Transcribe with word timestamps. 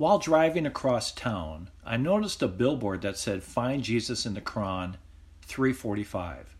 While 0.00 0.18
driving 0.18 0.64
across 0.64 1.12
town, 1.12 1.68
I 1.84 1.98
noticed 1.98 2.40
a 2.40 2.48
billboard 2.48 3.02
that 3.02 3.18
said 3.18 3.42
Find 3.42 3.82
Jesus 3.82 4.24
in 4.24 4.32
the 4.32 4.40
Quran 4.40 4.94
345. 5.42 6.56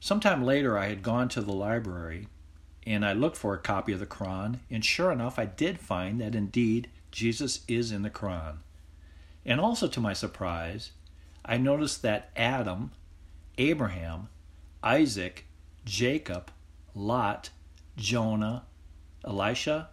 Sometime 0.00 0.42
later, 0.42 0.76
I 0.76 0.88
had 0.88 1.04
gone 1.04 1.28
to 1.28 1.40
the 1.40 1.52
library 1.52 2.26
and 2.84 3.06
I 3.06 3.12
looked 3.12 3.36
for 3.36 3.54
a 3.54 3.58
copy 3.58 3.92
of 3.92 4.00
the 4.00 4.06
Quran, 4.06 4.58
and 4.68 4.84
sure 4.84 5.12
enough, 5.12 5.38
I 5.38 5.44
did 5.44 5.78
find 5.78 6.20
that 6.20 6.34
indeed 6.34 6.90
Jesus 7.12 7.60
is 7.68 7.92
in 7.92 8.02
the 8.02 8.10
Quran. 8.10 8.56
And 9.44 9.60
also 9.60 9.86
to 9.86 10.00
my 10.00 10.12
surprise, 10.12 10.90
I 11.44 11.58
noticed 11.58 12.02
that 12.02 12.30
Adam, 12.34 12.90
Abraham, 13.56 14.30
Isaac, 14.82 15.44
Jacob, 15.84 16.50
Lot, 16.92 17.50
Jonah, 17.96 18.64
Elisha, 19.24 19.90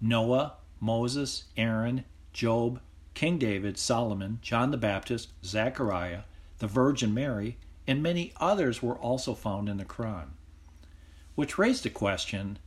Noah, 0.00 0.54
Moses, 0.80 1.44
Aaron, 1.56 2.04
Job, 2.32 2.80
King 3.14 3.38
David, 3.38 3.78
Solomon, 3.78 4.38
John 4.42 4.70
the 4.70 4.76
Baptist, 4.76 5.32
Zechariah, 5.44 6.22
the 6.58 6.66
Virgin 6.66 7.12
Mary, 7.12 7.56
and 7.86 8.02
many 8.02 8.32
others 8.36 8.82
were 8.82 8.96
also 8.96 9.34
found 9.34 9.68
in 9.68 9.78
the 9.78 9.84
Quran. 9.84 10.28
Which 11.34 11.58
raised 11.58 11.84
the 11.84 11.90
question 11.90 12.58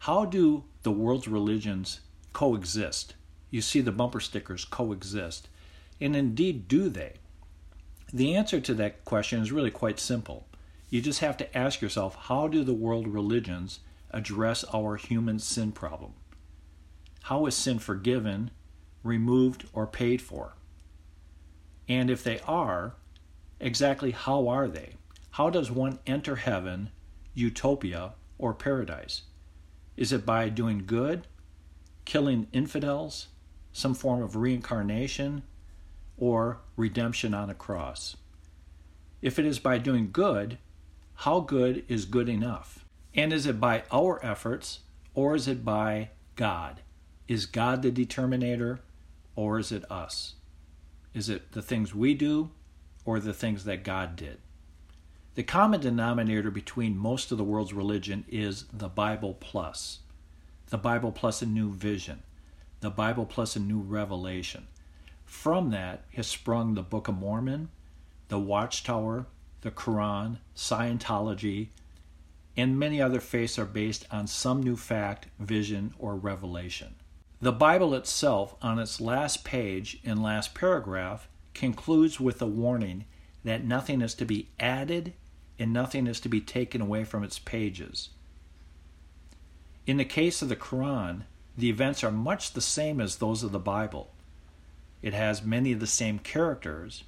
how 0.00 0.24
do 0.24 0.64
the 0.82 0.90
world's 0.90 1.28
religions 1.28 2.00
coexist? 2.32 3.14
You 3.50 3.60
see 3.60 3.80
the 3.80 3.92
bumper 3.92 4.20
stickers 4.20 4.64
coexist. 4.64 5.48
And 6.00 6.16
indeed, 6.16 6.68
do 6.68 6.88
they? 6.88 7.14
The 8.12 8.34
answer 8.34 8.60
to 8.60 8.74
that 8.74 9.04
question 9.04 9.42
is 9.42 9.52
really 9.52 9.70
quite 9.70 10.00
simple. 10.00 10.46
You 10.88 11.02
just 11.02 11.20
have 11.20 11.36
to 11.36 11.58
ask 11.58 11.82
yourself 11.82 12.16
how 12.16 12.48
do 12.48 12.64
the 12.64 12.72
world 12.72 13.06
religions 13.06 13.80
address 14.10 14.64
our 14.72 14.96
human 14.96 15.38
sin 15.38 15.72
problem? 15.72 16.14
How 17.24 17.46
is 17.46 17.54
sin 17.54 17.78
forgiven, 17.78 18.50
removed, 19.02 19.66
or 19.72 19.86
paid 19.86 20.20
for? 20.20 20.54
And 21.88 22.10
if 22.10 22.22
they 22.22 22.40
are, 22.46 22.94
exactly 23.58 24.12
how 24.12 24.48
are 24.48 24.68
they? 24.68 24.94
How 25.32 25.50
does 25.50 25.70
one 25.70 25.98
enter 26.06 26.36
heaven, 26.36 26.90
utopia, 27.34 28.12
or 28.38 28.54
paradise? 28.54 29.22
Is 29.96 30.12
it 30.12 30.24
by 30.24 30.48
doing 30.48 30.84
good, 30.86 31.26
killing 32.04 32.46
infidels, 32.52 33.28
some 33.72 33.94
form 33.94 34.22
of 34.22 34.36
reincarnation, 34.36 35.42
or 36.16 36.58
redemption 36.76 37.34
on 37.34 37.50
a 37.50 37.54
cross? 37.54 38.16
If 39.22 39.38
it 39.38 39.44
is 39.44 39.58
by 39.58 39.78
doing 39.78 40.10
good, 40.10 40.58
how 41.14 41.40
good 41.40 41.84
is 41.86 42.06
good 42.06 42.28
enough? 42.28 42.86
And 43.14 43.32
is 43.32 43.46
it 43.46 43.60
by 43.60 43.82
our 43.92 44.24
efforts 44.24 44.80
or 45.14 45.34
is 45.34 45.46
it 45.46 45.64
by 45.64 46.10
God? 46.36 46.80
Is 47.30 47.46
God 47.46 47.82
the 47.82 47.92
determinator 47.92 48.80
or 49.36 49.60
is 49.60 49.70
it 49.70 49.88
us? 49.88 50.34
Is 51.14 51.28
it 51.28 51.52
the 51.52 51.62
things 51.62 51.94
we 51.94 52.12
do 52.12 52.50
or 53.04 53.20
the 53.20 53.32
things 53.32 53.62
that 53.66 53.84
God 53.84 54.16
did? 54.16 54.38
The 55.36 55.44
common 55.44 55.80
denominator 55.80 56.50
between 56.50 56.98
most 56.98 57.30
of 57.30 57.38
the 57.38 57.44
world's 57.44 57.72
religion 57.72 58.24
is 58.28 58.64
the 58.72 58.88
Bible 58.88 59.34
plus. 59.38 60.00
The 60.70 60.76
Bible 60.76 61.12
plus 61.12 61.40
a 61.40 61.46
new 61.46 61.72
vision. 61.72 62.24
The 62.80 62.90
Bible 62.90 63.26
plus 63.26 63.54
a 63.54 63.60
new 63.60 63.78
revelation. 63.78 64.66
From 65.24 65.70
that 65.70 66.06
has 66.16 66.26
sprung 66.26 66.74
the 66.74 66.82
Book 66.82 67.06
of 67.06 67.14
Mormon, 67.14 67.68
the 68.26 68.40
Watchtower, 68.40 69.26
the 69.60 69.70
Quran, 69.70 70.38
Scientology, 70.56 71.68
and 72.56 72.76
many 72.76 73.00
other 73.00 73.20
faiths 73.20 73.56
are 73.56 73.66
based 73.66 74.04
on 74.10 74.26
some 74.26 74.60
new 74.60 74.74
fact, 74.74 75.28
vision, 75.38 75.94
or 75.96 76.16
revelation. 76.16 76.96
The 77.42 77.52
Bible 77.52 77.94
itself, 77.94 78.54
on 78.60 78.78
its 78.78 79.00
last 79.00 79.44
page 79.44 79.98
and 80.04 80.22
last 80.22 80.54
paragraph, 80.54 81.26
concludes 81.54 82.20
with 82.20 82.42
a 82.42 82.46
warning 82.46 83.06
that 83.44 83.64
nothing 83.64 84.02
is 84.02 84.14
to 84.16 84.26
be 84.26 84.48
added 84.58 85.14
and 85.58 85.72
nothing 85.72 86.06
is 86.06 86.20
to 86.20 86.28
be 86.28 86.40
taken 86.40 86.82
away 86.82 87.04
from 87.04 87.24
its 87.24 87.38
pages. 87.38 88.10
In 89.86 89.96
the 89.96 90.04
case 90.04 90.42
of 90.42 90.50
the 90.50 90.56
Quran, 90.56 91.22
the 91.56 91.70
events 91.70 92.04
are 92.04 92.10
much 92.10 92.52
the 92.52 92.60
same 92.60 93.00
as 93.00 93.16
those 93.16 93.42
of 93.42 93.52
the 93.52 93.58
Bible. 93.58 94.10
It 95.00 95.14
has 95.14 95.42
many 95.42 95.72
of 95.72 95.80
the 95.80 95.86
same 95.86 96.18
characters, 96.18 97.04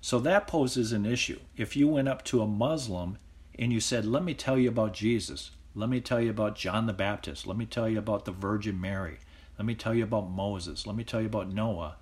so 0.00 0.18
that 0.20 0.46
poses 0.46 0.92
an 0.92 1.04
issue. 1.04 1.40
If 1.56 1.76
you 1.76 1.86
went 1.86 2.08
up 2.08 2.24
to 2.24 2.40
a 2.40 2.46
Muslim 2.46 3.18
and 3.58 3.72
you 3.72 3.80
said, 3.80 4.06
Let 4.06 4.24
me 4.24 4.32
tell 4.32 4.58
you 4.58 4.70
about 4.70 4.94
Jesus, 4.94 5.50
let 5.74 5.90
me 5.90 6.00
tell 6.00 6.20
you 6.20 6.30
about 6.30 6.56
John 6.56 6.86
the 6.86 6.94
Baptist, 6.94 7.46
let 7.46 7.58
me 7.58 7.66
tell 7.66 7.88
you 7.88 7.98
about 7.98 8.24
the 8.24 8.32
Virgin 8.32 8.80
Mary, 8.80 9.18
let 9.60 9.66
me 9.66 9.74
tell 9.74 9.92
you 9.92 10.04
about 10.04 10.30
Moses, 10.30 10.86
let 10.86 10.96
me 10.96 11.04
tell 11.04 11.20
you 11.20 11.26
about 11.26 11.52
Noah, 11.52 11.96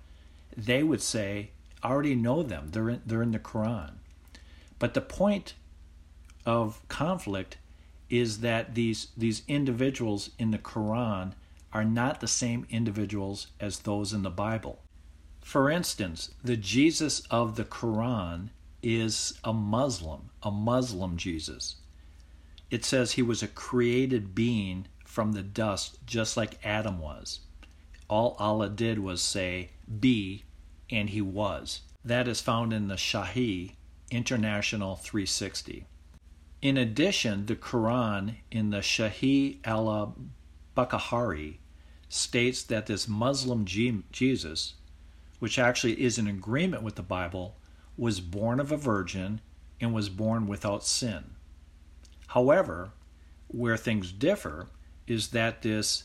they 0.55 0.81
would 0.81 1.01
say, 1.01 1.49
I 1.83 1.89
already 1.89 2.15
know 2.15 2.41
them. 2.41 2.69
They're 2.71 2.87
in, 2.87 3.01
they're 3.05 3.21
in 3.21 3.33
the 3.33 3.37
Quran. 3.39 3.95
But 4.79 4.93
the 4.93 5.01
point 5.01 5.55
of 6.45 6.81
conflict 6.87 7.57
is 8.09 8.39
that 8.39 8.75
these, 8.75 9.09
these 9.17 9.41
individuals 9.49 10.29
in 10.39 10.51
the 10.51 10.57
Quran 10.57 11.33
are 11.73 11.83
not 11.83 12.21
the 12.21 12.29
same 12.29 12.65
individuals 12.69 13.47
as 13.59 13.79
those 13.79 14.13
in 14.13 14.23
the 14.23 14.29
Bible. 14.29 14.79
For 15.41 15.69
instance, 15.69 16.31
the 16.41 16.55
Jesus 16.55 17.23
of 17.29 17.57
the 17.57 17.65
Quran 17.65 18.51
is 18.81 19.37
a 19.43 19.51
Muslim, 19.51 20.29
a 20.41 20.49
Muslim 20.49 21.17
Jesus. 21.17 21.75
It 22.71 22.85
says 22.85 23.11
he 23.11 23.21
was 23.21 23.43
a 23.43 23.49
created 23.49 24.33
being 24.33 24.87
from 25.03 25.33
the 25.33 25.43
dust, 25.43 25.97
just 26.05 26.37
like 26.37 26.65
Adam 26.65 26.99
was. 26.99 27.41
All 28.09 28.35
Allah 28.39 28.69
did 28.69 28.99
was 28.99 29.21
say, 29.21 29.71
be, 29.99 30.43
and 30.89 31.09
he 31.09 31.21
was. 31.21 31.81
That 32.03 32.27
is 32.27 32.41
found 32.41 32.73
in 32.73 32.87
the 32.87 32.95
Sahih 32.95 33.73
International 34.11 34.95
360. 34.95 35.85
In 36.61 36.77
addition, 36.77 37.45
the 37.45 37.55
Quran 37.55 38.35
in 38.51 38.71
the 38.71 38.79
Sahih 38.79 39.59
al 39.63 40.17
Bukhari 40.75 41.57
states 42.09 42.63
that 42.63 42.87
this 42.87 43.07
Muslim 43.07 43.65
Jesus 43.65 44.73
which 45.39 45.57
actually 45.57 46.01
is 46.01 46.17
in 46.17 46.27
agreement 46.27 46.83
with 46.83 46.95
the 46.95 47.01
Bible, 47.01 47.55
was 47.97 48.19
born 48.19 48.59
of 48.59 48.71
a 48.71 48.77
virgin 48.77 49.41
and 49.81 49.93
was 49.93 50.09
born 50.09 50.47
without 50.47 50.85
sin. 50.85 51.31
However, 52.27 52.91
where 53.47 53.77
things 53.77 54.11
differ 54.11 54.67
is 55.07 55.29
that 55.29 55.61
this 55.61 56.03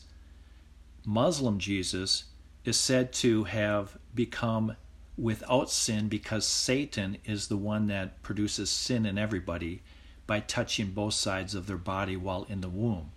Muslim 1.05 1.59
Jesus 1.59 2.25
is 2.63 2.77
said 2.77 3.13
to 3.13 3.43
have 3.45 3.97
become 4.13 4.75
without 5.17 5.69
sin 5.69 6.07
because 6.07 6.45
Satan 6.45 7.17
is 7.25 7.47
the 7.47 7.57
one 7.57 7.87
that 7.87 8.21
produces 8.23 8.69
sin 8.69 9.05
in 9.05 9.17
everybody 9.17 9.81
by 10.27 10.39
touching 10.39 10.91
both 10.91 11.13
sides 11.13 11.55
of 11.55 11.67
their 11.67 11.77
body 11.77 12.17
while 12.17 12.45
in 12.49 12.61
the 12.61 12.69
womb. 12.69 13.11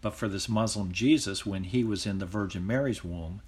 But 0.00 0.14
for 0.14 0.28
this 0.28 0.48
Muslim 0.48 0.92
Jesus, 0.92 1.46
when 1.46 1.64
he 1.64 1.84
was 1.84 2.06
in 2.06 2.18
the 2.18 2.26
Virgin 2.26 2.66
Mary's 2.66 3.04
womb, 3.04 3.42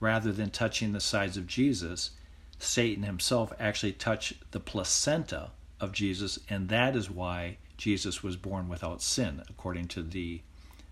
rather 0.00 0.32
than 0.32 0.50
touching 0.50 0.92
the 0.92 1.00
sides 1.00 1.36
of 1.36 1.46
Jesus, 1.46 2.10
Satan 2.58 3.04
himself 3.04 3.52
actually 3.58 3.92
touched 3.92 4.34
the 4.50 4.60
placenta 4.60 5.50
of 5.80 5.92
Jesus, 5.92 6.38
and 6.48 6.68
that 6.68 6.96
is 6.96 7.10
why 7.10 7.58
Jesus 7.76 8.22
was 8.22 8.36
born 8.36 8.68
without 8.68 9.02
sin, 9.02 9.42
according 9.48 9.88
to 9.88 10.02
the 10.02 10.42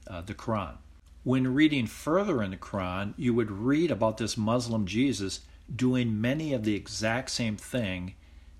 uh, 0.08 0.20
the 0.20 0.34
Quran. 0.34 0.76
When 1.24 1.54
reading 1.54 1.86
further 1.86 2.42
in 2.42 2.50
the 2.50 2.56
Quran, 2.56 3.14
you 3.16 3.32
would 3.34 3.50
read 3.50 3.90
about 3.90 4.16
this 4.18 4.36
Muslim 4.36 4.86
Jesus 4.86 5.40
doing 5.74 6.20
many 6.20 6.52
of 6.52 6.64
the 6.64 6.74
exact 6.74 7.30
same 7.30 7.56
thing 7.56 8.14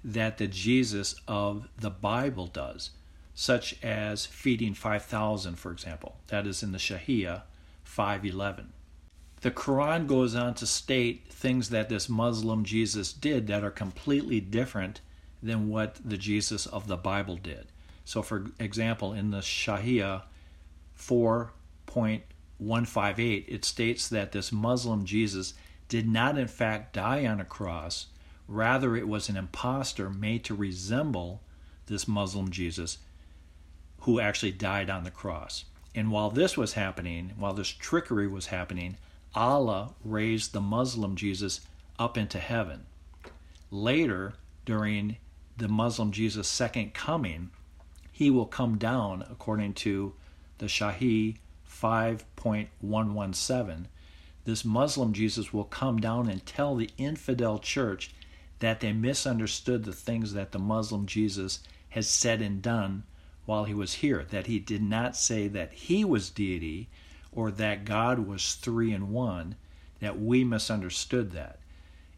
that 0.04 0.38
the 0.38 0.46
Jesus 0.46 1.14
of 1.26 1.68
the 1.76 1.90
Bible 1.90 2.46
does, 2.46 2.90
such 3.34 3.82
as 3.82 4.26
feeding 4.26 4.74
5,000, 4.74 5.56
for 5.56 5.72
example. 5.72 6.16
That 6.28 6.46
is 6.46 6.62
in 6.62 6.72
the 6.72 6.78
Sahih 6.78 7.42
511 7.84 8.72
the 9.42 9.50
Quran 9.50 10.06
goes 10.06 10.34
on 10.36 10.54
to 10.54 10.66
state 10.66 11.26
things 11.28 11.68
that 11.70 11.88
this 11.88 12.08
Muslim 12.08 12.64
Jesus 12.64 13.12
did 13.12 13.48
that 13.48 13.64
are 13.64 13.72
completely 13.72 14.40
different 14.40 15.00
than 15.42 15.68
what 15.68 15.98
the 16.04 16.16
Jesus 16.16 16.66
of 16.66 16.86
the 16.86 16.96
Bible 16.96 17.36
did. 17.36 17.66
So, 18.04 18.22
for 18.22 18.46
example, 18.60 19.12
in 19.12 19.32
the 19.32 19.38
Sahih 19.38 20.22
4.158, 22.60 23.44
it 23.48 23.64
states 23.64 24.08
that 24.08 24.32
this 24.32 24.52
Muslim 24.52 25.04
Jesus 25.04 25.54
did 25.88 26.08
not, 26.08 26.38
in 26.38 26.48
fact, 26.48 26.94
die 26.94 27.26
on 27.26 27.40
a 27.40 27.44
cross. 27.44 28.06
Rather, 28.48 28.96
it 28.96 29.08
was 29.08 29.28
an 29.28 29.36
impostor 29.36 30.10
made 30.10 30.44
to 30.44 30.54
resemble 30.54 31.42
this 31.86 32.08
Muslim 32.08 32.50
Jesus 32.50 32.98
who 34.00 34.20
actually 34.20 34.52
died 34.52 34.90
on 34.90 35.04
the 35.04 35.10
cross. 35.10 35.64
And 35.94 36.10
while 36.10 36.30
this 36.30 36.56
was 36.56 36.72
happening, 36.72 37.32
while 37.38 37.52
this 37.52 37.68
trickery 37.68 38.26
was 38.26 38.46
happening, 38.46 38.96
Allah 39.34 39.94
raised 40.04 40.52
the 40.52 40.60
Muslim 40.60 41.16
Jesus 41.16 41.60
up 41.98 42.16
into 42.16 42.38
heaven. 42.38 42.86
Later, 43.70 44.34
during 44.64 45.16
the 45.56 45.68
Muslim 45.68 46.12
Jesus' 46.12 46.48
second 46.48 46.94
coming, 46.94 47.50
he 48.10 48.30
will 48.30 48.46
come 48.46 48.78
down, 48.78 49.24
according 49.30 49.74
to 49.74 50.14
the 50.58 50.66
Sahih 50.66 51.36
5.117, 51.82 53.86
this 54.44 54.64
Muslim 54.64 55.12
Jesus 55.12 55.52
will 55.52 55.64
come 55.64 56.00
down 56.00 56.28
and 56.28 56.46
tell 56.46 56.76
the 56.76 56.90
infidel 56.96 57.58
church 57.58 58.14
that 58.60 58.80
they 58.80 58.92
misunderstood 58.92 59.84
the 59.84 59.92
things 59.92 60.32
that 60.34 60.52
the 60.52 60.58
Muslim 60.58 61.06
Jesus 61.06 61.60
has 61.90 62.08
said 62.08 62.40
and 62.40 62.62
done 62.62 63.02
while 63.44 63.64
he 63.64 63.74
was 63.74 63.94
here, 63.94 64.24
that 64.30 64.46
he 64.46 64.60
did 64.60 64.82
not 64.82 65.16
say 65.16 65.48
that 65.48 65.72
he 65.72 66.04
was 66.04 66.30
deity 66.30 66.88
or 67.32 67.50
that 67.50 67.84
God 67.84 68.20
was 68.20 68.54
three 68.54 68.92
in 68.92 69.10
one, 69.10 69.56
that 70.00 70.20
we 70.20 70.44
misunderstood 70.44 71.32
that. 71.32 71.58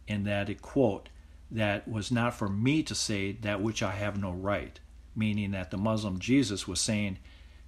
And 0.07 0.27
that 0.27 0.51
it, 0.51 0.61
quote, 0.61 1.09
that 1.51 1.89
was 1.89 2.11
not 2.11 2.35
for 2.35 2.49
me 2.49 2.83
to 2.83 2.95
say 2.95 3.33
that 3.33 3.63
which 3.63 3.83
I 3.83 3.93
have 3.93 4.21
no 4.21 4.33
right, 4.33 4.79
meaning 5.17 5.53
that 5.53 5.71
the 5.71 5.79
Muslim 5.79 6.19
Jesus 6.19 6.69
was 6.69 6.81
saying 6.81 7.19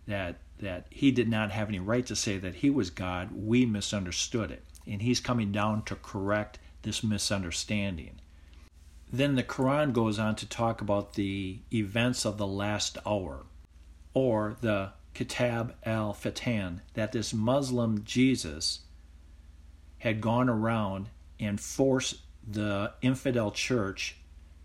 that 0.06 0.36
that 0.58 0.86
he 0.90 1.10
did 1.10 1.28
not 1.28 1.50
have 1.50 1.68
any 1.68 1.78
right 1.78 2.06
to 2.06 2.16
say 2.16 2.38
that 2.38 2.56
he 2.56 2.70
was 2.70 2.90
God. 2.90 3.30
We 3.32 3.66
misunderstood 3.66 4.50
it. 4.50 4.64
And 4.86 5.02
he's 5.02 5.20
coming 5.20 5.52
down 5.52 5.82
to 5.84 5.96
correct 5.96 6.58
this 6.82 7.02
misunderstanding. 7.02 8.20
Then 9.12 9.34
the 9.34 9.42
Quran 9.42 9.92
goes 9.92 10.18
on 10.18 10.36
to 10.36 10.48
talk 10.48 10.80
about 10.80 11.14
the 11.14 11.58
events 11.72 12.24
of 12.24 12.38
the 12.38 12.46
last 12.46 12.98
hour, 13.06 13.46
or 14.14 14.56
the 14.60 14.92
Kitab 15.14 15.74
al 15.84 16.12
Fitan, 16.12 16.80
that 16.94 17.12
this 17.12 17.32
Muslim 17.32 18.02
Jesus 18.04 18.80
had 19.98 20.20
gone 20.20 20.48
around 20.48 21.08
and 21.38 21.60
forced 21.60 22.16
the 22.46 22.92
infidel 23.02 23.50
church 23.50 24.16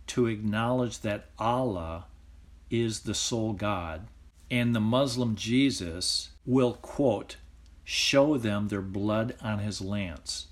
to 0.07 0.27
acknowledge 0.27 0.99
that 0.99 1.29
Allah 1.39 2.05
is 2.69 3.01
the 3.01 3.13
sole 3.13 3.53
God. 3.53 4.07
And 4.51 4.75
the 4.75 4.81
Muslim 4.81 5.35
Jesus 5.35 6.31
will, 6.45 6.73
quote, 6.73 7.37
show 7.85 8.37
them 8.37 8.67
their 8.67 8.81
blood 8.81 9.33
on 9.41 9.59
his 9.59 9.79
lance. 9.79 10.47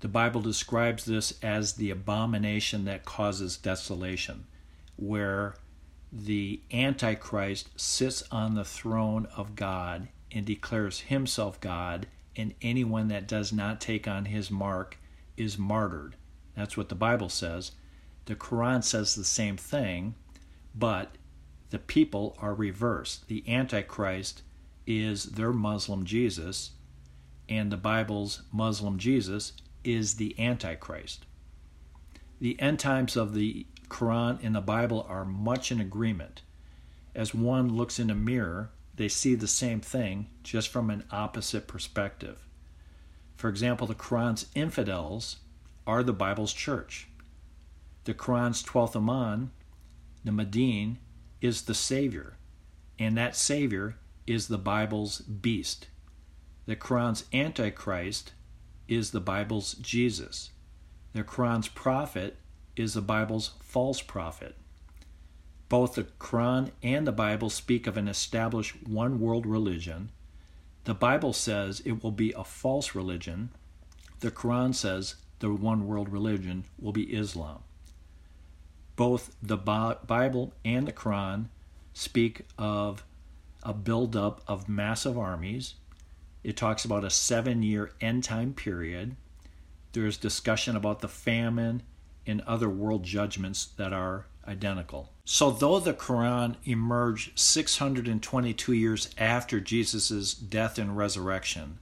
The 0.00 0.08
Bible 0.08 0.42
describes 0.42 1.06
this 1.06 1.42
as 1.42 1.72
the 1.72 1.90
abomination 1.90 2.84
that 2.84 3.06
causes 3.06 3.56
desolation, 3.56 4.46
where 4.96 5.56
the 6.12 6.60
Antichrist 6.70 7.70
sits 7.80 8.22
on 8.30 8.54
the 8.54 8.64
throne 8.64 9.26
of 9.36 9.56
God 9.56 10.08
and 10.30 10.44
declares 10.44 11.00
himself 11.00 11.58
God, 11.60 12.06
and 12.36 12.54
anyone 12.60 13.08
that 13.08 13.26
does 13.26 13.54
not 13.54 13.80
take 13.80 14.06
on 14.06 14.26
his 14.26 14.50
mark 14.50 14.98
is 15.38 15.58
martyred. 15.58 16.16
That's 16.54 16.76
what 16.76 16.90
the 16.90 16.94
Bible 16.94 17.30
says. 17.30 17.72
The 18.26 18.36
Quran 18.36 18.84
says 18.84 19.14
the 19.14 19.24
same 19.24 19.56
thing, 19.56 20.14
but 20.74 21.16
the 21.70 21.78
people 21.78 22.36
are 22.40 22.54
reversed. 22.54 23.28
The 23.28 23.44
Antichrist 23.48 24.42
is 24.86 25.24
their 25.24 25.52
Muslim 25.52 26.04
Jesus, 26.04 26.72
and 27.48 27.70
the 27.70 27.76
Bible's 27.76 28.42
Muslim 28.52 28.98
Jesus 28.98 29.52
is 29.84 30.14
the 30.14 30.38
Antichrist. 30.38 31.26
The 32.40 32.60
end 32.60 32.78
times 32.78 33.16
of 33.16 33.34
the 33.34 33.66
Quran 33.88 34.38
and 34.42 34.54
the 34.54 34.60
Bible 34.60 35.06
are 35.08 35.24
much 35.24 35.72
in 35.72 35.80
agreement. 35.80 36.42
As 37.14 37.34
one 37.34 37.74
looks 37.74 37.98
in 37.98 38.10
a 38.10 38.14
mirror, 38.14 38.70
they 38.94 39.08
see 39.08 39.34
the 39.34 39.48
same 39.48 39.80
thing 39.80 40.28
just 40.42 40.68
from 40.68 40.90
an 40.90 41.04
opposite 41.10 41.66
perspective. 41.66 42.46
For 43.36 43.48
example, 43.48 43.86
the 43.86 43.94
Quran's 43.94 44.46
infidels 44.54 45.36
are 45.86 46.02
the 46.02 46.12
Bible's 46.12 46.52
church. 46.52 47.08
The 48.04 48.14
Quran's 48.14 48.62
12th 48.62 48.96
Imam, 48.96 49.52
the 50.24 50.32
Mahdi, 50.32 50.96
is 51.40 51.62
the 51.62 51.74
Savior, 51.74 52.36
and 52.98 53.16
that 53.16 53.36
Savior 53.36 53.96
is 54.26 54.48
the 54.48 54.58
Bible's 54.58 55.20
beast. 55.20 55.88
The 56.66 56.76
Quran's 56.76 57.24
Antichrist 57.32 58.32
is 58.88 59.10
the 59.10 59.20
Bible's 59.20 59.74
Jesus. 59.74 60.50
The 61.12 61.22
Quran's 61.22 61.68
prophet 61.68 62.36
is 62.74 62.94
the 62.94 63.02
Bible's 63.02 63.52
false 63.60 64.02
prophet. 64.02 64.56
Both 65.68 65.94
the 65.94 66.04
Quran 66.04 66.70
and 66.82 67.06
the 67.06 67.12
Bible 67.12 67.50
speak 67.50 67.86
of 67.86 67.96
an 67.96 68.08
established 68.08 68.86
one 68.86 69.20
world 69.20 69.46
religion 69.46 70.10
the 70.86 70.94
Bible 70.94 71.32
says 71.32 71.82
it 71.84 72.04
will 72.04 72.12
be 72.12 72.32
a 72.32 72.44
false 72.44 72.94
religion. 72.94 73.50
The 74.20 74.30
Quran 74.30 74.72
says 74.72 75.16
the 75.40 75.52
one 75.52 75.88
world 75.88 76.08
religion 76.08 76.64
will 76.78 76.92
be 76.92 77.12
Islam. 77.12 77.64
Both 78.96 79.36
the 79.42 79.56
Bible 79.56 80.54
and 80.64 80.88
the 80.88 80.92
Quran 80.92 81.46
speak 81.92 82.42
of 82.58 83.04
a 83.62 83.72
buildup 83.72 84.42
of 84.48 84.68
massive 84.68 85.18
armies. 85.18 85.74
It 86.42 86.56
talks 86.56 86.84
about 86.84 87.04
a 87.04 87.10
seven 87.10 87.62
year 87.62 87.92
end 88.00 88.24
time 88.24 88.54
period. 88.54 89.16
There's 89.92 90.16
discussion 90.16 90.76
about 90.76 91.00
the 91.00 91.08
famine 91.08 91.82
and 92.26 92.40
other 92.42 92.68
world 92.68 93.02
judgments 93.02 93.66
that 93.76 93.92
are 93.92 94.26
identical. 94.46 95.12
So, 95.24 95.50
though 95.50 95.80
the 95.80 95.94
Quran 95.94 96.56
emerged 96.64 97.38
622 97.38 98.72
years 98.72 99.10
after 99.18 99.60
Jesus' 99.60 100.34
death 100.34 100.78
and 100.78 100.96
resurrection, 100.96 101.78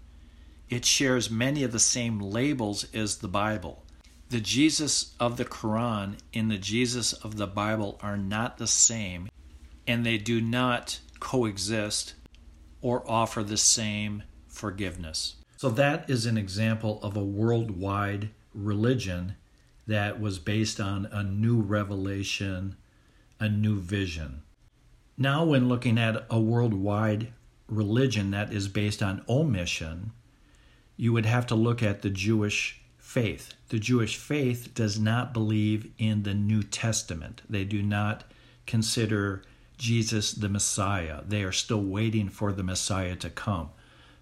it 0.71 0.85
shares 0.85 1.31
many 1.31 1.63
of 1.63 1.73
the 1.73 1.79
same 1.79 2.19
labels 2.19 2.87
as 2.95 3.19
the 3.19 3.29
Bible. 3.29 3.84
The 4.35 4.41
Jesus 4.41 5.15
of 5.21 5.37
the 5.37 5.45
Quran 5.45 6.17
and 6.35 6.51
the 6.51 6.59
Jesus 6.59 7.13
of 7.13 7.37
the 7.37 7.47
Bible 7.47 8.01
are 8.03 8.17
not 8.17 8.59
the 8.59 8.67
same, 8.67 9.29
and 9.87 10.05
they 10.05 10.19
do 10.19 10.41
not 10.41 10.99
coexist 11.21 12.15
or 12.83 13.09
offer 13.09 13.45
the 13.45 13.57
same 13.57 14.25
forgiveness. 14.49 15.37
So, 15.57 15.69
that 15.69 16.11
is 16.11 16.27
an 16.27 16.37
example 16.37 16.99
of 17.01 17.17
a 17.17 17.23
worldwide 17.23 18.31
religion 18.53 19.37
that 19.87 20.21
was 20.21 20.41
based 20.41 20.81
on 20.81 21.07
a 21.13 21.23
new 21.23 21.61
revelation, 21.61 22.75
a 23.39 23.49
new 23.49 23.79
vision. 23.79 24.43
Now, 25.17 25.45
when 25.45 25.69
looking 25.69 25.97
at 25.97 26.27
a 26.29 26.41
worldwide 26.41 27.29
religion 27.69 28.33
that 28.33 28.53
is 28.53 28.67
based 28.67 29.01
on 29.01 29.25
omission, 29.29 30.11
you 30.97 31.13
would 31.13 31.27
have 31.27 31.47
to 31.47 31.55
look 31.55 31.85
at 31.85 32.03
the 32.03 32.11
Jewish 32.11 32.81
faith. 33.15 33.55
The 33.69 33.79
Jewish 33.79 34.17
faith 34.17 34.75
does 34.75 34.99
not 34.99 35.33
believe 35.33 35.89
in 35.99 36.25
the 36.25 36.35
New 36.35 36.65
Testament, 36.65 37.43
they 37.49 37.63
do 37.63 37.81
not 37.81 38.25
consider 38.67 39.45
Jesus 39.79 40.33
the 40.33 40.49
Messiah. 40.49 41.21
They 41.25 41.45
are 41.45 41.53
still 41.53 41.81
waiting 41.81 42.29
for 42.29 42.53
the 42.53 42.65
Messiah 42.65 43.15
to 43.15 43.31
come. 43.31 43.71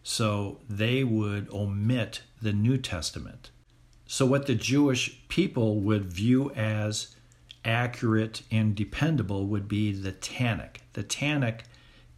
So 0.03 0.61
they 0.69 1.05
would 1.05 1.49
omit 1.51 2.21
the 2.43 2.53
New 2.53 2.77
Testament. 2.77 3.51
So, 4.07 4.27
what 4.27 4.45
the 4.45 4.55
Jewish 4.55 5.27
people 5.29 5.81
would 5.81 6.05
view 6.05 6.51
as 6.51 7.17
accurate 7.65 8.43
and 8.51 8.75
dependable 8.75 9.47
would 9.47 9.69
be 9.69 9.93
the 9.93 10.13
Tanakh. 10.13 10.77
The 10.93 11.05
Tanakh, 11.05 11.61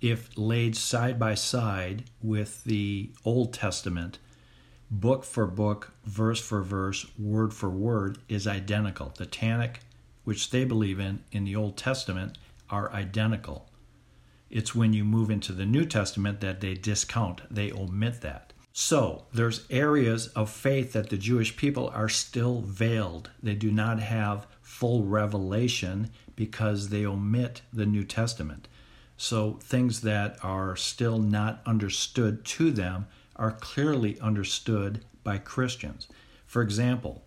if 0.00 0.28
laid 0.37 0.75
side 0.75 1.20
by 1.20 1.37
side 1.37 2.04
with 2.20 2.64
the 2.64 3.10
Old 3.25 3.52
Testament, 3.52 4.18
book 5.00 5.24
for 5.24 5.46
book, 5.46 5.92
verse 6.04 6.40
for 6.40 6.62
verse, 6.62 7.06
word 7.18 7.52
for 7.52 7.68
word, 7.68 8.18
is 8.28 8.46
identical. 8.46 9.12
The 9.16 9.26
Tanakh, 9.26 9.76
which 10.24 10.50
they 10.50 10.64
believe 10.64 11.00
in 11.00 11.24
in 11.32 11.44
the 11.44 11.56
Old 11.56 11.76
Testament, 11.76 12.38
are 12.70 12.92
identical. 12.92 13.68
It's 14.50 14.74
when 14.74 14.92
you 14.92 15.04
move 15.04 15.30
into 15.30 15.52
the 15.52 15.66
New 15.66 15.84
Testament 15.84 16.40
that 16.40 16.60
they 16.60 16.74
discount, 16.74 17.42
they 17.50 17.72
omit 17.72 18.20
that. 18.20 18.52
So, 18.72 19.26
there's 19.32 19.66
areas 19.70 20.28
of 20.28 20.50
faith 20.50 20.92
that 20.92 21.10
the 21.10 21.16
Jewish 21.16 21.56
people 21.56 21.90
are 21.94 22.08
still 22.08 22.60
veiled. 22.60 23.30
They 23.42 23.54
do 23.54 23.70
not 23.70 24.00
have 24.00 24.46
full 24.60 25.04
revelation 25.04 26.10
because 26.34 26.88
they 26.88 27.06
omit 27.06 27.62
the 27.72 27.86
New 27.86 28.04
Testament. 28.04 28.66
So, 29.16 29.58
things 29.62 30.00
that 30.00 30.36
are 30.42 30.74
still 30.74 31.18
not 31.18 31.62
understood 31.66 32.44
to 32.46 32.72
them 32.72 33.06
are 33.36 33.52
clearly 33.52 34.18
understood 34.20 35.04
by 35.22 35.38
Christians. 35.38 36.08
For 36.46 36.62
example, 36.62 37.24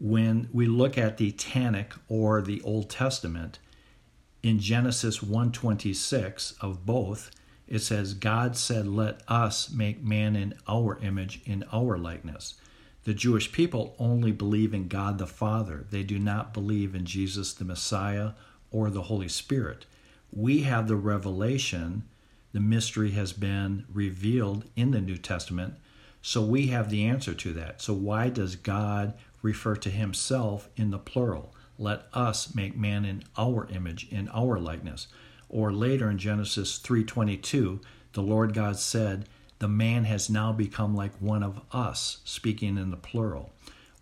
when 0.00 0.48
we 0.52 0.66
look 0.66 0.98
at 0.98 1.18
the 1.18 1.32
Tanakh 1.32 1.98
or 2.08 2.42
the 2.42 2.60
Old 2.62 2.90
Testament, 2.90 3.58
in 4.42 4.58
Genesis 4.58 5.20
1:26 5.20 6.54
of 6.60 6.84
both, 6.84 7.30
it 7.66 7.78
says, 7.78 8.14
God 8.14 8.56
said, 8.56 8.86
Let 8.86 9.22
us 9.26 9.70
make 9.70 10.02
man 10.02 10.36
in 10.36 10.54
our 10.68 10.98
image, 10.98 11.40
in 11.46 11.64
our 11.72 11.96
likeness. 11.96 12.54
The 13.04 13.14
Jewish 13.14 13.52
people 13.52 13.94
only 13.98 14.32
believe 14.32 14.74
in 14.74 14.88
God 14.88 15.18
the 15.18 15.26
Father. 15.26 15.86
They 15.90 16.02
do 16.02 16.18
not 16.18 16.54
believe 16.54 16.94
in 16.94 17.04
Jesus 17.04 17.52
the 17.52 17.64
Messiah 17.64 18.32
or 18.70 18.90
the 18.90 19.02
Holy 19.02 19.28
Spirit. 19.28 19.86
We 20.32 20.62
have 20.62 20.88
the 20.88 20.96
revelation, 20.96 22.04
the 22.54 22.60
mystery 22.60 23.10
has 23.10 23.32
been 23.32 23.84
revealed 23.92 24.64
in 24.76 24.92
the 24.92 25.00
New 25.00 25.18
Testament, 25.18 25.74
so 26.22 26.40
we 26.40 26.68
have 26.68 26.88
the 26.88 27.04
answer 27.04 27.34
to 27.34 27.52
that. 27.52 27.82
So, 27.82 27.92
why 27.92 28.28
does 28.28 28.54
God 28.54 29.14
refer 29.42 29.74
to 29.74 29.90
himself 29.90 30.68
in 30.76 30.92
the 30.92 30.98
plural? 30.98 31.52
Let 31.78 32.06
us 32.14 32.54
make 32.54 32.76
man 32.76 33.04
in 33.04 33.24
our 33.36 33.66
image, 33.70 34.06
in 34.08 34.28
our 34.28 34.60
likeness. 34.60 35.08
Or 35.48 35.72
later 35.72 36.08
in 36.08 36.16
Genesis 36.16 36.78
3:22, 36.78 37.80
the 38.12 38.22
Lord 38.22 38.54
God 38.54 38.78
said, 38.78 39.28
"The 39.58 39.66
man 39.66 40.04
has 40.04 40.30
now 40.30 40.52
become 40.52 40.94
like 40.94 41.20
one 41.20 41.42
of 41.42 41.60
us, 41.72 42.18
speaking 42.24 42.78
in 42.78 42.92
the 42.92 42.96
plural. 42.96 43.52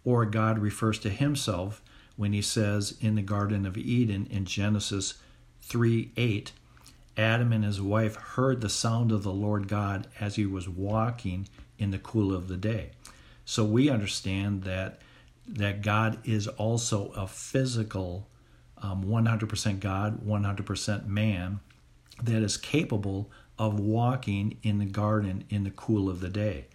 Or 0.04 0.26
God 0.26 0.59
refers 0.59 0.99
to 1.00 1.09
himself 1.09 1.80
when 2.16 2.35
he 2.35 2.42
says 2.42 2.99
in 3.00 3.14
the 3.14 3.23
Garden 3.23 3.64
of 3.64 3.78
Eden 3.78 4.26
in 4.26 4.44
Genesis 4.44 5.14
3 5.62 6.12
8, 6.18 6.52
Adam 7.16 7.52
and 7.52 7.64
his 7.64 7.81
wife 7.81 8.14
heard 8.14 8.61
the 8.61 8.69
sound 8.69 9.12
of 9.12 9.23
the 9.23 9.33
Lord 9.33 9.69
God 9.69 10.07
as 10.19 10.37
he 10.37 10.47
was 10.47 10.69
walking 10.69 11.49
in 11.78 11.90
the 11.90 11.99
cool 11.99 12.35
of 12.35 12.49
the 12.49 12.57
day. 12.57 12.90
So 13.45 13.64
we 13.64 13.90
understand 13.90 14.62
that 14.64 15.00
that 15.47 15.83
God 15.83 16.19
is 16.25 16.47
also 16.47 17.09
a 17.16 17.26
physical, 17.26 18.28
um, 18.78 19.04
100% 19.04 19.81
God, 19.81 20.25
100% 20.25 21.07
man, 21.07 21.59
that 22.23 22.42
is 22.42 22.57
capable 22.57 23.28
of 23.59 23.81
walking 23.81 24.57
in 24.62 24.78
the 24.78 24.87
garden 24.87 25.45
in 25.50 25.64
the 25.64 25.71
cool 25.71 26.09
of 26.09 26.21
the 26.21 26.28
day. 26.28 26.66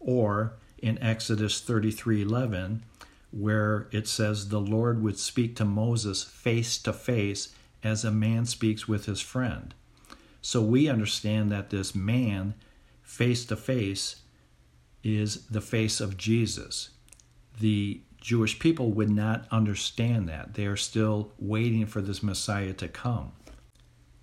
Or 0.00 0.54
in 0.78 0.98
Exodus 1.02 1.60
33:11, 1.60 2.82
where 3.30 3.88
it 3.90 4.08
says 4.08 4.48
the 4.48 4.60
Lord 4.60 5.02
would 5.02 5.18
speak 5.18 5.54
to 5.56 5.64
Moses 5.64 6.22
face 6.22 6.78
to 6.78 6.92
face 6.92 7.54
as 7.82 8.04
a 8.04 8.10
man 8.10 8.46
speaks 8.46 8.88
with 8.88 9.06
his 9.06 9.20
friend. 9.20 9.74
So 10.44 10.60
we 10.60 10.90
understand 10.90 11.50
that 11.52 11.70
this 11.70 11.94
man 11.94 12.52
face 13.02 13.46
to 13.46 13.56
face 13.56 14.16
is 15.02 15.46
the 15.46 15.62
face 15.62 16.02
of 16.02 16.18
Jesus. 16.18 16.90
The 17.60 18.02
Jewish 18.20 18.58
people 18.58 18.90
would 18.90 19.08
not 19.08 19.46
understand 19.50 20.28
that. 20.28 20.52
They 20.52 20.66
are 20.66 20.76
still 20.76 21.32
waiting 21.38 21.86
for 21.86 22.02
this 22.02 22.22
Messiah 22.22 22.74
to 22.74 22.88
come. 22.88 23.32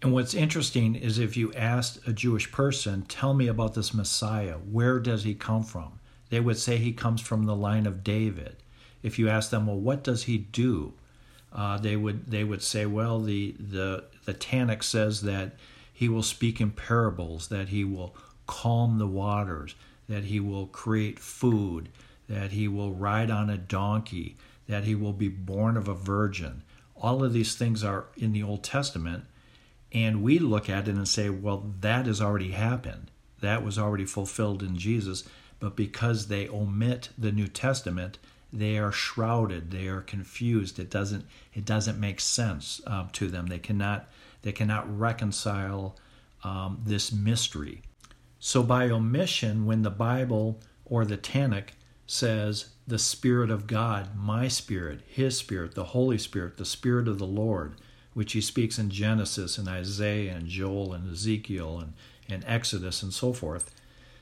And 0.04 0.14
what's 0.14 0.36
interesting 0.36 0.94
is 0.94 1.18
if 1.18 1.36
you 1.36 1.52
asked 1.54 2.08
a 2.08 2.14
Jewish 2.14 2.52
person, 2.52 3.02
tell 3.08 3.34
me 3.34 3.48
about 3.48 3.74
this 3.74 3.92
Messiah, 3.92 4.58
where 4.58 5.00
does 5.00 5.24
he 5.24 5.34
come 5.34 5.64
from? 5.64 6.00
They 6.30 6.40
would 6.40 6.60
say 6.60 6.78
he 6.78 6.94
comes 6.94 7.22
from 7.22 7.48
the 7.48 7.56
line 7.56 7.88
of 7.88 8.04
David. 8.04 8.58
If 9.02 9.18
you 9.18 9.28
ask 9.28 9.50
them, 9.50 9.66
well, 9.66 9.80
what 9.80 10.04
does 10.04 10.26
he 10.26 10.38
do? 10.38 10.94
Uh, 11.52 11.80
they 11.80 11.96
would 11.96 12.30
they 12.30 12.44
would 12.44 12.62
say, 12.62 12.86
well, 12.86 13.20
the 13.20 13.56
the 13.60 14.04
the 14.26 14.36
Tanakh 14.36 14.84
says 14.84 15.22
that 15.22 15.56
he 16.02 16.10
will 16.10 16.24
speak 16.24 16.60
in 16.60 16.72
parables, 16.72 17.50
that 17.50 17.70
he 17.70 17.84
will 17.84 18.16
calm 18.48 18.98
the 18.98 19.06
waters, 19.06 19.76
that 20.10 20.24
he 20.24 20.40
will 20.40 20.66
create 20.66 21.20
food, 21.20 21.90
that 22.28 22.50
he 22.50 22.68
will 22.68 22.92
ride 22.92 23.30
on 23.30 23.52
a 23.52 23.58
donkey, 23.58 24.36
that 24.68 24.84
he 24.84 24.96
will 24.96 25.14
be 25.14 25.28
born 25.28 25.78
of 25.78 25.88
a 25.88 25.94
virgin. 25.94 26.64
All 26.96 27.24
of 27.24 27.34
these 27.34 27.54
things 27.54 27.84
are 27.84 28.06
in 28.18 28.32
the 28.34 28.42
Old 28.42 28.64
Testament, 28.64 29.26
and 29.92 30.24
we 30.24 30.40
look 30.40 30.72
at 30.72 30.88
it 30.88 30.96
and 30.96 31.08
say, 31.08 31.30
well, 31.30 31.72
that 31.82 32.08
has 32.08 32.20
already 32.20 32.50
happened. 32.50 33.12
That 33.42 33.64
was 33.64 33.78
already 33.78 34.06
fulfilled 34.06 34.64
in 34.64 34.78
Jesus. 34.78 35.24
But 35.60 35.76
because 35.76 36.30
they 36.30 36.50
omit 36.50 37.10
the 37.16 37.32
New 37.32 37.48
Testament, 37.48 38.18
they 38.52 38.80
are 38.80 38.92
shrouded. 38.92 39.70
They 39.70 39.86
are 39.86 40.02
confused. 40.02 40.80
It 40.80 40.90
doesn't. 40.90 41.28
It 41.54 41.64
doesn't 41.64 42.00
make 42.00 42.20
sense 42.20 42.82
uh, 42.88 43.06
to 43.14 43.28
them. 43.28 43.46
They 43.46 43.60
cannot. 43.60 44.10
They 44.42 44.52
cannot 44.52 45.00
reconcile 45.00 45.96
um, 46.44 46.82
this 46.86 47.12
mystery. 47.12 47.82
So 48.40 48.64
by 48.64 48.90
omission, 48.90 49.66
when 49.66 49.84
the 49.84 49.92
Bible 49.92 50.60
or 50.86 51.06
the 51.06 51.18
Tanakh 51.18 51.70
says 52.08 52.70
the 52.88 53.00
Spirit 53.00 53.50
of 53.50 53.68
God, 53.68 54.18
my 54.18 54.48
Spirit, 54.48 55.02
His 55.08 55.38
Spirit, 55.38 55.76
the 55.76 55.86
Holy 55.86 56.18
Spirit, 56.18 56.58
the 56.58 56.66
Spirit 56.66 57.08
of 57.08 57.20
the 57.20 57.28
Lord, 57.28 57.76
which 58.14 58.34
he 58.34 58.42
speaks 58.42 58.78
in 58.78 58.90
Genesis 58.90 59.58
and 59.58 59.70
Isaiah 59.70 60.34
and 60.34 60.48
Joel 60.48 60.94
and 60.94 61.10
Ezekiel 61.10 61.80
and, 61.80 61.94
and 62.28 62.44
Exodus 62.46 63.02
and 63.02 63.14
so 63.14 63.32
forth. 63.32 63.74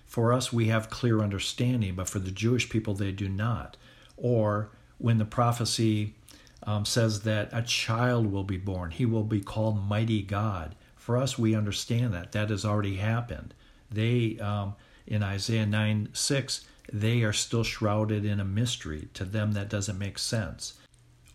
For 0.06 0.34
us, 0.34 0.54
we 0.54 0.68
have 0.68 0.90
clear 0.90 1.22
understanding, 1.22 1.96
but 1.96 2.10
for 2.10 2.20
the 2.20 2.32
Jewish 2.32 2.70
people, 2.70 2.94
they 2.94 3.12
do 3.12 3.30
not. 3.30 3.78
Or 4.18 4.70
when 4.98 5.18
the 5.18 5.26
prophecy 5.26 6.16
um, 6.64 6.86
says 6.86 7.22
that 7.22 7.50
a 7.52 7.62
child 7.62 8.32
will 8.32 8.44
be 8.44 8.58
born, 8.58 8.92
he 8.92 9.06
will 9.06 9.24
be 9.24 9.42
called 9.42 9.88
Mighty 9.88 10.22
God. 10.22 10.76
For 10.96 11.18
us, 11.18 11.40
we 11.40 11.56
understand 11.56 12.14
that. 12.14 12.34
That 12.34 12.50
has 12.50 12.66
already 12.66 12.98
happened. 12.98 13.54
They, 13.90 14.38
um, 14.40 14.76
in 15.08 15.24
Isaiah 15.24 15.66
9 15.66 16.10
6, 16.14 16.66
they 16.92 17.24
are 17.24 17.34
still 17.34 17.64
shrouded 17.64 18.26
in 18.26 18.40
a 18.40 18.46
mystery. 18.46 19.08
To 19.16 19.26
them, 19.26 19.54
that 19.54 19.70
doesn't 19.70 19.98
make 19.98 20.20
sense 20.20 20.74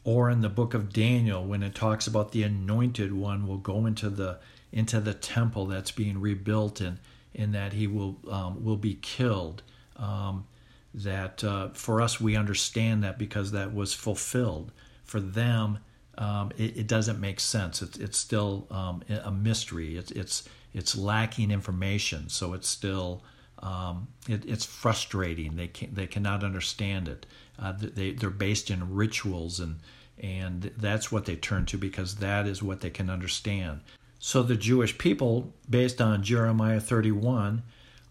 or 0.04 0.28
in 0.28 0.42
the 0.42 0.48
book 0.50 0.74
of 0.74 0.92
Daniel 0.92 1.44
when 1.44 1.62
it 1.62 1.74
talks 1.74 2.06
about 2.06 2.32
the 2.32 2.42
anointed 2.42 3.12
one 3.12 3.46
will 3.46 3.58
go 3.58 3.86
into 3.86 4.10
the 4.10 4.38
into 4.70 5.00
the 5.00 5.14
temple 5.14 5.66
that's 5.66 5.90
being 5.90 6.20
rebuilt 6.20 6.80
and 6.80 6.98
in 7.32 7.52
that 7.52 7.72
he 7.72 7.86
will 7.86 8.18
um, 8.30 8.62
will 8.62 8.76
be 8.76 8.94
killed. 8.94 9.62
Um, 9.96 10.46
that 10.92 11.42
uh, 11.42 11.70
for 11.70 12.00
us 12.00 12.20
we 12.20 12.36
understand 12.36 13.02
that 13.02 13.18
because 13.18 13.50
that 13.50 13.74
was 13.74 13.94
fulfilled. 13.94 14.70
For 15.04 15.20
them, 15.20 15.78
um, 16.18 16.50
it, 16.56 16.76
it, 16.76 16.86
doesn't 16.86 17.20
make 17.20 17.40
sense. 17.40 17.82
It's 17.82 17.98
it's 17.98 18.18
still 18.18 18.66
um, 18.70 19.02
a 19.24 19.30
mystery. 19.30 19.96
It's 19.96 20.10
it's 20.12 20.48
it's 20.72 20.96
lacking 20.96 21.50
information. 21.50 22.28
So 22.28 22.54
it's 22.54 22.68
still 22.68 23.22
um, 23.60 24.08
it, 24.28 24.44
it's 24.46 24.64
frustrating. 24.64 25.56
They 25.56 25.68
can 25.68 25.94
they 25.94 26.06
cannot 26.06 26.44
understand 26.44 27.08
it. 27.08 27.26
Uh, 27.58 27.74
they 27.76 28.12
they're 28.12 28.30
based 28.30 28.70
in 28.70 28.94
rituals 28.94 29.60
and 29.60 29.80
and 30.18 30.70
that's 30.76 31.10
what 31.10 31.24
they 31.24 31.36
turn 31.36 31.66
to 31.66 31.78
because 31.78 32.16
that 32.16 32.46
is 32.46 32.62
what 32.62 32.80
they 32.80 32.90
can 32.90 33.10
understand. 33.10 33.80
So 34.18 34.42
the 34.42 34.56
Jewish 34.56 34.96
people, 34.96 35.52
based 35.68 36.00
on 36.00 36.22
Jeremiah 36.22 36.80
31, 36.80 37.62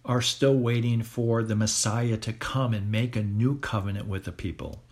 are 0.06 0.22
still 0.22 0.56
waiting 0.56 1.02
for 1.02 1.44
the 1.44 1.56
Messiah 1.56 2.18
to 2.18 2.34
come 2.34 2.74
and 2.74 2.92
make 2.92 3.16
a 3.16 3.24
new 3.24 3.58
covenant 3.60 4.08
with 4.08 4.26
the 4.26 4.32
people. 4.32 4.84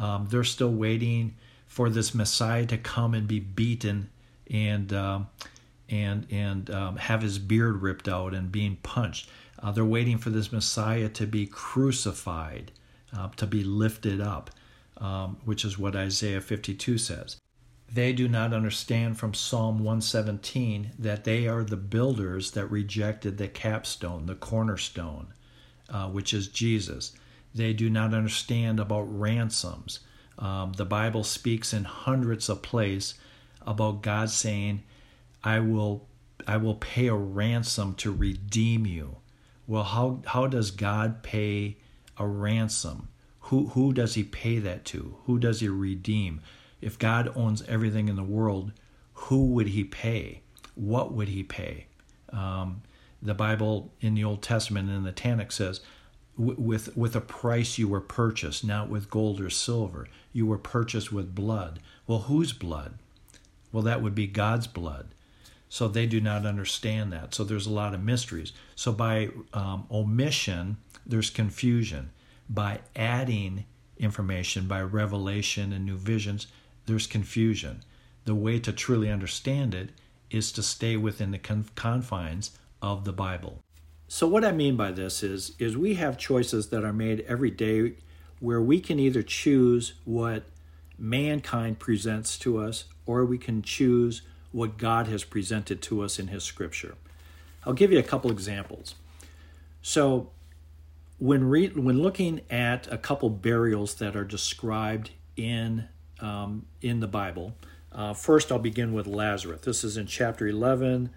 Um, 0.00 0.26
they're 0.30 0.44
still 0.44 0.72
waiting 0.72 1.36
for 1.66 1.88
this 1.88 2.14
Messiah 2.14 2.66
to 2.66 2.78
come 2.78 3.14
and 3.14 3.28
be 3.28 3.38
beaten 3.38 4.10
and 4.50 4.92
um, 4.92 5.28
and 5.88 6.26
and 6.30 6.68
um, 6.70 6.96
have 6.96 7.22
his 7.22 7.38
beard 7.38 7.82
ripped 7.82 8.08
out 8.08 8.34
and 8.34 8.50
being 8.50 8.76
punched. 8.82 9.28
Uh, 9.62 9.70
they're 9.70 9.84
waiting 9.84 10.18
for 10.18 10.30
this 10.30 10.50
Messiah 10.50 11.08
to 11.10 11.26
be 11.26 11.46
crucified, 11.46 12.72
uh, 13.16 13.28
to 13.36 13.46
be 13.46 13.62
lifted 13.62 14.20
up 14.20 14.50
um, 15.00 15.38
which 15.44 15.64
is 15.64 15.78
what 15.78 15.96
Isaiah 15.96 16.40
52 16.40 16.98
says. 16.98 17.36
They 17.92 18.12
do 18.12 18.28
not 18.28 18.52
understand 18.52 19.18
from 19.18 19.34
Psalm 19.34 19.78
117 19.78 20.92
that 20.98 21.24
they 21.24 21.48
are 21.48 21.64
the 21.64 21.76
builders 21.76 22.52
that 22.52 22.66
rejected 22.66 23.36
the 23.36 23.48
capstone, 23.48 24.26
the 24.26 24.36
cornerstone, 24.36 25.32
uh, 25.88 26.08
which 26.08 26.32
is 26.32 26.46
Jesus. 26.46 27.12
They 27.54 27.72
do 27.72 27.90
not 27.90 28.14
understand 28.14 28.78
about 28.80 29.02
ransoms. 29.02 30.00
Um, 30.38 30.72
the 30.72 30.84
Bible 30.84 31.24
speaks 31.24 31.72
in 31.72 31.84
hundreds 31.84 32.48
of 32.48 32.62
places 32.62 33.14
about 33.62 34.02
God 34.02 34.30
saying, 34.30 34.82
"I 35.44 35.60
will, 35.60 36.06
I 36.46 36.56
will 36.56 36.76
pay 36.76 37.08
a 37.08 37.14
ransom 37.14 37.94
to 37.96 38.12
redeem 38.12 38.86
you." 38.86 39.16
Well, 39.66 39.84
how 39.84 40.22
how 40.26 40.46
does 40.46 40.70
God 40.70 41.22
pay 41.22 41.76
a 42.16 42.26
ransom? 42.26 43.08
Who, 43.50 43.66
who 43.68 43.92
does 43.92 44.14
he 44.14 44.22
pay 44.22 44.58
that 44.60 44.84
to? 44.86 45.16
Who 45.24 45.38
does 45.38 45.60
he 45.60 45.68
redeem? 45.68 46.40
If 46.80 46.98
God 46.98 47.32
owns 47.34 47.62
everything 47.62 48.08
in 48.08 48.14
the 48.14 48.22
world, 48.22 48.72
who 49.12 49.46
would 49.46 49.68
he 49.68 49.82
pay? 49.82 50.42
What 50.76 51.12
would 51.12 51.28
he 51.28 51.42
pay? 51.42 51.86
Um, 52.32 52.82
the 53.20 53.34
Bible 53.34 53.92
in 54.00 54.14
the 54.14 54.24
Old 54.24 54.42
Testament 54.42 54.88
in 54.88 55.02
the 55.02 55.12
Tanakh 55.12 55.50
says, 55.50 55.80
with 56.40 56.96
with 56.96 57.14
a 57.14 57.20
price 57.20 57.78
you 57.78 57.88
were 57.88 58.00
purchased, 58.00 58.64
not 58.64 58.88
with 58.88 59.10
gold 59.10 59.40
or 59.40 59.50
silver. 59.50 60.08
You 60.32 60.46
were 60.46 60.58
purchased 60.58 61.12
with 61.12 61.34
blood. 61.34 61.80
Well, 62.06 62.20
whose 62.20 62.52
blood? 62.52 62.98
Well, 63.72 63.82
that 63.84 64.02
would 64.02 64.14
be 64.14 64.26
God's 64.26 64.66
blood. 64.66 65.08
So 65.68 65.86
they 65.86 66.06
do 66.06 66.20
not 66.20 66.46
understand 66.46 67.12
that. 67.12 67.34
So 67.34 67.44
there's 67.44 67.66
a 67.66 67.72
lot 67.72 67.94
of 67.94 68.02
mysteries. 68.02 68.52
So 68.74 68.92
by 68.92 69.30
um, 69.52 69.86
omission, 69.90 70.78
there's 71.06 71.30
confusion 71.30 72.10
by 72.50 72.80
adding 72.96 73.64
information, 73.96 74.66
by 74.66 74.82
revelation 74.82 75.72
and 75.72 75.86
new 75.86 75.96
visions, 75.96 76.48
there's 76.86 77.06
confusion. 77.06 77.84
The 78.24 78.34
way 78.34 78.58
to 78.58 78.72
truly 78.72 79.08
understand 79.08 79.74
it 79.74 79.90
is 80.30 80.50
to 80.52 80.62
stay 80.62 80.96
within 80.96 81.30
the 81.30 81.38
confines 81.38 82.50
of 82.82 83.04
the 83.04 83.12
Bible. 83.12 83.62
So 84.12 84.26
what 84.26 84.44
I 84.44 84.50
mean 84.50 84.74
by 84.74 84.90
this 84.90 85.22
is 85.22 85.52
is 85.60 85.76
we 85.76 85.94
have 85.94 86.18
choices 86.18 86.70
that 86.70 86.82
are 86.82 86.92
made 86.92 87.20
every 87.28 87.52
day 87.52 87.92
where 88.40 88.60
we 88.60 88.80
can 88.80 88.98
either 88.98 89.22
choose 89.22 89.92
what 90.04 90.42
mankind 90.98 91.78
presents 91.78 92.36
to 92.38 92.58
us 92.58 92.86
or 93.06 93.24
we 93.24 93.38
can 93.38 93.62
choose 93.62 94.22
what 94.50 94.78
God 94.78 95.06
has 95.06 95.22
presented 95.22 95.80
to 95.82 96.02
us 96.02 96.18
in 96.18 96.26
his 96.26 96.42
scripture. 96.42 96.96
I'll 97.64 97.72
give 97.72 97.92
you 97.92 98.00
a 98.00 98.02
couple 98.02 98.32
examples. 98.32 98.96
So 99.80 100.30
when 101.18 101.44
re- 101.44 101.68
when 101.68 102.02
looking 102.02 102.40
at 102.50 102.92
a 102.92 102.98
couple 102.98 103.30
burials 103.30 103.94
that 103.94 104.16
are 104.16 104.24
described 104.24 105.10
in 105.36 105.86
um, 106.18 106.66
in 106.82 106.98
the 106.98 107.06
Bible, 107.06 107.54
uh, 107.92 108.14
first 108.14 108.50
I'll 108.50 108.58
begin 108.58 108.92
with 108.92 109.06
Lazarus. 109.06 109.60
This 109.60 109.84
is 109.84 109.96
in 109.96 110.08
chapter 110.08 110.48
11, 110.48 111.10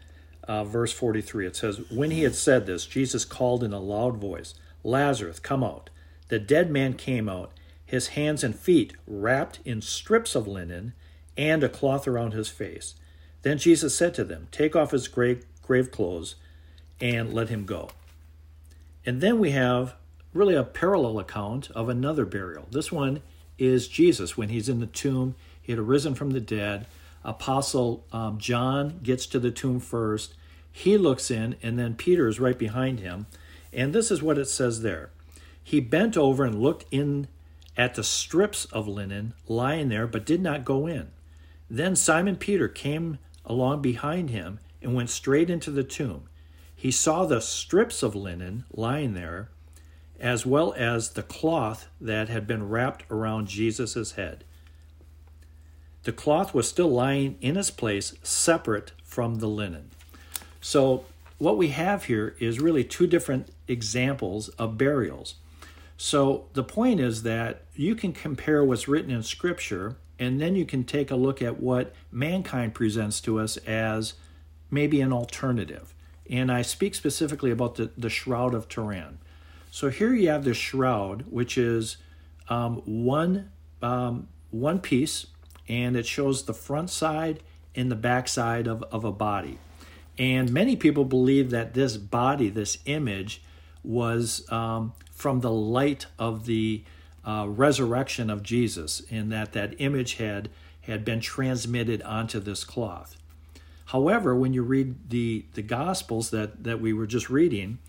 uh, 0.48 0.64
verse 0.64 0.92
43. 0.92 1.48
It 1.48 1.56
says, 1.56 1.82
When 1.90 2.12
he 2.12 2.24
had 2.24 2.36
said 2.36 2.66
this, 2.66 2.86
Jesus 2.86 3.26
called 3.26 3.64
in 3.64 3.74
a 3.74 3.80
loud 3.80 4.18
voice, 4.18 4.54
Lazarus, 4.84 5.40
come 5.40 5.64
out. 5.64 5.90
The 6.28 6.40
dead 6.40 6.72
man 6.72 6.94
came 6.94 7.30
out, 7.30 7.52
his 7.86 8.10
hands 8.10 8.44
and 8.44 8.56
feet 8.56 8.94
wrapped 9.08 9.60
in 9.66 9.82
strips 9.82 10.36
of 10.36 10.48
linen 10.48 10.94
and 11.38 11.64
a 11.64 11.70
cloth 11.70 12.08
around 12.08 12.34
his 12.34 12.50
face. 12.50 12.96
Then 13.44 13.58
Jesus 13.58 13.96
said 13.96 14.14
to 14.16 14.24
them, 14.24 14.48
Take 14.52 14.76
off 14.76 14.92
his 14.92 15.08
grave, 15.08 15.46
grave 15.62 15.92
clothes 15.92 16.36
and 17.00 17.34
let 17.34 17.50
him 17.50 17.66
go. 17.66 17.90
And 19.06 19.22
then 19.22 19.40
we 19.40 19.52
have 19.52 19.96
really 20.34 20.56
a 20.56 20.64
parallel 20.64 21.20
account 21.20 21.70
of 21.72 21.90
another 21.90 22.26
burial. 22.26 22.68
This 22.72 22.92
one 22.92 23.22
is 23.58 23.88
Jesus 23.88 24.38
when 24.38 24.50
he's 24.50 24.70
in 24.70 24.80
the 24.80 24.88
tomb. 24.88 25.36
He 25.62 25.72
had 25.72 25.80
arisen 25.80 26.16
from 26.16 26.32
the 26.32 26.40
dead. 26.40 26.86
Apostle 27.24 28.06
um, 28.12 28.38
John 28.38 29.00
gets 29.02 29.26
to 29.28 29.40
the 29.40 29.52
tomb 29.52 29.80
first. 29.80 30.36
He 30.72 30.98
looks 30.98 31.30
in, 31.30 31.56
and 31.62 31.78
then 31.78 31.96
Peter 31.96 32.28
is 32.28 32.40
right 32.40 32.58
behind 32.58 33.00
him. 33.00 33.28
And 33.72 33.94
this 33.94 34.12
is 34.12 34.22
what 34.22 34.38
it 34.38 34.46
says 34.46 34.82
there 34.82 35.12
He 35.64 35.80
bent 35.80 36.18
over 36.18 36.44
and 36.44 36.62
looked 36.62 36.86
in 36.92 37.28
at 37.76 37.96
the 37.96 38.04
strips 38.04 38.66
of 38.66 38.88
linen 38.88 39.34
lying 39.48 39.90
there, 39.90 40.08
but 40.08 40.26
did 40.26 40.42
not 40.42 40.66
go 40.66 40.88
in. 40.88 41.12
Then 41.70 41.96
Simon 41.96 42.36
Peter 42.36 42.68
came 42.68 43.18
along 43.46 43.82
behind 43.82 44.30
him 44.30 44.60
and 44.82 44.94
went 44.94 45.10
straight 45.10 45.50
into 45.50 45.72
the 45.72 45.84
tomb. 45.84 46.30
He 46.76 46.92
saw 46.92 47.26
the 47.26 47.42
strips 47.42 48.04
of 48.04 48.16
linen 48.16 48.66
lying 48.72 49.14
there, 49.14 49.50
as 50.20 50.46
well 50.46 50.74
as 50.78 51.12
the 51.12 51.24
cloth 51.24 51.88
that 52.00 52.30
had 52.30 52.46
been 52.46 52.70
wrapped 52.70 53.06
around 53.10 53.48
Jesus' 53.48 54.14
head. 54.14 54.44
The 56.04 56.12
cloth 56.12 56.54
was 56.54 56.68
still 56.68 56.90
lying 56.90 57.38
in 57.40 57.56
its 57.56 57.72
place, 57.72 58.14
separate 58.24 58.92
from 59.04 59.36
the 59.36 59.48
linen. 59.48 59.90
So, 60.60 61.06
what 61.38 61.58
we 61.58 61.70
have 61.70 62.06
here 62.06 62.36
is 62.40 62.60
really 62.60 62.84
two 62.84 63.08
different 63.08 63.50
examples 63.68 64.50
of 64.50 64.78
burials. 64.78 65.36
So, 65.98 66.46
the 66.54 66.64
point 66.64 67.00
is 67.00 67.24
that 67.24 67.64
you 67.76 67.96
can 67.96 68.12
compare 68.12 68.64
what's 68.64 68.88
written 68.88 69.12
in 69.12 69.24
Scripture, 69.24 69.96
and 70.20 70.42
then 70.42 70.56
you 70.56 70.66
can 70.66 70.84
take 70.84 71.10
a 71.10 71.16
look 71.16 71.42
at 71.42 71.62
what 71.62 71.94
mankind 72.12 72.74
presents 72.74 73.22
to 73.22 73.40
us 73.40 73.58
as 73.58 74.14
maybe 74.70 75.00
an 75.00 75.14
alternative. 75.14 75.94
And 76.30 76.52
I 76.52 76.62
speak 76.64 76.96
specifically 76.96 77.52
about 77.52 77.76
the, 77.76 77.92
the 77.98 78.10
Shroud 78.10 78.54
of 78.54 78.68
Turin. 78.68 79.20
So, 79.72 79.90
here 79.90 80.14
you 80.14 80.30
have 80.30 80.44
the 80.44 80.54
shroud, 80.54 81.26
which 81.30 81.58
is 81.58 81.98
um, 82.50 82.82
one, 82.86 83.52
um, 83.82 84.28
one 84.52 84.80
piece 84.80 85.28
and 85.74 85.98
it 85.98 86.06
shows 86.06 86.44
the 86.44 86.54
front 86.54 86.90
side 86.92 87.42
and 87.76 87.90
the 87.90 87.96
back 87.96 88.28
side 88.28 88.68
of, 88.68 88.84
of 88.92 89.04
a 89.04 89.12
body. 89.12 89.58
And 90.20 90.52
many 90.54 90.76
people 90.76 91.04
believe 91.04 91.50
that 91.50 91.74
this 91.74 91.98
body, 91.98 92.50
this 92.50 92.78
image, 92.86 93.42
was 93.84 94.50
um, 94.52 94.94
from 95.12 95.40
the 95.40 95.52
light 95.52 96.06
of 96.20 96.46
the 96.46 96.84
uh, 97.26 97.48
resurrection 97.50 98.30
of 98.30 98.44
Jesus, 98.44 99.02
and 99.10 99.32
that 99.32 99.54
that 99.54 99.74
image 99.80 100.16
had 100.16 100.50
had 100.82 101.04
been 101.06 101.22
transmitted 101.22 102.02
onto 102.04 102.40
this 102.40 102.64
cloth. 102.66 103.18
However, 103.86 104.36
when 104.36 104.54
you 104.54 104.62
read 104.62 105.10
the 105.10 105.46
the 105.56 105.64
Gospels 105.64 106.30
that 106.30 106.64
that 106.64 106.80
we 106.80 106.94
were 106.94 107.08
just 107.08 107.30
reading, 107.30 107.80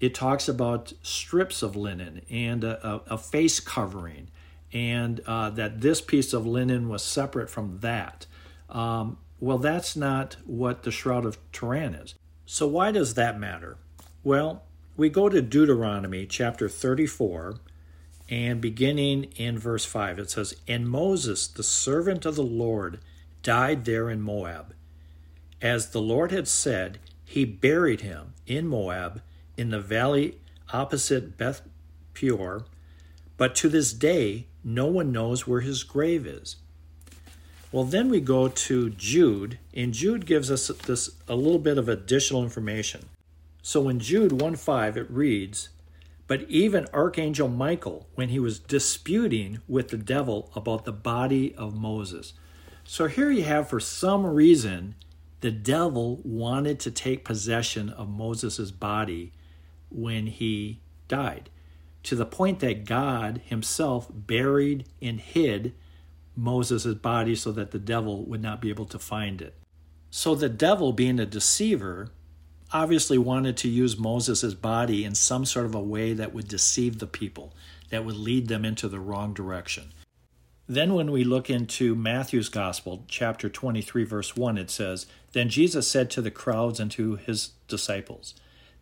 it 0.00 0.14
talks 0.14 0.48
about 0.48 0.92
strips 1.02 1.62
of 1.62 1.76
linen 1.76 2.22
and 2.28 2.64
a, 2.64 2.74
a, 2.84 3.14
a 3.14 3.18
face 3.18 3.60
covering 3.60 4.28
and 4.72 5.20
uh, 5.26 5.50
that 5.50 5.80
this 5.80 6.00
piece 6.00 6.32
of 6.32 6.46
linen 6.46 6.88
was 6.88 7.02
separate 7.02 7.50
from 7.50 7.78
that. 7.80 8.26
Um, 8.68 9.18
well, 9.40 9.58
that's 9.58 9.96
not 9.96 10.36
what 10.44 10.82
the 10.82 10.90
Shroud 10.90 11.24
of 11.24 11.38
Turin 11.52 11.94
is. 11.94 12.14
So, 12.44 12.66
why 12.66 12.90
does 12.90 13.14
that 13.14 13.38
matter? 13.38 13.76
Well, 14.22 14.64
we 14.96 15.08
go 15.08 15.28
to 15.28 15.40
Deuteronomy 15.40 16.26
chapter 16.26 16.68
34, 16.68 17.60
and 18.28 18.60
beginning 18.60 19.24
in 19.36 19.58
verse 19.58 19.84
5, 19.84 20.18
it 20.18 20.30
says, 20.30 20.56
And 20.66 20.88
Moses, 20.88 21.46
the 21.46 21.62
servant 21.62 22.26
of 22.26 22.34
the 22.34 22.42
Lord, 22.42 22.98
died 23.42 23.84
there 23.84 24.10
in 24.10 24.20
Moab. 24.20 24.74
As 25.62 25.90
the 25.90 26.00
Lord 26.00 26.30
had 26.32 26.48
said, 26.48 26.98
he 27.24 27.44
buried 27.44 28.00
him 28.00 28.34
in 28.46 28.66
Moab 28.66 29.22
in 29.56 29.70
the 29.70 29.80
valley 29.80 30.38
opposite 30.72 31.36
Beth 31.36 31.62
Peor. 32.14 32.64
But 33.36 33.54
to 33.56 33.68
this 33.68 33.92
day, 33.92 34.46
no 34.74 34.86
one 34.86 35.10
knows 35.10 35.46
where 35.46 35.60
his 35.60 35.82
grave 35.82 36.26
is. 36.26 36.56
Well, 37.72 37.84
then 37.84 38.10
we 38.10 38.20
go 38.20 38.48
to 38.48 38.90
Jude, 38.90 39.58
and 39.72 39.94
Jude 39.94 40.26
gives 40.26 40.50
us 40.50 40.68
this 40.86 41.16
a 41.26 41.34
little 41.34 41.58
bit 41.58 41.78
of 41.78 41.88
additional 41.88 42.42
information. 42.42 43.06
So 43.62 43.88
in 43.88 43.98
Jude 43.98 44.32
1:5 44.32 44.96
it 44.96 45.10
reads, 45.10 45.70
"But 46.26 46.48
even 46.50 46.86
archangel 46.92 47.48
Michael 47.48 48.08
when 48.14 48.28
he 48.28 48.38
was 48.38 48.58
disputing 48.58 49.60
with 49.66 49.88
the 49.88 49.98
devil 49.98 50.50
about 50.54 50.84
the 50.84 50.92
body 50.92 51.54
of 51.54 51.74
Moses." 51.74 52.34
So 52.84 53.06
here 53.06 53.30
you 53.30 53.44
have 53.44 53.68
for 53.68 53.80
some 53.80 54.26
reason 54.26 54.94
the 55.40 55.50
devil 55.50 56.20
wanted 56.24 56.78
to 56.80 56.90
take 56.90 57.24
possession 57.24 57.88
of 57.90 58.08
Moses' 58.08 58.70
body 58.70 59.32
when 59.90 60.26
he 60.26 60.80
died 61.06 61.48
to 62.08 62.16
the 62.16 62.24
point 62.24 62.60
that 62.60 62.86
God 62.86 63.42
himself 63.44 64.08
buried 64.10 64.86
and 65.02 65.20
hid 65.20 65.74
Moses' 66.34 66.94
body 66.94 67.34
so 67.34 67.52
that 67.52 67.70
the 67.70 67.78
devil 67.78 68.24
would 68.24 68.40
not 68.40 68.62
be 68.62 68.70
able 68.70 68.86
to 68.86 68.98
find 68.98 69.42
it. 69.42 69.54
So 70.10 70.34
the 70.34 70.48
devil, 70.48 70.94
being 70.94 71.20
a 71.20 71.26
deceiver, 71.26 72.08
obviously 72.72 73.18
wanted 73.18 73.58
to 73.58 73.68
use 73.68 73.98
Moses' 73.98 74.54
body 74.54 75.04
in 75.04 75.14
some 75.14 75.44
sort 75.44 75.66
of 75.66 75.74
a 75.74 75.82
way 75.82 76.14
that 76.14 76.32
would 76.32 76.48
deceive 76.48 76.98
the 76.98 77.06
people, 77.06 77.52
that 77.90 78.06
would 78.06 78.16
lead 78.16 78.48
them 78.48 78.64
into 78.64 78.88
the 78.88 79.00
wrong 79.00 79.34
direction. 79.34 79.92
Then, 80.66 80.94
when 80.94 81.10
we 81.10 81.24
look 81.24 81.50
into 81.50 81.94
Matthew's 81.94 82.48
Gospel, 82.48 83.04
chapter 83.06 83.50
23, 83.50 84.04
verse 84.04 84.34
1, 84.34 84.56
it 84.56 84.70
says, 84.70 85.04
Then 85.32 85.50
Jesus 85.50 85.86
said 85.86 86.08
to 86.12 86.22
the 86.22 86.30
crowds 86.30 86.80
and 86.80 86.90
to 86.92 87.16
his 87.16 87.50
disciples, 87.68 88.32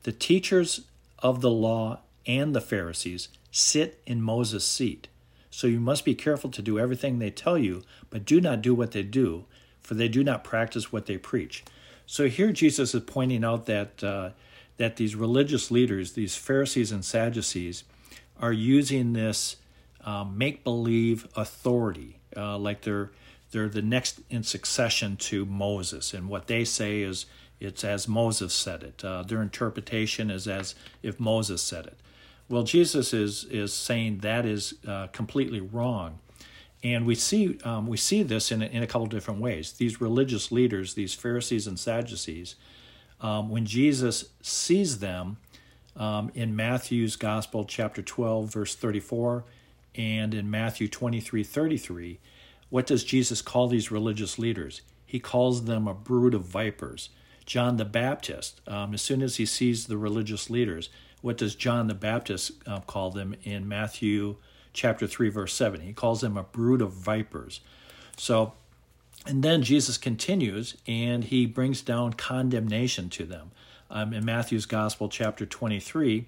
The 0.05 0.13
teachers 0.13 0.83
of 1.19 1.41
the 1.41 1.51
law 1.51 2.03
and 2.27 2.55
the 2.55 2.61
Pharisees 2.61 3.29
sit 3.51 4.01
in 4.07 4.21
Moses' 4.21 4.65
seat. 4.65 5.09
So 5.51 5.67
you 5.67 5.81
must 5.81 6.05
be 6.05 6.15
careful 6.15 6.51
to 6.51 6.63
do 6.63 6.79
everything 6.79 7.19
they 7.19 7.31
tell 7.31 7.57
you, 7.57 7.83
but 8.11 8.27
do 8.27 8.41
not 8.41 8.61
do 8.61 8.75
what 8.75 8.91
they 8.91 9.03
do, 9.03 9.47
for 9.81 9.95
they 9.95 10.09
do 10.09 10.23
not 10.23 10.45
practice 10.45 10.93
what 10.93 11.07
they 11.07 11.17
preach. 11.17 11.65
So 12.05 12.29
here 12.29 12.53
Jesus 12.53 12.95
is 12.95 13.03
pointing 13.03 13.45
out 13.45 13.67
that 13.67 14.03
uh, 14.05 14.31
that 14.77 14.97
these 14.97 15.17
religious 15.17 15.71
leaders, 15.71 16.13
these 16.13 16.37
Pharisees 16.37 16.93
and 16.93 17.05
Sadducees, 17.05 17.85
are 18.39 18.53
using 18.53 19.15
this 19.15 19.57
um, 20.05 20.37
make 20.37 20.63
believe 20.63 21.27
authority, 21.35 22.19
uh, 22.37 22.59
like 22.59 22.83
they're 22.83 23.11
they're 23.51 23.69
the 23.69 23.83
next 23.83 24.21
in 24.29 24.43
succession 24.43 25.17
to 25.17 25.47
Moses, 25.47 26.13
and 26.13 26.29
what 26.29 26.47
they 26.47 26.65
say 26.65 27.01
is 27.01 27.27
it's 27.59 27.85
as 27.85 28.07
Moses 28.07 28.53
said 28.53 28.83
it. 28.83 29.05
Uh, 29.05 29.23
their 29.23 29.41
interpretation 29.41 30.31
is 30.31 30.47
as 30.47 30.75
if 31.03 31.19
Moses 31.19 31.63
said 31.63 31.87
it. 31.87 31.99
Well, 32.49 32.63
Jesus 32.63 33.13
is 33.13 33.45
is 33.45 33.73
saying 33.73 34.19
that 34.19 34.47
is 34.47 34.75
uh, 34.87 35.09
completely 35.09 35.61
wrong, 35.61 36.21
and 36.85 37.05
we 37.05 37.17
see 37.17 37.59
um, 37.65 37.89
we 37.89 37.97
see 37.97 38.23
this 38.23 38.53
in 38.53 38.63
a, 38.63 38.67
in 38.67 38.83
a 38.83 38.87
couple 38.87 39.07
different 39.07 39.41
ways. 39.41 39.73
These 39.73 40.01
religious 40.01 40.53
leaders, 40.53 40.95
these 40.95 41.13
Pharisees 41.13 41.67
and 41.67 41.79
Sadducees, 41.79 42.55
um, 43.21 43.49
when 43.49 43.67
Jesus 43.67 44.27
sees 44.43 45.01
them 45.01 45.39
um, 45.97 46.31
in 46.35 46.55
Matthew's 46.55 47.17
Gospel, 47.17 47.65
chapter 47.65 48.01
twelve, 48.01 48.53
verse 48.53 48.77
thirty 48.77 49.01
four, 49.01 49.45
and 49.97 50.33
in 50.33 50.49
Matthew 50.49 50.87
twenty 50.87 51.21
three 51.21 51.43
thirty 51.43 51.79
three, 51.79 52.21
what 52.71 52.87
does 52.87 53.03
Jesus 53.03 53.43
call 53.43 53.67
these 53.67 53.91
religious 53.91 54.39
leaders? 54.39 54.83
He 55.05 55.19
calls 55.19 55.65
them 55.65 55.89
a 55.89 55.95
brood 55.95 56.35
of 56.35 56.45
vipers. 56.45 57.11
John 57.45 57.77
the 57.77 57.85
Baptist, 57.85 58.61
um, 58.69 58.95
as 58.95 59.03
soon 59.03 59.23
as 59.23 59.37
he 59.37 59.47
sees 59.47 59.87
the 59.87 59.97
religious 59.97 60.51
leaders, 60.51 60.91
what 61.27 61.37
does 61.37 61.57
John 61.57 61.89
the 61.89 61.95
Baptist 61.95 62.53
uh, 62.67 62.79
call 62.81 63.11
them 63.11 63.35
in 63.43 63.67
Matthew 63.67 64.37
chapter 64.73 65.09
3 65.09 65.29
verse 65.29 65.53
7 65.53 65.81
he 65.81 65.93
calls 65.93 66.21
them 66.21 66.37
a 66.37 66.45
brood 66.45 66.81
of 66.81 66.93
vipers 66.93 67.61
so 68.17 68.53
and 69.27 69.43
then 69.43 69.63
Jesus 69.63 69.99
continues 69.99 70.77
and 70.87 71.25
he 71.25 71.45
brings 71.47 71.83
down 71.83 72.13
condemnation 72.13 73.11
to 73.11 73.25
them 73.25 73.51
um, 73.91 74.13
in 74.13 74.25
Matthew's 74.25 74.67
Gospel, 74.67 75.09
chapter 75.09 75.47
23, 75.47 76.27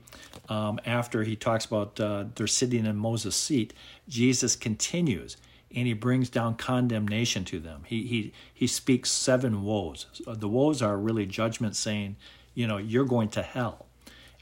um, 0.48 0.78
after 0.86 1.24
he 1.24 1.34
talks 1.34 1.64
about 1.64 1.98
uh, 1.98 2.26
they're 2.36 2.46
sitting 2.46 2.86
in 2.86 2.96
Moses' 2.96 3.34
seat, 3.34 3.74
Jesus 4.08 4.54
continues 4.54 5.36
and 5.74 5.86
he 5.86 5.92
brings 5.92 6.30
down 6.30 6.54
condemnation 6.54 7.44
to 7.46 7.58
them. 7.58 7.82
He, 7.84 8.06
he, 8.06 8.32
he 8.54 8.66
speaks 8.66 9.10
seven 9.10 9.64
woes. 9.64 10.06
The 10.24 10.48
woes 10.48 10.80
are 10.80 10.96
really 10.96 11.26
judgment 11.26 11.76
saying, 11.76 12.16
you 12.54 12.66
know, 12.66 12.78
you're 12.78 13.04
going 13.04 13.28
to 13.30 13.42
hell. 13.42 13.87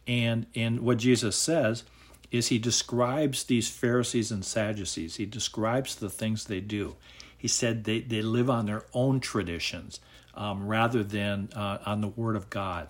And 0.06 0.46
and 0.54 0.80
what 0.80 0.98
Jesus 0.98 1.36
says 1.36 1.84
is 2.30 2.48
he 2.48 2.58
describes 2.58 3.44
these 3.44 3.68
Pharisees 3.70 4.32
and 4.32 4.44
Sadducees. 4.44 5.16
He 5.16 5.26
describes 5.26 5.94
the 5.96 6.10
things 6.10 6.44
they 6.44 6.60
do. 6.60 6.96
He 7.38 7.48
said 7.48 7.84
they, 7.84 8.00
they 8.00 8.22
live 8.22 8.50
on 8.50 8.66
their 8.66 8.84
own 8.92 9.20
traditions. 9.20 10.00
um, 10.34 10.66
rather 10.66 11.02
than 11.02 11.48
uh, 11.54 11.78
on 11.86 12.00
the 12.00 12.08
Word 12.08 12.36
of 12.36 12.50
God. 12.50 12.88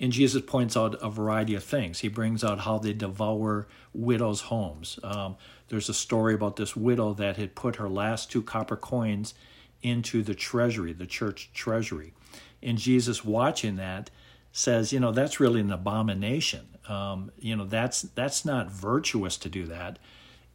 And 0.00 0.12
Jesus 0.12 0.42
points 0.42 0.76
out 0.76 0.96
a 1.02 1.10
variety 1.10 1.54
of 1.54 1.62
things. 1.62 2.00
He 2.00 2.08
brings 2.08 2.42
out 2.42 2.60
how 2.60 2.78
they 2.78 2.94
devour 2.94 3.68
widows' 3.92 4.42
homes. 4.42 4.98
Um, 5.02 5.36
there's 5.68 5.90
a 5.90 5.94
story 5.94 6.34
about 6.34 6.56
this 6.56 6.74
widow 6.74 7.12
that 7.14 7.36
had 7.36 7.54
put 7.54 7.76
her 7.76 7.88
last 7.88 8.30
two 8.30 8.42
copper 8.42 8.76
coins 8.76 9.34
into 9.82 10.22
the 10.22 10.34
treasury, 10.34 10.94
the 10.94 11.06
church 11.06 11.50
treasury. 11.52 12.14
And 12.62 12.78
Jesus, 12.78 13.24
watching 13.24 13.76
that, 13.76 14.10
says, 14.52 14.92
you 14.92 15.00
know, 15.00 15.12
that's 15.12 15.40
really 15.40 15.60
an 15.60 15.72
abomination. 15.72 16.66
Um, 16.88 17.30
you 17.38 17.54
know, 17.56 17.64
that's 17.64 18.02
that's 18.02 18.44
not 18.44 18.70
virtuous 18.70 19.36
to 19.38 19.48
do 19.48 19.66
that. 19.66 19.98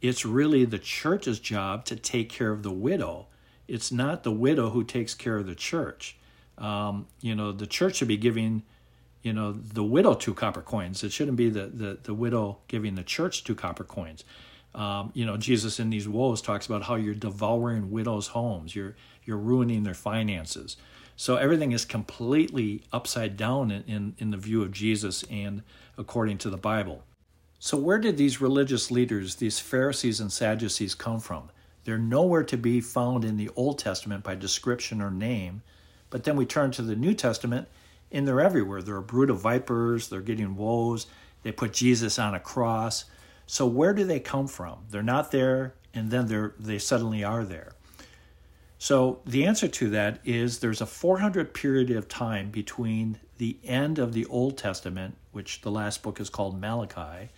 It's 0.02 0.26
really 0.26 0.64
the 0.64 0.78
church's 0.78 1.40
job 1.40 1.84
to 1.86 1.96
take 1.96 2.28
care 2.28 2.50
of 2.50 2.62
the 2.62 2.70
widow. 2.70 3.26
It's 3.66 3.90
not 3.90 4.22
the 4.22 4.32
widow 4.32 4.70
who 4.70 4.84
takes 4.84 5.14
care 5.14 5.38
of 5.38 5.46
the 5.46 5.54
church. 5.54 6.16
Um, 6.58 7.06
you 7.20 7.34
know, 7.34 7.52
the 7.52 7.66
church 7.66 7.96
should 7.96 8.08
be 8.08 8.16
giving 8.16 8.62
you 9.26 9.32
know 9.32 9.50
the 9.52 9.82
widow 9.82 10.14
two 10.14 10.32
copper 10.32 10.62
coins 10.62 11.02
it 11.02 11.10
shouldn't 11.10 11.36
be 11.36 11.50
the 11.50 11.66
the, 11.66 11.98
the 12.04 12.14
widow 12.14 12.58
giving 12.68 12.94
the 12.94 13.02
church 13.02 13.42
two 13.42 13.56
copper 13.56 13.82
coins 13.82 14.22
um, 14.72 15.10
you 15.14 15.26
know 15.26 15.36
jesus 15.36 15.80
in 15.80 15.90
these 15.90 16.08
woes 16.08 16.40
talks 16.40 16.66
about 16.66 16.84
how 16.84 16.94
you're 16.94 17.12
devouring 17.12 17.90
widows 17.90 18.28
homes 18.28 18.76
you're 18.76 18.94
you're 19.24 19.36
ruining 19.36 19.82
their 19.82 19.94
finances 19.94 20.76
so 21.16 21.36
everything 21.36 21.72
is 21.72 21.84
completely 21.84 22.82
upside 22.92 23.36
down 23.36 23.70
in, 23.70 23.82
in, 23.84 24.14
in 24.18 24.30
the 24.30 24.36
view 24.36 24.62
of 24.62 24.72
jesus 24.72 25.22
and 25.24 25.62
according 25.98 26.38
to 26.38 26.50
the 26.50 26.56
bible 26.56 27.02
so 27.58 27.76
where 27.76 27.98
did 27.98 28.16
these 28.16 28.40
religious 28.40 28.90
leaders 28.90 29.36
these 29.36 29.58
pharisees 29.58 30.20
and 30.20 30.32
sadducees 30.32 30.94
come 30.94 31.18
from 31.18 31.50
they're 31.84 31.98
nowhere 31.98 32.42
to 32.42 32.56
be 32.56 32.80
found 32.80 33.24
in 33.24 33.36
the 33.36 33.50
old 33.56 33.78
testament 33.78 34.22
by 34.22 34.34
description 34.34 35.00
or 35.00 35.10
name 35.10 35.62
but 36.10 36.24
then 36.24 36.36
we 36.36 36.46
turn 36.46 36.70
to 36.72 36.82
the 36.82 36.96
new 36.96 37.14
testament 37.14 37.68
and 38.12 38.26
they're 38.26 38.40
everywhere. 38.40 38.82
They're 38.82 38.96
a 38.96 39.02
brood 39.02 39.30
of 39.30 39.40
vipers, 39.40 40.08
they're 40.08 40.20
getting 40.20 40.56
woes, 40.56 41.06
they 41.42 41.52
put 41.52 41.72
Jesus 41.72 42.18
on 42.18 42.34
a 42.34 42.40
cross. 42.40 43.04
So 43.46 43.66
where 43.66 43.94
do 43.94 44.04
they 44.04 44.20
come 44.20 44.48
from? 44.48 44.78
They're 44.90 45.02
not 45.02 45.30
there, 45.30 45.74
and 45.94 46.10
then 46.10 46.26
they're 46.26 46.54
they 46.58 46.78
suddenly 46.78 47.22
are 47.22 47.44
there. 47.44 47.72
So 48.86 49.18
the 49.26 49.46
answer 49.46 49.66
to 49.66 49.90
that 49.90 50.20
is 50.24 50.60
there's 50.60 50.80
a 50.80 50.86
400 50.86 51.52
period 51.52 51.90
of 51.90 52.06
time 52.06 52.50
between 52.50 53.18
the 53.36 53.56
end 53.64 53.98
of 53.98 54.12
the 54.12 54.26
Old 54.26 54.56
Testament, 54.56 55.16
which 55.32 55.62
the 55.62 55.72
last 55.72 56.04
book 56.04 56.20
is 56.20 56.30
called 56.30 56.60
Malachi, 56.60 57.30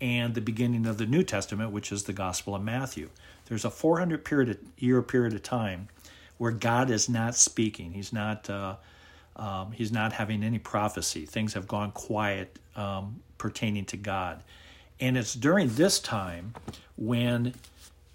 and 0.00 0.34
the 0.34 0.40
beginning 0.40 0.86
of 0.86 0.96
the 0.96 1.04
New 1.04 1.22
Testament, 1.22 1.70
which 1.70 1.92
is 1.92 2.04
the 2.04 2.14
Gospel 2.14 2.54
of 2.54 2.62
Matthew. 2.62 3.10
There's 3.44 3.66
a 3.66 3.70
400 3.70 4.24
period 4.24 4.58
year 4.78 5.02
period 5.02 5.34
of 5.34 5.42
time 5.42 5.88
where 6.38 6.50
God 6.50 6.88
is 6.88 7.10
not 7.10 7.34
speaking. 7.34 7.92
He's 7.92 8.14
not 8.14 8.48
uh, 8.48 8.76
um, 9.36 9.72
he's 9.72 9.92
not 9.92 10.14
having 10.14 10.42
any 10.42 10.58
prophecy. 10.58 11.26
Things 11.26 11.52
have 11.52 11.68
gone 11.68 11.90
quiet 11.90 12.58
um, 12.74 13.20
pertaining 13.36 13.84
to 13.84 13.98
God. 13.98 14.42
And 14.98 15.18
it's 15.18 15.34
during 15.34 15.68
this 15.68 16.00
time 16.00 16.54
when 16.96 17.52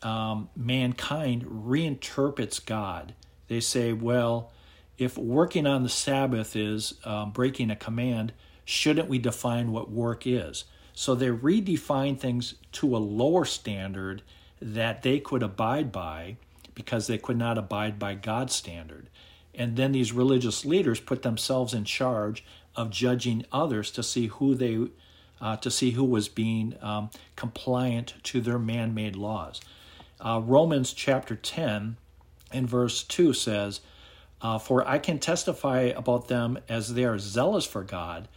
um, 0.04 0.50
mankind 0.56 1.44
reinterprets 1.46 2.64
God. 2.66 3.14
They 3.48 3.60
say, 3.60 3.94
well, 3.94 4.52
if 4.98 5.18
working 5.18 5.66
on 5.66 5.84
the 5.84 5.90
Sabbath 5.90 6.56
is 6.56 6.94
um, 7.06 7.32
breaking 7.32 7.72
a 7.72 7.76
command, 7.76 8.34
shouldn't 8.66 9.10
we 9.10 9.20
define 9.20 9.72
what 9.72 9.92
work 9.92 10.26
is? 10.26 10.66
So 10.94 11.16
they 11.16 11.28
redefine 11.28 12.20
things 12.20 12.56
to 12.74 12.96
a 12.96 13.00
lower 13.00 13.46
standard 13.46 14.22
that 14.62 15.02
they 15.02 15.20
could 15.20 15.44
abide 15.44 15.92
by 15.92 16.38
because 16.76 17.08
they 17.08 17.18
could 17.18 17.38
not 17.38 17.58
abide 17.58 17.98
by 17.98 18.14
God's 18.16 18.56
standard. 18.56 19.10
And 19.54 19.76
then 19.76 19.92
these 19.92 20.14
religious 20.14 20.66
leaders 20.66 21.00
put 21.00 21.24
themselves 21.24 21.74
in 21.74 21.84
charge 21.84 22.46
of 22.76 22.90
judging 22.90 23.46
others 23.52 23.92
to 23.92 24.04
see 24.04 24.28
who 24.28 24.56
they 24.56 24.88
uh, 25.42 25.58
to 25.58 25.72
see 25.72 25.92
who 25.92 26.04
was 26.04 26.30
being 26.30 26.76
um, 26.82 27.10
compliant 27.36 28.14
to 28.22 28.40
their 28.42 28.60
man-made 28.60 29.16
laws. 29.16 29.60
Uh, 30.22 30.40
Romans 30.44 30.94
chapter 30.94 31.36
10 31.36 31.98
and 32.52 32.70
verse 32.70 33.04
2 33.04 33.34
says, 33.34 33.82
uh, 34.42 34.60
For 34.60 34.88
I 34.88 35.00
can 35.00 35.18
testify 35.18 35.82
about 35.96 36.28
them 36.28 36.60
as 36.70 36.94
they 36.94 37.06
are 37.06 37.18
zealous 37.18 37.66
for 37.66 37.84
God, 37.84 38.28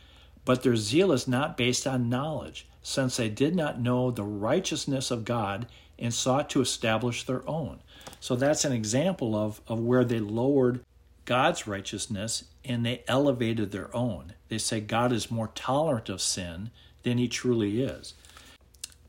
but 0.45 0.63
their 0.63 0.77
zeal 0.77 1.13
is 1.13 1.29
not 1.29 1.57
based 1.57 1.87
on 1.87 2.09
knowledge, 2.09 2.67
since 2.83 3.17
they 3.17 3.29
did 3.29 3.55
not 3.55 3.81
know 3.81 4.11
the 4.11 4.25
righteousness 4.25 5.11
of 5.11 5.25
God 5.25 5.67
and 5.99 6.13
sought 6.13 6.51
to 6.51 6.61
establish 6.61 7.25
their 7.25 7.49
own. 7.49 7.81
So 8.21 8.35
that's 8.35 8.65
an 8.65 8.73
example 8.73 9.37
of, 9.37 9.61
of 9.69 9.81
where 9.81 10.05
they 10.05 10.21
lowered 10.21 10.81
God's 11.25 11.67
righteousness 11.67 12.45
and 12.65 12.85
they 12.85 13.05
elevated 13.09 13.71
their 13.71 13.95
own. 13.95 14.33
They 14.49 14.59
say 14.59 14.81
God 14.81 15.13
is 15.13 15.31
more 15.31 15.51
tolerant 15.55 16.09
of 16.09 16.21
sin 16.21 16.71
than 17.03 17.19
he 17.19 17.29
truly 17.29 17.83
is. 17.83 18.15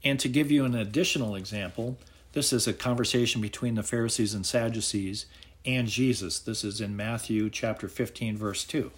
And 0.04 0.20
to 0.20 0.30
give 0.30 0.52
you 0.52 0.66
an 0.66 0.76
additional 0.76 1.36
example, 1.36 1.98
this 2.36 2.52
is 2.52 2.68
a 2.68 2.74
conversation 2.74 3.42
between 3.42 3.76
the 3.76 3.82
Pharisees 3.82 4.34
and 4.34 4.46
Sadducees 4.46 5.26
and 5.66 5.88
Jesus. 5.88 6.38
This 6.38 6.66
is 6.66 6.82
in 6.82 6.96
Matthew 6.96 7.50
chapter 7.50 7.88
15, 7.88 8.38
verse 8.38 8.66
2. 8.66 8.92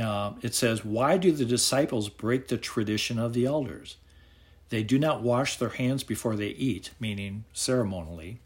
Uh, 0.00 0.32
it 0.40 0.54
says, 0.54 0.82
Why 0.82 1.18
do 1.18 1.30
the 1.30 1.44
disciples 1.44 2.08
break 2.08 2.48
the 2.48 2.56
tradition 2.56 3.18
of 3.18 3.34
the 3.34 3.44
elders? 3.44 3.98
They 4.70 4.82
do 4.82 4.98
not 4.98 5.22
wash 5.22 5.56
their 5.56 5.68
hands 5.68 6.02
before 6.04 6.36
they 6.36 6.48
eat, 6.48 6.90
meaning 6.98 7.44
ceremonially. 7.52 8.40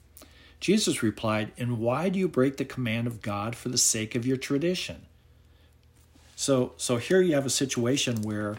Jesus 0.58 1.02
replied, 1.02 1.52
And 1.56 1.78
why 1.78 2.08
do 2.08 2.18
you 2.18 2.26
break 2.26 2.56
the 2.56 2.64
command 2.64 3.06
of 3.06 3.22
God 3.22 3.54
for 3.54 3.68
the 3.68 3.78
sake 3.78 4.16
of 4.16 4.26
your 4.26 4.36
tradition? 4.36 5.06
So, 6.34 6.72
so 6.76 6.96
here 6.96 7.20
you 7.20 7.34
have 7.36 7.46
a 7.46 7.50
situation 7.50 8.22
where 8.22 8.56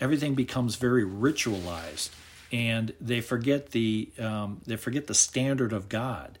everything 0.00 0.34
becomes 0.34 0.74
very 0.74 1.04
ritualized, 1.04 2.10
and 2.52 2.92
they 3.00 3.20
forget 3.20 3.70
the 3.70 4.10
um, 4.18 4.60
they 4.66 4.76
forget 4.76 5.06
the 5.06 5.14
standard 5.14 5.72
of 5.72 5.88
God, 5.88 6.38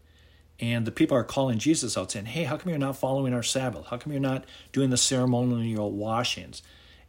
and 0.58 0.86
the 0.86 0.92
people 0.92 1.16
are 1.16 1.24
calling 1.24 1.58
Jesus 1.58 1.96
out 1.96 2.10
saying, 2.10 2.26
"Hey, 2.26 2.44
how 2.44 2.56
come 2.56 2.70
you're 2.70 2.78
not 2.78 2.96
following 2.96 3.34
our 3.34 3.42
Sabbath? 3.42 3.86
How 3.86 3.96
come 3.96 4.12
you're 4.12 4.20
not 4.20 4.44
doing 4.72 4.90
the 4.90 4.96
ceremonial 4.96 5.92
washings?" 5.92 6.62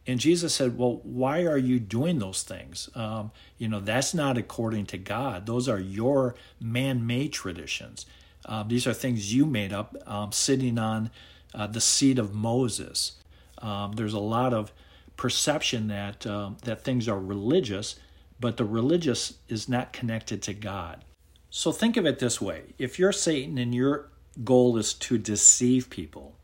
And 0.06 0.18
Jesus 0.18 0.54
said, 0.54 0.76
Well, 0.76 1.00
why 1.04 1.44
are 1.44 1.58
you 1.58 1.78
doing 1.78 2.18
those 2.18 2.42
things? 2.42 2.88
Um, 2.94 3.30
you 3.58 3.68
know, 3.68 3.80
that's 3.80 4.14
not 4.14 4.36
according 4.36 4.86
to 4.86 4.98
God. 4.98 5.46
Those 5.46 5.68
are 5.68 5.78
your 5.78 6.34
man 6.60 7.06
made 7.06 7.32
traditions. 7.32 8.06
Um, 8.44 8.68
these 8.68 8.86
are 8.86 8.92
things 8.92 9.32
you 9.32 9.46
made 9.46 9.72
up 9.72 9.96
um, 10.06 10.32
sitting 10.32 10.78
on 10.78 11.10
uh, 11.54 11.68
the 11.68 11.80
seat 11.80 12.18
of 12.18 12.34
Moses. 12.34 13.12
Um, 13.58 13.92
there's 13.92 14.14
a 14.14 14.18
lot 14.18 14.52
of 14.52 14.72
perception 15.16 15.86
that, 15.88 16.26
um, 16.26 16.56
that 16.64 16.82
things 16.82 17.08
are 17.08 17.20
religious, 17.20 17.96
but 18.42 18.56
the 18.56 18.64
religious 18.64 19.34
is 19.48 19.68
not 19.68 19.92
connected 19.92 20.42
to 20.42 20.52
God. 20.52 21.04
So 21.48 21.70
think 21.70 21.96
of 21.96 22.04
it 22.04 22.18
this 22.18 22.40
way 22.40 22.74
if 22.76 22.98
you're 22.98 23.12
Satan 23.12 23.56
and 23.56 23.72
your 23.72 24.10
goal 24.42 24.76
is 24.76 24.92
to 24.94 25.16
deceive 25.16 25.88
people, 25.88 26.34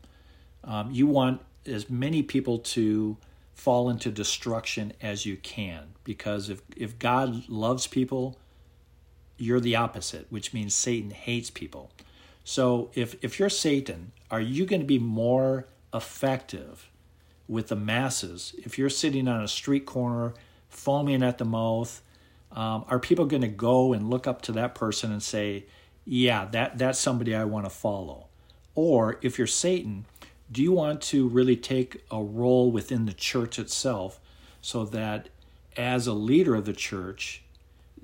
um, 0.63 0.89
you 0.91 1.05
want 1.05 1.41
as 1.65 1.89
many 1.89 2.23
people 2.23 2.57
to 2.59 3.17
fall 3.53 3.89
into 3.89 4.09
destruction 4.09 4.93
as 5.01 5.25
you 5.25 5.35
can. 5.35 5.89
Because 6.05 6.49
if, 6.49 6.61
if 6.77 6.97
God 6.97 7.49
loves 7.49 7.85
people, 7.85 8.37
you're 9.37 9.59
the 9.59 9.75
opposite, 9.75 10.25
which 10.29 10.53
means 10.53 10.73
Satan 10.73 11.11
hates 11.11 11.49
people. 11.49 11.91
So 12.45 12.91
if, 12.93 13.21
if 13.21 13.39
you're 13.39 13.49
Satan, 13.49 14.13
are 14.31 14.39
you 14.39 14.65
going 14.65 14.81
to 14.81 14.87
be 14.87 14.99
more 14.99 15.67
effective 15.93 16.89
with 17.49 17.67
the 17.67 17.75
masses 17.75 18.53
if 18.59 18.77
you're 18.77 18.89
sitting 18.89 19.27
on 19.27 19.43
a 19.43 19.47
street 19.47 19.85
corner 19.85 20.33
foaming 20.69 21.23
at 21.23 21.37
the 21.37 21.45
mouth? 21.45 22.01
Um, 22.51 22.85
are 22.87 22.99
people 22.99 23.25
going 23.25 23.41
to 23.41 23.47
go 23.47 23.93
and 23.93 24.09
look 24.09 24.25
up 24.27 24.41
to 24.43 24.51
that 24.53 24.73
person 24.73 25.11
and 25.11 25.21
say, 25.21 25.65
yeah, 26.05 26.45
that, 26.45 26.77
that's 26.77 26.99
somebody 26.99 27.35
I 27.35 27.43
want 27.43 27.65
to 27.65 27.69
follow? 27.69 28.27
Or 28.75 29.19
if 29.21 29.37
you're 29.37 29.47
Satan, 29.47 30.05
do 30.51 30.63
you 30.63 30.71
want 30.71 31.01
to 31.03 31.27
really 31.27 31.55
take 31.55 32.03
a 32.09 32.21
role 32.21 32.71
within 32.71 33.05
the 33.05 33.13
church 33.13 33.59
itself 33.59 34.19
so 34.61 34.85
that 34.85 35.29
as 35.77 36.07
a 36.07 36.13
leader 36.13 36.55
of 36.55 36.65
the 36.65 36.73
church, 36.73 37.43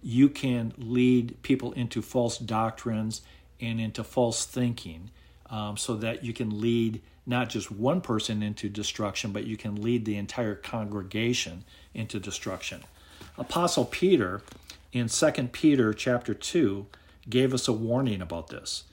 you 0.02 0.30
can 0.30 0.74
lead 0.78 1.42
people 1.42 1.72
into 1.74 2.02
false 2.02 2.38
doctrines 2.38 3.22
and 3.60 3.82
into 3.82 4.04
false 4.04 4.46
thinking 4.46 5.10
um, 5.50 5.78
so 5.78 5.96
that 5.96 6.24
you 6.24 6.34
can 6.34 6.62
lead 6.62 7.02
not 7.26 7.50
just 7.50 7.72
one 7.72 8.02
person 8.02 8.44
into 8.44 8.70
destruction, 8.70 9.32
but 9.32 9.46
you 9.46 9.58
can 9.58 9.82
lead 9.82 10.06
the 10.06 10.18
entire 10.18 10.56
congregation 10.56 11.64
into 11.94 12.20
destruction. 12.20 12.84
Apostle 13.38 13.86
Peter 13.86 14.42
in 14.94 15.08
2 15.08 15.32
Peter 15.52 15.94
chapter 15.94 16.34
2 16.34 16.86
gave 17.30 17.54
us 17.54 17.68
a 17.68 17.74
warning 17.74 18.22
about 18.22 18.48
this. 18.48 18.84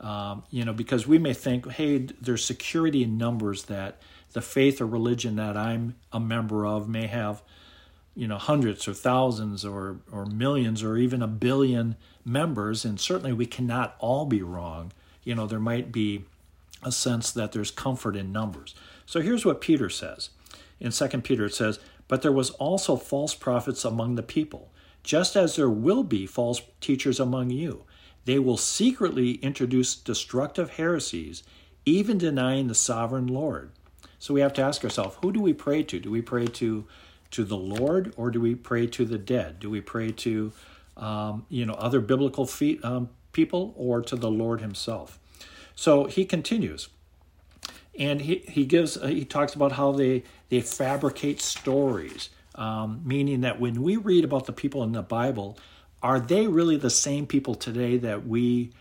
Um, 0.00 0.44
you 0.50 0.64
know, 0.64 0.72
because 0.72 1.06
we 1.06 1.18
may 1.18 1.34
think, 1.34 1.70
hey, 1.72 1.98
there's 1.98 2.44
security 2.44 3.02
in 3.02 3.18
numbers 3.18 3.64
that 3.64 4.00
the 4.32 4.40
faith 4.40 4.80
or 4.80 4.86
religion 4.86 5.36
that 5.36 5.56
I'm 5.56 5.96
a 6.12 6.20
member 6.20 6.64
of 6.64 6.88
may 6.88 7.06
have, 7.06 7.42
you 8.14 8.26
know, 8.26 8.38
hundreds 8.38 8.88
or 8.88 8.94
thousands 8.94 9.64
or 9.64 9.98
or 10.10 10.24
millions 10.24 10.82
or 10.82 10.96
even 10.96 11.20
a 11.20 11.26
billion 11.26 11.96
members, 12.24 12.84
and 12.84 12.98
certainly 12.98 13.32
we 13.32 13.44
cannot 13.44 13.96
all 13.98 14.24
be 14.24 14.40
wrong. 14.40 14.92
You 15.22 15.34
know, 15.34 15.46
there 15.46 15.60
might 15.60 15.92
be 15.92 16.24
a 16.82 16.92
sense 16.92 17.30
that 17.32 17.52
there's 17.52 17.70
comfort 17.70 18.16
in 18.16 18.32
numbers. 18.32 18.74
So 19.06 19.20
here's 19.20 19.44
what 19.44 19.60
Peter 19.60 19.88
says. 19.88 20.30
In 20.78 20.92
2 20.92 21.08
Peter, 21.20 21.46
it 21.46 21.54
says, 21.54 21.78
But 22.08 22.22
there 22.22 22.32
was 22.32 22.50
also 22.50 22.96
false 22.96 23.34
prophets 23.34 23.84
among 23.84 24.14
the 24.14 24.22
people, 24.22 24.72
just 25.02 25.36
as 25.36 25.56
there 25.56 25.70
will 25.70 26.02
be 26.02 26.26
false 26.26 26.62
teachers 26.80 27.20
among 27.20 27.50
you. 27.50 27.84
They 28.24 28.38
will 28.38 28.56
secretly 28.56 29.32
introduce 29.36 29.94
destructive 29.94 30.70
heresies, 30.70 31.42
even 31.84 32.18
denying 32.18 32.68
the 32.68 32.74
sovereign 32.74 33.26
Lord. 33.26 33.72
So 34.18 34.34
we 34.34 34.40
have 34.42 34.52
to 34.54 34.62
ask 34.62 34.84
ourselves, 34.84 35.16
who 35.22 35.32
do 35.32 35.40
we 35.40 35.52
pray 35.52 35.82
to? 35.84 35.98
Do 35.98 36.10
we 36.10 36.22
pray 36.22 36.46
to 36.46 36.86
to 37.30 37.44
the 37.44 37.56
Lord, 37.56 38.12
or 38.16 38.32
do 38.32 38.40
we 38.40 38.56
pray 38.56 38.88
to 38.88 39.04
the 39.04 39.18
dead? 39.18 39.60
Do 39.60 39.70
we 39.70 39.80
pray 39.80 40.10
to 40.10 40.52
um, 40.96 41.46
you 41.48 41.64
know 41.64 41.74
other 41.74 42.00
biblical 42.00 42.44
fe- 42.44 42.80
um, 42.82 43.08
people, 43.32 43.72
or 43.76 44.02
to 44.02 44.16
the 44.16 44.30
Lord 44.30 44.60
Himself? 44.60 45.19
So 45.80 46.04
he 46.04 46.26
continues, 46.26 46.90
and 47.98 48.20
he 48.20 48.44
he 48.46 48.66
gives 48.66 48.98
uh, 48.98 49.06
he 49.06 49.24
talks 49.24 49.54
about 49.54 49.72
how 49.72 49.92
they 49.92 50.24
they 50.50 50.60
fabricate 50.60 51.40
stories, 51.40 52.28
um, 52.54 53.00
meaning 53.02 53.40
that 53.40 53.58
when 53.58 53.80
we 53.80 53.96
read 53.96 54.22
about 54.22 54.44
the 54.44 54.52
people 54.52 54.82
in 54.82 54.92
the 54.92 55.00
Bible, 55.00 55.56
are 56.02 56.20
they 56.20 56.46
really 56.48 56.76
the 56.76 56.90
same 56.90 57.26
people 57.26 57.54
today 57.54 57.96
that 57.96 58.26
we 58.26 58.72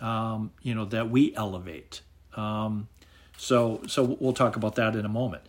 um, 0.00 0.52
you 0.62 0.76
know 0.76 0.84
that 0.84 1.10
we 1.10 1.34
elevate? 1.34 2.02
Um, 2.36 2.86
so 3.36 3.82
so 3.88 4.16
we'll 4.20 4.32
talk 4.32 4.54
about 4.54 4.76
that 4.76 4.94
in 4.94 5.04
a 5.04 5.08
moment. 5.08 5.42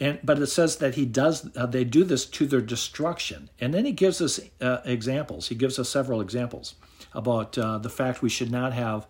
And, 0.00 0.18
but 0.24 0.38
it 0.38 0.46
says 0.46 0.76
that 0.76 0.94
he 0.94 1.04
does 1.04 1.54
uh, 1.58 1.66
they 1.66 1.84
do 1.84 2.04
this 2.04 2.24
to 2.24 2.46
their 2.46 2.62
destruction 2.62 3.50
and 3.60 3.74
then 3.74 3.84
he 3.84 3.92
gives 3.92 4.22
us 4.22 4.40
uh, 4.60 4.78
examples 4.84 5.48
he 5.48 5.56
gives 5.56 5.76
us 5.76 5.88
several 5.88 6.20
examples 6.20 6.76
about 7.12 7.58
uh, 7.58 7.78
the 7.78 7.90
fact 7.90 8.22
we 8.22 8.28
should 8.28 8.52
not 8.52 8.72
have 8.72 9.08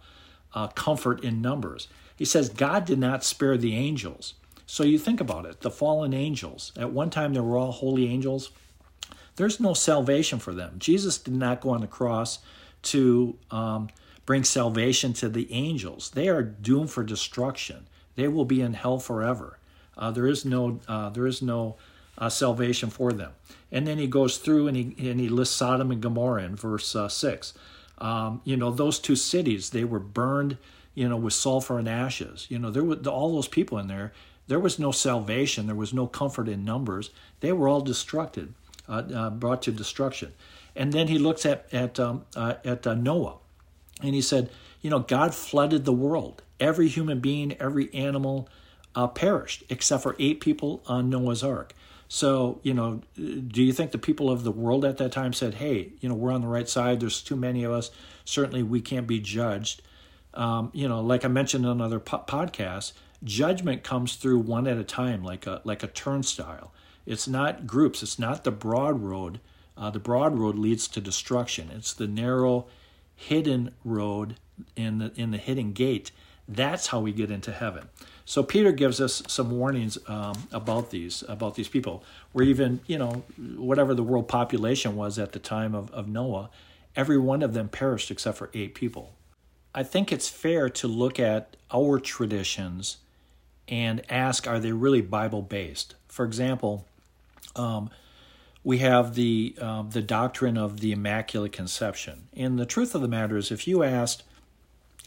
uh, 0.55 0.69
comfort 0.69 1.23
in 1.23 1.43
numbers. 1.43 1.89
He 2.17 2.25
says 2.25 2.49
god 2.49 2.85
did 2.85 2.99
not 2.99 3.25
spare 3.25 3.57
the 3.57 3.75
angels. 3.77 4.35
So 4.67 4.83
you 4.83 4.99
think 4.99 5.21
about 5.21 5.47
it 5.47 5.61
the 5.61 5.71
fallen 5.71 6.13
angels. 6.13 6.73
At 6.77 6.93
one 6.93 7.11
time 7.11 7.35
they 7.35 7.41
were 7.41 7.57
all 7.57 7.73
holy 7.73 8.09
angels. 8.09 8.51
There's 9.37 9.61
no 9.61 9.73
salvation 9.73 10.41
for 10.41 10.53
them. 10.53 10.75
Jesus 10.79 11.17
did 11.19 11.35
not 11.35 11.61
go 11.61 11.71
on 11.71 11.81
the 11.81 11.87
cross 11.87 12.41
to 12.83 13.37
um, 13.51 13.89
bring 14.27 14.45
salvation 14.45 15.13
to 15.15 15.29
the 15.29 15.51
angels. 15.53 16.11
They 16.11 16.29
are 16.29 16.43
doomed 16.43 16.91
for 16.91 17.05
destruction. 17.05 17.87
They 18.17 18.29
will 18.29 18.45
be 18.45 18.61
in 18.61 18.75
hell 18.75 18.99
forever. 18.99 19.59
Uh, 19.97 20.11
there 20.11 20.27
is 20.27 20.45
no 20.45 20.81
uh, 20.89 21.11
there 21.11 21.27
is 21.27 21.41
no 21.41 21.77
uh, 22.19 22.29
salvation 22.29 22.91
for 22.91 23.13
them. 23.13 23.33
And 23.71 23.87
then 23.87 23.99
he 23.99 24.07
goes 24.07 24.39
through 24.39 24.69
and 24.69 24.77
he 24.77 25.09
and 25.09 25.21
he 25.21 25.29
lists 25.29 25.57
Sodom 25.57 25.91
and 25.91 26.03
Gomorrah 26.03 26.43
in 26.43 26.57
verse 26.57 26.95
uh, 26.95 27.09
six. 27.09 27.55
Um, 28.01 28.41
you 28.45 28.57
know 28.57 28.71
those 28.71 28.99
two 28.99 29.17
cities 29.17 29.71
they 29.71 29.85
were 29.85 29.99
burned 29.99 30.57
you 30.95 31.09
know 31.09 31.17
with 31.17 31.33
sulfur 31.33 31.79
and 31.79 31.89
ashes. 31.89 32.47
You 32.49 32.59
know 32.59 32.71
there 32.71 32.85
were 32.85 32.97
all 33.07 33.35
those 33.35 33.49
people 33.49 33.79
in 33.79 33.89
there. 33.89 34.13
There 34.47 34.61
was 34.61 34.79
no 34.79 34.93
salvation. 34.93 35.67
There 35.67 35.77
was 35.77 35.93
no 35.93 36.07
comfort 36.07 36.49
in 36.49 36.65
numbers. 36.65 37.11
They 37.41 37.53
were 37.53 37.69
all 37.69 37.83
destructed, 37.83 38.55
uh, 38.89 39.03
uh, 39.15 39.31
brought 39.31 39.63
to 39.63 39.73
destruction. 39.73 40.33
And 40.75 40.93
then 40.93 41.09
he 41.09 41.19
looks 41.19 41.45
at 41.45 41.73
at 41.73 42.01
um, 42.01 42.25
at 42.37 42.87
Noah, 42.87 43.37
and 44.03 44.15
he 44.15 44.23
said, 44.23 44.51
you 44.81 44.91
know, 44.91 45.01
God 45.01 45.35
flooded 45.35 45.85
the 45.85 45.93
world. 45.93 46.43
Every 46.61 46.89
human 46.89 47.21
being, 47.21 47.53
every 47.61 47.93
animal, 47.95 48.49
uh, 48.95 49.07
perished, 49.09 49.65
except 49.69 50.03
for 50.03 50.17
eight 50.19 50.41
people 50.41 50.83
on 50.87 51.11
Noah's 51.11 51.43
Ark. 51.43 51.73
So, 52.09 52.61
you 52.62 52.73
know, 52.73 53.03
do 53.16 53.62
you 53.62 53.73
think 53.73 53.92
the 53.92 53.99
people 53.99 54.31
of 54.31 54.42
the 54.42 54.51
world 54.51 54.85
at 54.85 54.97
that 54.97 55.12
time 55.12 55.35
said, 55.35 55.55
hey, 55.55 55.92
you 56.01 56.09
know, 56.09 56.14
we're 56.14 56.33
on 56.33 56.40
the 56.40 56.49
right 56.49 56.68
side, 56.68 57.01
there's 57.01 57.23
too 57.23 57.37
many 57.37 57.64
of 57.64 57.73
us, 57.73 57.90
certainly 58.25 58.62
we 58.62 58.81
can't 58.81 59.07
be 59.07 59.21
judged? 59.21 59.83
Um, 60.33 60.71
you 60.73 60.88
know, 60.88 61.01
like 61.01 61.25
I 61.25 61.29
mentioned 61.29 61.66
on 61.66 61.81
other 61.81 62.01
po- 62.01 62.25
judgment 63.25 63.83
comes 63.83 64.14
through 64.14 64.38
one 64.38 64.66
at 64.66 64.79
a 64.79 64.85
time, 64.85 65.23
like 65.23 65.47
a 65.47 65.61
like 65.64 65.83
a 65.83 65.88
turnstile. 65.88 66.73
It's 67.05 67.27
not 67.27 67.66
groups. 67.66 68.03
It's 68.03 68.18
not 68.18 68.44
the 68.44 68.51
broad 68.51 69.01
road. 69.01 69.40
Uh, 69.77 69.90
the 69.90 69.99
broad 69.99 70.38
road 70.38 70.57
leads 70.57 70.88
to 70.88 71.01
destruction. 71.01 71.71
It's 71.73 71.92
the 71.92 72.07
narrow, 72.07 72.66
hidden 73.14 73.75
road 73.85 74.37
in 74.77 74.99
the 74.99 75.12
in 75.16 75.31
the 75.31 75.38
hidden 75.38 75.73
gate. 75.73 76.11
That's 76.49 76.87
how 76.87 77.01
we 77.01 77.13
get 77.13 77.31
into 77.31 77.53
heaven. 77.53 77.89
So 78.25 78.43
Peter 78.43 78.73
gives 78.73 79.01
us 79.01 79.23
some 79.29 79.51
warnings 79.51 79.99
um, 80.09 80.35
about 80.51 80.91
these 80.91 81.23
about 81.29 81.55
these 81.55 81.69
people. 81.69 82.03
Where 82.33 82.45
even 82.45 82.81
you 82.87 82.99
know 82.99 83.25
whatever 83.37 83.95
the 83.95 84.03
world 84.03 84.29
population 84.29 84.97
was 84.97 85.19
at 85.19 85.33
the 85.33 85.39
time 85.39 85.75
of, 85.75 85.91
of 85.93 86.09
Noah, 86.09 86.51
every 86.97 87.19
one 87.19 87.43
of 87.43 87.53
them 87.53 87.69
perished 87.69 88.11
except 88.11 88.39
for 88.39 88.51
eight 88.55 88.75
people. 88.75 89.13
I 89.75 89.83
think 89.83 90.11
it's 90.11 90.29
fair 90.29 90.69
to 90.71 90.89
look 90.89 91.21
at 91.21 91.57
our 91.73 92.01
traditions 92.01 92.97
and 93.69 94.03
ask, 94.11 94.47
are 94.47 94.59
they 94.59 94.73
really 94.73 95.03
Bible 95.03 95.43
based? 95.43 95.95
For 96.09 96.25
example, 96.25 96.87
um, 97.55 97.91
we 98.65 98.79
have 98.79 99.15
the 99.15 99.55
um, 99.61 99.91
the 99.91 100.03
doctrine 100.03 100.57
of 100.57 100.81
the 100.81 100.93
Immaculate 100.93 101.53
Conception, 101.53 102.29
and 102.35 102.59
the 102.59 102.67
truth 102.67 102.95
of 102.95 103.03
the 103.03 103.09
matter 103.09 103.37
is, 103.37 103.51
if 103.51 103.69
you 103.69 103.83
asked 103.83 104.25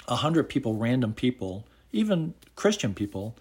a 0.07 0.17
hundred 0.17 0.49
people, 0.49 0.75
random 0.75 1.13
people, 1.13 1.67
even 1.91 2.33
Christian 2.55 2.93
people, 2.93 3.37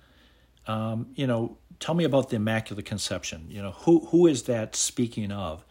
um, 0.67 1.09
you 1.15 1.27
know, 1.27 1.57
tell 1.79 1.95
me 1.95 2.05
about 2.05 2.31
the 2.31 2.37
Immaculate 2.37 2.85
Conception. 2.85 3.47
You 3.49 3.63
know, 3.63 3.73
who 3.73 4.07
who 4.07 4.27
is 4.27 4.45
that 4.45 4.77
speaking 4.77 5.33
of? 5.33 5.65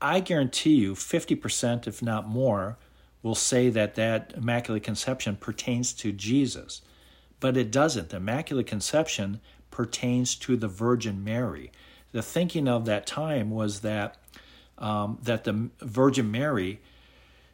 I 0.00 0.20
guarantee 0.20 0.74
you, 0.74 0.94
fifty 0.94 1.34
percent, 1.34 1.86
if 1.86 2.02
not 2.02 2.28
more, 2.28 2.78
will 3.22 3.34
say 3.34 3.70
that 3.70 3.94
that 3.96 4.32
Immaculate 4.36 4.82
Conception 4.82 5.36
pertains 5.36 5.92
to 5.94 6.12
Jesus, 6.12 6.82
but 7.38 7.56
it 7.56 7.70
doesn't. 7.70 8.10
The 8.10 8.16
Immaculate 8.18 8.66
Conception 8.66 9.40
pertains 9.70 10.34
to 10.36 10.56
the 10.56 10.68
Virgin 10.68 11.22
Mary. 11.24 11.70
The 12.12 12.22
thinking 12.22 12.66
of 12.66 12.86
that 12.86 13.06
time 13.06 13.50
was 13.50 13.80
that 13.80 14.16
um, 14.78 15.18
that 15.22 15.44
the 15.44 15.70
Virgin 15.80 16.30
Mary, 16.30 16.80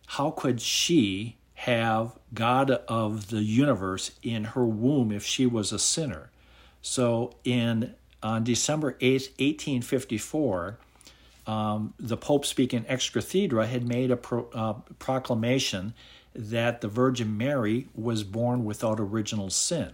how 0.07 0.31
could 0.31 0.61
she 0.61 1.37
have 1.67 2.13
God 2.33 2.71
of 2.87 3.31
the 3.31 3.43
universe 3.43 4.13
in 4.23 4.45
her 4.45 4.65
womb 4.65 5.11
if 5.11 5.25
she 5.25 5.47
was 5.47 5.73
a 5.73 5.81
sinner. 5.81 6.31
So 6.81 7.35
in 7.43 7.95
on 8.23 8.45
December 8.45 8.93
8th, 8.93 9.31
1854, 9.41 10.79
um, 11.49 11.93
the 11.99 12.17
Pope 12.17 12.47
speaking 12.47 12.85
ex 12.87 13.11
cathedra 13.11 13.67
had 13.67 13.87
made 13.87 14.13
a 14.13 14.17
pro, 14.17 14.49
uh, 14.55 14.75
proclamation 15.01 15.93
that 16.37 16.83
the 16.83 16.89
Virgin 16.89 17.37
Mary 17.37 17.89
was 17.97 18.23
born 18.23 18.65
without 18.65 19.01
original 19.01 19.51
sin. 19.51 19.91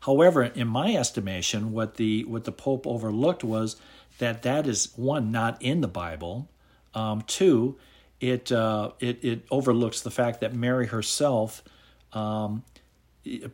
However, 0.00 0.42
in 0.42 0.68
my 0.68 0.94
estimation, 0.94 1.72
what 1.72 1.94
the 1.94 2.24
what 2.24 2.44
the 2.44 2.52
Pope 2.52 2.86
overlooked 2.86 3.42
was 3.42 3.76
that 4.18 4.42
that 4.42 4.66
is 4.66 4.92
one 4.96 5.32
not 5.32 5.56
in 5.62 5.80
the 5.80 5.88
Bible. 5.88 6.46
Um, 6.92 7.22
two, 7.22 7.78
it, 8.20 8.50
uh, 8.50 8.92
it, 9.00 9.24
it 9.24 9.46
overlooks 9.50 10.00
the 10.00 10.10
fact 10.10 10.40
that 10.40 10.54
Mary 10.54 10.86
herself 10.86 11.62
um, 12.12 12.64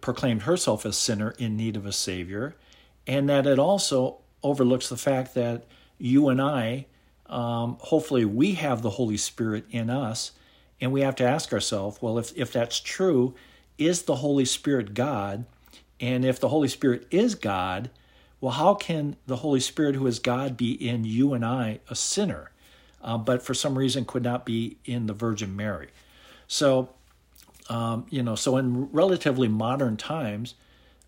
proclaimed 0.01 0.43
herself 0.43 0.85
a 0.85 0.93
sinner 0.93 1.35
in 1.39 1.57
need 1.57 1.77
of 1.77 1.87
a 1.87 1.93
Savior, 1.93 2.57
and 3.07 3.29
that 3.29 3.47
it 3.47 3.59
also 3.59 4.19
overlooks 4.43 4.89
the 4.89 4.97
fact 4.97 5.35
that 5.35 5.65
you 5.99 6.29
and 6.29 6.41
I, 6.41 6.87
um, 7.27 7.79
hopefully, 7.81 8.25
we 8.25 8.55
have 8.55 8.83
the 8.83 8.91
Holy 8.91 9.17
Spirit 9.17 9.65
in 9.71 9.91
us, 9.91 10.33
and 10.81 10.93
we 10.93 11.01
have 11.01 11.17
to 11.17 11.25
ask 11.25 11.53
ourselves 11.53 11.99
well, 12.01 12.19
if, 12.19 12.37
if 12.37 12.53
that's 12.53 12.81
true, 12.81 13.35
is 13.79 14.03
the 14.03 14.17
Holy 14.17 14.45
Spirit 14.45 14.95
God? 14.95 15.47
And 16.01 16.25
if 16.25 16.39
the 16.39 16.49
Holy 16.49 16.69
Spirit 16.69 17.07
is 17.11 17.35
God, 17.35 17.91
well, 18.41 18.53
how 18.53 18.75
can 18.75 19.17
the 19.27 19.37
Holy 19.37 19.61
Spirit, 19.61 19.95
who 19.95 20.07
is 20.07 20.19
God, 20.19 20.57
be 20.57 20.73
in 20.73 21.05
you 21.05 21.33
and 21.33 21.45
I, 21.45 21.81
a 21.89 21.95
sinner? 21.95 22.51
Uh, 23.05 23.19
but 23.19 23.43
for 23.43 23.55
some 23.55 23.77
reason 23.79 24.05
could 24.05 24.23
not 24.23 24.45
be 24.45 24.79
in 24.85 25.07
the 25.07 25.13
Virgin 25.13 25.55
Mary. 25.55 25.89
So, 26.49 26.89
um, 27.69 28.07
you 28.11 28.23
know, 28.23 28.35
so 28.35 28.57
in 28.57 28.91
relatively 28.91 29.47
modern 29.47 29.97
times, 29.97 30.55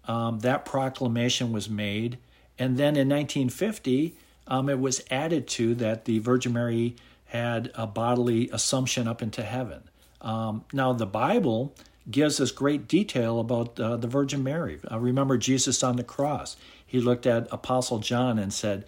um, 0.06 0.40
that 0.40 0.64
proclamation 0.64 1.52
was 1.52 1.68
made. 1.68 2.18
And 2.58 2.76
then 2.76 2.96
in 2.96 3.08
1950, 3.08 4.14
um, 4.46 4.68
it 4.68 4.78
was 4.78 5.02
added 5.10 5.48
to 5.48 5.74
that 5.76 6.04
the 6.04 6.18
Virgin 6.20 6.52
Mary 6.52 6.96
had 7.26 7.72
a 7.74 7.86
bodily 7.86 8.48
assumption 8.50 9.08
up 9.08 9.20
into 9.20 9.42
heaven. 9.42 9.82
Um, 10.20 10.64
now, 10.72 10.92
the 10.92 11.06
Bible 11.06 11.74
gives 12.08 12.40
us 12.40 12.50
great 12.52 12.86
detail 12.86 13.40
about 13.40 13.80
uh, 13.80 13.96
the 13.96 14.06
Virgin 14.06 14.42
Mary. 14.42 14.78
Uh, 14.90 14.98
remember 15.00 15.36
Jesus 15.36 15.82
on 15.82 15.96
the 15.96 16.04
cross. 16.04 16.56
He 16.86 17.00
looked 17.00 17.26
at 17.26 17.48
Apostle 17.50 17.98
John 17.98 18.38
and 18.38 18.52
said, 18.52 18.84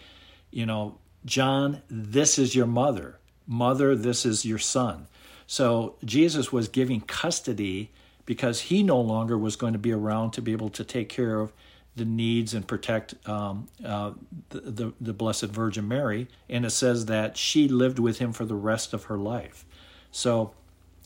You 0.52 0.66
know, 0.66 0.98
John, 1.24 1.82
this 1.90 2.38
is 2.38 2.54
your 2.54 2.66
mother. 2.66 3.18
Mother, 3.46 3.96
this 3.96 4.24
is 4.24 4.44
your 4.44 4.58
son. 4.58 5.06
So 5.46 5.96
Jesus 6.04 6.52
was 6.52 6.68
giving 6.68 7.00
custody 7.00 7.90
because 8.26 8.60
he 8.62 8.82
no 8.82 9.00
longer 9.00 9.38
was 9.38 9.56
going 9.56 9.72
to 9.72 9.78
be 9.78 9.92
around 9.92 10.32
to 10.32 10.42
be 10.42 10.52
able 10.52 10.70
to 10.70 10.84
take 10.84 11.08
care 11.08 11.40
of 11.40 11.52
the 11.96 12.04
needs 12.04 12.54
and 12.54 12.66
protect 12.66 13.14
um, 13.28 13.68
uh, 13.84 14.12
the, 14.50 14.60
the, 14.60 14.92
the, 15.00 15.12
Blessed 15.12 15.46
Virgin 15.46 15.88
Mary. 15.88 16.28
And 16.48 16.64
it 16.64 16.70
says 16.70 17.06
that 17.06 17.36
she 17.36 17.66
lived 17.68 17.98
with 17.98 18.18
him 18.18 18.32
for 18.32 18.44
the 18.44 18.54
rest 18.54 18.92
of 18.92 19.04
her 19.04 19.18
life. 19.18 19.64
So 20.12 20.52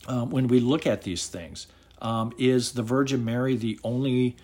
um, 0.07 0.29
when 0.29 0.47
we 0.47 0.59
look 0.59 0.85
at 0.85 1.01
these 1.03 1.27
things, 1.27 1.67
Um, 2.03 2.33
is 2.37 2.73
the 2.73 2.83
Virgin 2.83 3.23
Mary 3.23 3.55
the 3.55 3.79
only 3.81 4.35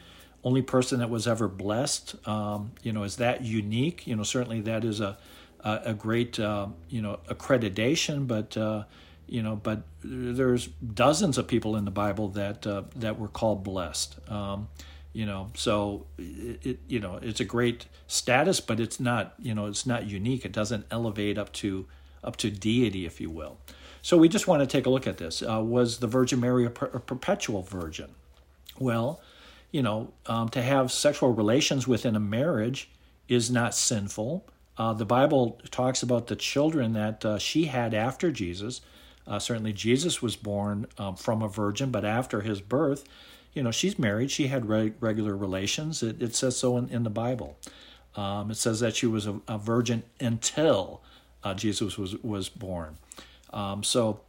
only 0.43 0.61
person 0.61 0.99
that 0.99 1.09
was 1.09 1.27
ever 1.27 1.49
blessed? 1.49 2.15
Um, 2.25 2.71
you 2.81 2.93
know, 2.93 3.03
is 3.03 3.17
that 3.17 3.41
unique? 3.43 4.07
You 4.07 4.15
know, 4.15 4.23
certainly 4.23 4.61
that 4.61 4.85
is 4.85 5.01
a 5.01 5.17
a, 5.61 5.81
a 5.85 5.93
great 5.93 6.39
uh, 6.39 6.67
you 6.89 7.01
know 7.01 7.19
accreditation, 7.29 8.27
but 8.27 8.55
uh, 8.57 8.83
you 9.27 9.43
know, 9.43 9.55
but 9.55 9.83
there's 10.03 10.67
dozens 10.67 11.37
of 11.37 11.47
people 11.47 11.75
in 11.75 11.85
the 11.85 11.91
Bible 11.91 12.29
that 12.29 12.65
uh, 12.65 12.83
that 12.95 13.19
were 13.19 13.27
called 13.27 13.63
blessed. 13.63 14.17
Um, 14.29 14.69
you 15.13 15.25
know, 15.25 15.49
so 15.55 16.05
it, 16.17 16.65
it, 16.65 16.79
you 16.87 16.99
know 16.99 17.19
it's 17.21 17.39
a 17.39 17.45
great 17.45 17.85
status, 18.07 18.59
but 18.59 18.79
it's 18.79 18.99
not 18.99 19.33
you 19.39 19.53
know 19.53 19.67
it's 19.67 19.85
not 19.85 20.05
unique. 20.05 20.45
It 20.45 20.51
doesn't 20.51 20.85
elevate 20.91 21.37
up 21.37 21.51
to 21.53 21.85
up 22.23 22.35
to 22.37 22.49
deity, 22.51 23.05
if 23.05 23.21
you 23.21 23.29
will. 23.29 23.57
So 24.01 24.17
we 24.17 24.29
just 24.29 24.47
want 24.47 24.61
to 24.61 24.67
take 24.67 24.85
a 24.85 24.89
look 24.89 25.07
at 25.07 25.17
this. 25.17 25.41
Uh, 25.41 25.61
was 25.61 25.99
the 25.99 26.07
Virgin 26.07 26.39
Mary 26.39 26.65
a, 26.65 26.69
per- 26.69 26.87
a, 26.87 26.99
perpetual 26.99 27.63
virgin? 27.63 28.09
Well, 28.77 29.21
you 29.71 29.81
know, 29.81 30.13
um, 30.25 30.49
to 30.49 30.61
have 30.61 30.91
sexual 30.91 31.33
relations 31.33 31.87
within 31.87 32.15
a 32.15 32.19
marriage 32.19 32.89
is 33.27 33.51
not 33.51 33.75
sinful. 33.75 34.45
Uh, 34.79 34.93
the 34.93 35.05
Bible 35.05 35.59
talks 35.71 36.01
about 36.01 36.27
the 36.27 36.37
children 36.37 36.93
that 36.93 37.25
uh, 37.25 37.37
she 37.37 37.65
had 37.65 37.93
after 37.93 38.31
Jesus. 38.31 38.79
Uh, 39.27 39.37
certainly, 39.37 39.73
Jesus 39.73 40.21
was 40.21 40.37
born 40.37 40.87
um, 40.97 41.17
from 41.17 41.41
a 41.41 41.49
virgin, 41.49 41.91
but 41.91 42.05
after 42.05 42.41
his 42.41 42.61
birth, 42.61 43.03
you 43.53 43.61
know, 43.61 43.71
she's 43.71 43.99
married. 43.99 44.31
She 44.31 44.47
had 44.47 44.69
re- 44.69 44.93
regular 45.01 45.35
relations. 45.35 46.01
It, 46.01 46.21
it, 46.21 46.33
says 46.33 46.55
so 46.55 46.77
in, 46.77 46.87
in 46.87 47.03
the 47.03 47.09
Bible. 47.09 47.57
Um, 48.15 48.51
it 48.51 48.55
says 48.55 48.79
that 48.79 48.95
she 48.95 49.05
was 49.05 49.27
a, 49.27 49.41
a 49.49 49.57
virgin 49.57 50.03
until 50.19 51.01
uh, 51.43 51.53
Jesus 51.53 51.97
was 51.97 52.15
was 52.23 52.47
born. 52.47 52.97
Um, 53.51 53.83
so, 53.83 54.21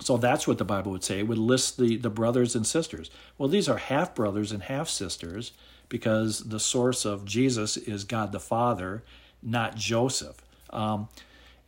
so 0.00 0.16
that's 0.16 0.46
what 0.46 0.58
the 0.58 0.64
Bible 0.64 0.92
would 0.92 1.04
say. 1.04 1.18
It 1.18 1.28
would 1.28 1.38
list 1.38 1.76
the 1.76 1.96
the 1.96 2.10
brothers 2.10 2.54
and 2.54 2.66
sisters. 2.66 3.10
Well, 3.36 3.48
these 3.48 3.68
are 3.68 3.78
half 3.78 4.14
brothers 4.14 4.52
and 4.52 4.62
half 4.62 4.88
sisters 4.88 5.52
because 5.88 6.40
the 6.40 6.60
source 6.60 7.04
of 7.04 7.24
Jesus 7.24 7.76
is 7.76 8.04
God 8.04 8.32
the 8.32 8.40
Father 8.40 9.02
not 9.42 9.76
Joseph. 9.76 10.36
Um, 10.70 11.08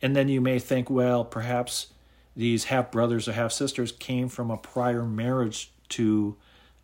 and 0.01 0.15
then 0.15 0.29
you 0.29 0.41
may 0.41 0.59
think, 0.59 0.89
well, 0.89 1.23
perhaps 1.23 1.87
these 2.35 2.65
half 2.65 2.91
brothers 2.91 3.27
or 3.27 3.33
half 3.33 3.51
sisters 3.51 3.91
came 3.91 4.29
from 4.29 4.49
a 4.49 4.57
prior 4.57 5.03
marriage 5.03 5.71
to 5.89 6.35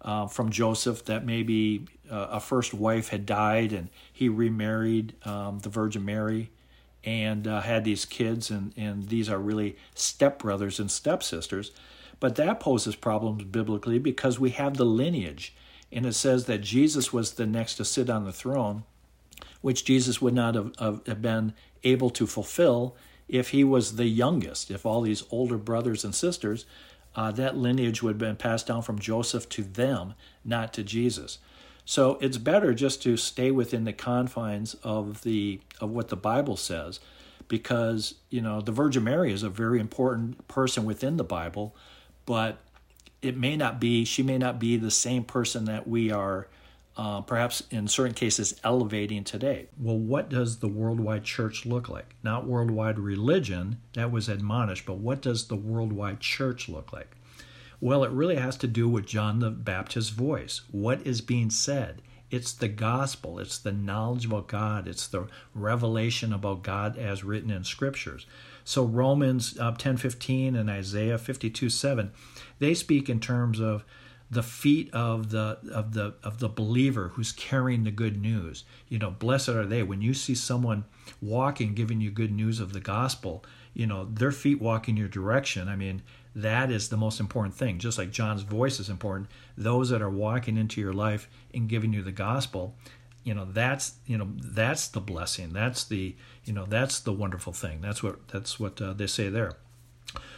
uh, 0.02 0.28
from 0.28 0.52
Joseph 0.52 1.06
that 1.06 1.26
maybe 1.26 1.86
uh, 2.10 2.28
a 2.32 2.40
first 2.40 2.74
wife 2.74 3.10
had 3.10 3.26
died 3.26 3.74
and 3.74 3.90
he 4.12 4.30
remarried 4.30 5.14
um, 5.26 5.60
the 5.60 5.70
Virgin 5.70 6.06
Mary 6.06 6.52
and 7.04 7.48
uh, 7.48 7.62
had 7.62 7.86
these 7.86 8.04
kids, 8.04 8.50
and, 8.50 8.74
and 8.76 9.08
these 9.08 9.30
are 9.30 9.40
really 9.40 9.78
stepbrothers 9.96 10.78
and 10.78 10.92
stepsisters. 10.92 11.72
But 12.20 12.36
that 12.36 12.60
poses 12.60 12.96
problems 12.98 13.46
biblically 13.46 13.98
because 13.98 14.40
we 14.40 14.50
have 14.52 14.76
the 14.76 14.86
lineage, 14.86 15.56
and 15.90 16.06
it 16.06 16.16
says 16.16 16.46
that 16.46 16.62
Jesus 16.62 17.14
was 17.14 17.34
the 17.34 17.46
next 17.46 17.76
to 17.76 17.86
sit 17.86 18.10
on 18.10 18.26
the 18.26 18.34
throne 18.34 18.84
which 19.68 19.84
Jesus 19.84 20.22
would 20.22 20.34
not 20.34 20.56
have, 20.56 20.72
have 20.80 21.22
been 21.22 21.54
able 21.84 22.10
to 22.12 22.26
fulfill 22.26 22.96
if 23.28 23.50
he 23.50 23.66
was 23.66 23.98
the 23.98 24.06
youngest, 24.06 24.72
if 24.72 24.86
all 24.86 25.02
these 25.02 25.24
older 25.30 25.58
brothers 25.58 26.06
and 26.06 26.16
sisters, 26.16 26.66
uh, 27.18 27.34
that 27.34 27.58
lineage 27.58 28.02
would 28.02 28.12
have 28.12 28.18
been 28.18 28.38
passed 28.38 28.66
down 28.66 28.82
from 28.82 28.98
Joseph 28.98 29.50
to 29.50 29.64
them, 29.64 30.14
not 30.46 30.72
to 30.72 30.86
Jesus. 30.86 31.40
So 31.84 32.18
it's 32.22 32.38
better 32.38 32.74
just 32.74 33.04
to 33.04 33.18
stay 33.18 33.52
within 33.52 33.84
the 33.84 33.92
confines 33.92 34.74
of 34.84 35.24
the 35.24 35.60
of 35.82 35.90
what 35.90 36.08
the 36.08 36.16
Bible 36.16 36.56
says, 36.56 37.02
because 37.50 38.16
you 38.30 38.40
know 38.40 38.62
the 38.62 38.72
Virgin 38.72 39.04
Mary 39.04 39.34
is 39.34 39.44
a 39.44 39.50
very 39.50 39.82
important 39.82 40.48
person 40.48 40.86
within 40.86 41.18
the 41.18 41.26
Bible, 41.26 41.76
but 42.26 42.60
it 43.22 43.36
may 43.36 43.58
not 43.58 43.82
be 43.82 44.06
she 44.06 44.24
may 44.24 44.38
not 44.38 44.60
be 44.60 44.78
the 44.78 44.90
same 44.90 45.26
person 45.26 45.66
that 45.66 45.90
we 45.90 46.10
are 46.10 46.48
uh, 46.98 47.22
perhaps 47.22 47.62
in 47.70 47.88
certain 47.88 48.16
cases 48.16 48.60
elevating 48.64 49.24
today. 49.24 49.68
Well, 49.80 50.00
what 50.00 50.30
does 50.30 50.58
the 50.58 50.68
worldwide 50.68 51.24
church 51.24 51.66
look 51.66 51.88
like? 51.88 52.16
Not 52.24 52.48
worldwide 52.48 52.98
religion, 52.98 53.78
that 53.94 54.12
was 54.12 54.28
admonished, 54.28 54.86
but 54.86 54.98
what 54.98 55.22
does 55.22 55.48
the 55.48 55.56
worldwide 55.56 56.20
church 56.20 56.68
look 56.68 56.92
like? 56.92 57.16
Well, 57.80 58.04
it 58.04 58.12
really 58.12 58.38
has 58.38 58.58
to 58.58 58.68
do 58.68 58.90
with 58.90 59.06
John 59.06 59.40
the 59.40 59.52
Baptist's 59.52 60.10
voice. 60.10 60.62
What 60.72 61.06
is 61.06 61.22
being 61.22 61.52
said? 61.52 62.02
It's 62.32 62.52
the 62.52 62.68
gospel, 62.68 63.40
it's 63.40 63.60
the 63.60 63.72
knowledge 63.72 64.26
about 64.26 64.48
God, 64.48 64.88
it's 64.88 65.08
the 65.08 65.28
revelation 65.54 66.34
about 66.34 66.64
God 66.64 66.98
as 66.98 67.24
written 67.24 67.52
in 67.52 67.64
scriptures. 67.64 68.26
So 68.66 68.84
Romans 68.84 69.58
uh, 69.60 69.72
10:15 69.72 70.60
and 70.60 70.70
Isaiah 70.70 71.18
52:7, 71.18 72.10
they 72.60 72.74
speak 72.74 73.08
in 73.08 73.20
terms 73.20 73.62
of 73.62 73.86
the 74.30 74.44
feet 74.44 74.94
of 74.94 75.30
the 75.30 75.58
of 75.72 75.94
the 75.94 76.16
of 76.24 76.40
the 76.40 76.50
believer 76.50 77.10
who's 77.10 77.32
carrying 77.32 77.84
the 77.84 77.92
good 77.92 78.22
news. 78.22 78.66
You 78.90 79.00
know, 79.00 79.12
blessed 79.12 79.50
are 79.50 79.66
they 79.66 79.84
when 79.84 80.02
you 80.02 80.14
see 80.14 80.36
someone 80.36 80.84
walking 81.22 81.74
giving 81.74 82.02
you 82.02 82.12
good 82.12 82.32
news 82.32 82.60
of 82.60 82.74
the 82.74 82.80
gospel, 82.80 83.44
you 83.74 83.88
know, 83.88 84.06
their 84.06 84.32
feet 84.32 84.62
walk 84.62 84.90
in 84.90 84.98
your 84.98 85.08
direction. 85.08 85.70
I 85.70 85.76
mean, 85.76 86.02
that 86.36 86.70
is 86.70 86.90
the 86.90 86.98
most 86.98 87.20
important 87.20 87.56
thing. 87.56 87.80
Just 87.80 87.98
like 87.98 88.12
John's 88.12 88.44
voice 88.44 88.80
is 88.80 88.90
important, 88.90 89.30
those 89.58 89.90
that 89.90 90.02
are 90.02 90.10
walking 90.10 90.58
into 90.58 90.82
your 90.82 90.94
life 90.94 91.30
and 91.54 91.70
giving 91.70 91.94
you 91.94 92.04
the 92.04 92.12
gospel, 92.12 92.76
you 93.24 93.34
know, 93.34 93.46
that's, 93.46 93.94
you 94.06 94.18
know, 94.18 94.28
that's 94.44 94.88
the 94.90 95.00
blessing. 95.00 95.54
That's 95.54 95.84
the, 95.86 96.16
you 96.44 96.54
know, 96.54 96.66
that's 96.66 97.00
the 97.00 97.14
wonderful 97.14 97.54
thing. 97.54 97.82
That's 97.82 98.04
what 98.04 98.28
that's 98.28 98.60
what 98.60 98.82
uh, 98.82 98.94
they 98.94 99.08
say 99.08 99.30
there. 99.30 99.54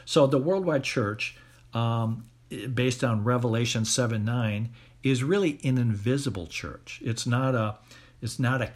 So 0.06 0.26
the 0.26 0.38
worldwide 0.38 0.84
church 0.84 1.36
um, 1.74 2.26
based 2.74 3.04
on 3.04 3.24
Revelation 3.24 3.86
7 3.86 4.24
9, 4.24 4.70
is 5.04 5.24
really 5.24 5.60
an 5.64 5.78
invisible 5.78 6.48
church. 6.48 7.02
It's 7.04 7.26
not 7.26 7.56
a 7.56 7.78
it's 8.22 8.40
not 8.40 8.62
a 8.62 8.68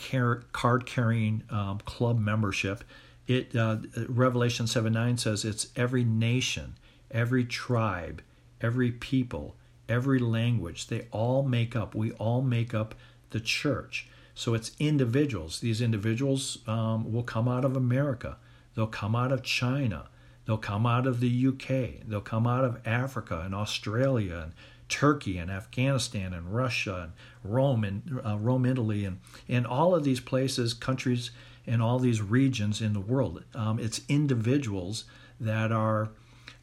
card 0.51 0.86
carrying 0.86 1.43
um, 1.49 1.79
club 1.79 2.17
membership. 2.19 2.83
It 3.27 3.55
uh, 3.55 3.77
Revelation 4.07 4.67
7 4.67 4.93
9 4.93 5.17
says 5.17 5.45
it's 5.45 5.67
every 5.75 6.03
nation, 6.03 6.75
every 7.12 7.45
tribe, 7.45 8.21
every 8.62 8.91
people, 8.91 9.55
every 9.89 10.19
language. 10.19 10.88
They 10.88 11.07
all 11.12 11.43
make 11.43 11.75
up, 11.75 11.93
we 11.93 12.12
all 12.13 12.41
make 12.41 12.73
up 12.73 12.95
the 13.31 13.39
church. 13.39 14.07
So 14.36 14.53
it's 14.53 14.71
individuals. 14.79 15.59
These 15.59 15.81
individuals 15.81 16.59
um, 16.67 17.12
will 17.12 17.23
come 17.23 17.47
out 17.47 17.65
of 17.65 17.75
America, 17.75 18.38
they'll 18.75 18.88
come 18.88 19.15
out 19.15 19.31
of 19.31 19.43
China, 19.43 20.05
They'll 20.45 20.58
come 20.58 20.86
out 20.86 21.08
of 21.08 21.19
the 21.19 21.47
UK. 21.47 22.06
They'll 22.08 22.21
come 22.21 22.47
out 22.47 22.65
of 22.65 22.86
Africa 22.86 23.41
and 23.45 23.56
Australia 23.56 24.41
and 24.43 24.53
Turkey 24.89 25.38
and 25.38 25.49
Afghanistan 25.49 26.34
and 26.34 26.53
Russia 26.53 27.03
and 27.03 27.51
Rome 27.51 27.84
and 27.84 28.21
uh, 28.25 28.38
Rome, 28.38 28.65
Italy, 28.65 29.06
and, 29.06 29.19
and 29.47 29.65
all 29.65 29.95
of 29.95 30.03
these 30.03 30.19
places, 30.19 30.73
countries, 30.73 31.32
and 31.65 31.82
all 31.82 31.99
these 31.99 32.21
regions 32.21 32.82
in 32.82 32.93
the 32.93 32.99
world. 32.99 33.43
Um, 33.56 33.79
it's 33.79 34.01
individuals 34.10 35.06
that 35.39 35.71
are, 35.71 36.10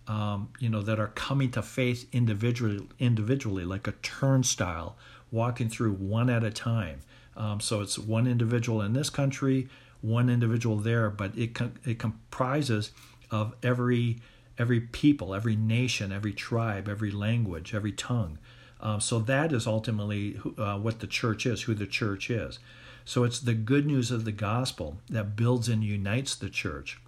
um, 0.06 0.50
you 0.58 0.68
know, 0.68 0.82
that 0.82 1.00
are 1.00 1.08
coming 1.08 1.50
to 1.52 1.62
faith 1.62 2.08
individually, 2.12 2.86
individually, 2.98 3.64
like 3.64 3.88
a 3.88 3.92
turnstile, 4.02 4.96
walking 5.30 5.68
through 5.68 5.94
one 5.94 6.28
at 6.28 6.44
a 6.44 6.50
time. 6.50 7.00
Um, 7.36 7.60
so 7.60 7.80
it's 7.80 7.98
one 7.98 8.26
individual 8.26 8.82
in 8.82 8.92
this 8.92 9.08
country, 9.08 9.68
one 10.02 10.28
individual 10.28 10.76
there, 10.76 11.10
but 11.10 11.36
it 11.36 11.58
it 11.84 11.98
comprises 11.98 12.92
of 13.30 13.54
every 13.62 14.20
every 14.58 14.80
people, 14.80 15.34
every 15.34 15.56
nation, 15.56 16.12
every 16.12 16.34
tribe, 16.34 16.86
every 16.88 17.10
language, 17.10 17.74
every 17.74 17.92
tongue. 17.92 18.38
Um, 18.80 19.00
so 19.00 19.18
that 19.20 19.52
is 19.52 19.66
ultimately 19.66 20.38
uh, 20.58 20.78
what 20.78 21.00
the 21.00 21.06
church 21.06 21.46
is, 21.46 21.62
who 21.62 21.74
the 21.74 21.86
church 21.86 22.28
is. 22.30 22.58
So 23.04 23.24
it's 23.24 23.40
the 23.40 23.54
good 23.54 23.86
news 23.86 24.10
of 24.10 24.24
the 24.24 24.32
gospel 24.32 24.98
that 25.08 25.34
builds 25.34 25.68
and 25.68 25.82
unites 25.82 26.34
the 26.34 26.50
church. 26.50 27.00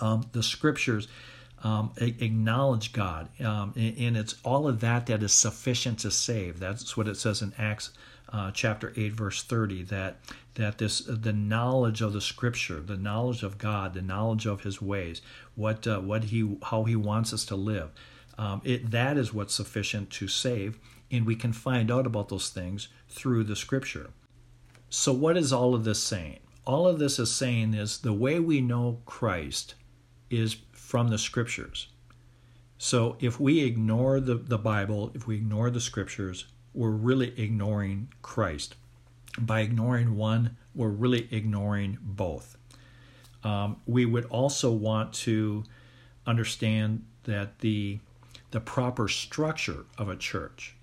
Um, 0.00 0.26
the 0.32 0.42
scriptures 0.42 1.08
um, 1.62 1.92
acknowledge 1.96 2.92
God, 2.92 3.28
um, 3.40 3.72
and 3.76 4.16
it's 4.16 4.34
all 4.44 4.68
of 4.68 4.80
that 4.80 5.06
that 5.06 5.22
is 5.22 5.32
sufficient 5.32 5.98
to 6.00 6.10
save. 6.10 6.60
That's 6.60 6.96
what 6.96 7.08
it 7.08 7.16
says 7.16 7.42
in 7.42 7.54
Acts 7.58 7.90
uh, 8.32 8.50
chapter 8.50 8.92
8 8.96 9.12
verse 9.12 9.42
30 9.42 9.84
that 9.84 10.18
that 10.54 10.78
this 10.78 11.00
the 11.00 11.32
knowledge 11.32 12.00
of 12.00 12.12
the 12.12 12.20
scripture 12.20 12.80
the 12.80 12.96
knowledge 12.96 13.42
of 13.42 13.58
god 13.58 13.94
the 13.94 14.02
knowledge 14.02 14.46
of 14.46 14.62
his 14.62 14.82
ways 14.82 15.22
what 15.54 15.86
uh, 15.86 16.00
what 16.00 16.24
he 16.24 16.58
how 16.64 16.84
he 16.84 16.96
wants 16.96 17.32
us 17.32 17.44
to 17.44 17.56
live 17.56 17.90
um, 18.38 18.60
it 18.64 18.90
that 18.90 19.16
is 19.16 19.32
what's 19.32 19.54
sufficient 19.54 20.10
to 20.10 20.28
save 20.28 20.78
and 21.10 21.26
we 21.26 21.36
can 21.36 21.52
find 21.52 21.90
out 21.90 22.06
about 22.06 22.28
those 22.28 22.48
things 22.48 22.88
through 23.08 23.44
the 23.44 23.56
scripture. 23.56 24.10
So 24.88 25.12
what 25.12 25.36
is 25.36 25.52
all 25.52 25.74
of 25.74 25.84
this 25.84 26.02
saying? 26.02 26.40
All 26.66 26.86
of 26.88 26.98
this 26.98 27.18
is 27.18 27.30
saying 27.30 27.74
is 27.74 27.98
the 27.98 28.12
way 28.12 28.40
we 28.40 28.60
know 28.60 29.00
christ 29.06 29.74
is 30.30 30.56
from 30.72 31.08
the 31.08 31.18
scriptures. 31.18 31.88
So 32.78 33.16
if 33.20 33.38
we 33.40 33.60
ignore 33.60 34.20
the, 34.20 34.34
the 34.34 34.58
bible 34.58 35.10
if 35.14 35.26
we 35.26 35.36
ignore 35.36 35.70
the 35.70 35.80
scriptures 35.80 36.46
we're 36.76 36.90
really 36.90 37.32
ignoring 37.40 38.08
Christ. 38.22 38.76
By 39.38 39.60
ignoring 39.60 40.16
one, 40.16 40.56
we're 40.74 40.88
really 40.88 41.28
ignoring 41.30 41.98
both. 42.00 42.56
Um, 43.42 43.76
we 43.86 44.06
would 44.06 44.24
also 44.26 44.70
want 44.72 45.12
to 45.14 45.64
understand 46.26 47.04
that 47.24 47.58
the 47.60 47.98
the 48.52 48.60
proper 48.60 49.08
structure 49.08 49.84
of 49.98 50.08
a 50.08 50.16
church 50.16 50.76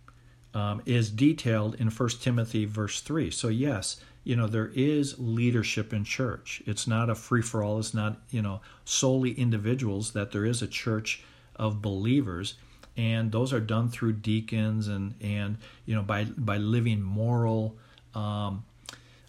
um, 0.53 0.81
is 0.85 1.09
detailed 1.09 1.75
in 1.75 1.89
1 1.89 2.09
Timothy 2.21 2.65
verse 2.65 3.01
3. 3.01 3.31
So, 3.31 3.47
yes, 3.47 3.99
you 4.23 4.35
know, 4.35 4.47
there 4.47 4.71
is 4.75 5.17
leadership 5.17 5.93
in 5.93 6.03
church. 6.03 6.61
It's 6.65 6.87
not 6.87 7.09
a 7.09 7.15
free 7.15 7.41
for 7.41 7.63
all, 7.63 7.79
it's 7.79 7.93
not, 7.93 8.21
you 8.29 8.41
know, 8.41 8.61
solely 8.85 9.31
individuals, 9.31 10.11
that 10.11 10.31
there 10.31 10.45
is 10.45 10.61
a 10.61 10.67
church 10.67 11.23
of 11.55 11.81
believers. 11.81 12.55
And 12.95 13.31
those 13.31 13.53
are 13.53 13.59
done 13.59 13.89
through 13.89 14.13
deacons 14.13 14.87
and, 14.87 15.15
and 15.21 15.57
you 15.85 15.95
know, 15.95 16.03
by, 16.03 16.25
by 16.25 16.57
living 16.57 17.01
moral, 17.01 17.75
um, 18.13 18.63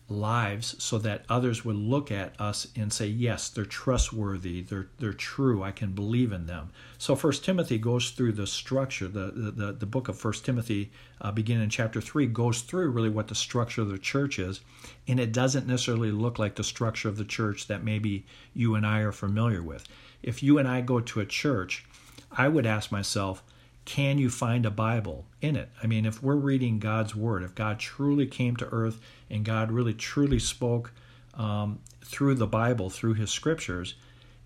lives 0.09 0.75
so 0.83 0.99
that 0.99 1.25
others 1.31 1.65
would 1.65 1.77
look 1.77 2.13
at 2.13 2.39
us 2.39 2.69
and 2.77 2.93
say 2.93 3.07
yes 3.07 3.49
they're 3.49 3.65
trustworthy. 3.65 4.61
They're 4.61 4.89
they're 4.99 5.15
true. 5.15 5.63
I 5.63 5.71
can 5.71 5.93
believe 5.93 6.31
in 6.31 6.47
them. 6.47 6.71
So 6.99 7.17
first 7.17 7.45
timothy 7.45 7.79
goes 7.79 8.11
through 8.11 8.33
the 8.33 8.47
structure. 8.47 9.09
The 9.09 9.33
the, 9.35 9.73
the 9.73 9.87
book 9.87 10.09
of 10.09 10.19
first 10.19 10.45
timothy 10.45 10.93
uh, 11.23 11.33
beginning 11.33 11.65
in 11.65 11.71
chapter 11.71 12.03
3 12.03 12.27
goes 12.27 12.61
through 12.61 12.91
really 12.91 13.09
what 13.09 13.29
the 13.29 13.35
structure 13.35 13.81
of 13.81 13.89
the 13.89 13.99
church 13.99 14.39
is. 14.39 14.61
And 15.09 15.19
it 15.19 15.33
doesn't 15.33 15.67
necessarily 15.67 16.13
look 16.13 16.39
like 16.39 16.57
the 16.57 16.65
structure 16.65 17.09
of 17.09 17.17
the 17.17 17.25
church 17.25 17.67
that 17.69 17.83
maybe 17.83 18.27
you 18.53 18.75
and 18.75 18.87
i 18.87 19.01
are 19.01 19.13
familiar 19.13 19.63
with. 19.63 19.89
If 20.23 20.43
you 20.43 20.59
and 20.59 20.69
i 20.69 20.83
go 20.83 21.01
to 21.01 21.21
a 21.21 21.27
church 21.27 21.87
i 22.31 22.47
would 22.47 22.67
ask 22.67 22.93
myself 22.93 23.43
can 23.85 24.19
you 24.19 24.31
find 24.31 24.65
a 24.65 24.71
Bible 24.71 25.27
in 25.41 25.57
it? 25.57 25.69
I 25.83 25.87
mean, 25.87 26.07
if 26.07 26.23
we're 26.23 26.37
reading 26.37 26.79
God's 26.79 27.15
Word, 27.15 27.43
if 27.43 27.55
God 27.55 27.79
truly 27.79 28.27
came 28.27 28.57
to 28.57 28.69
earth 28.71 29.01
and 29.29 29.45
God 29.45 29.71
really 29.71 29.95
truly 29.95 30.39
spoke 30.39 30.93
um, 31.35 31.81
through 32.05 32.37
the 32.37 32.47
Bible, 32.47 32.89
through 32.89 33.15
His 33.15 33.31
Scriptures, 33.31 33.95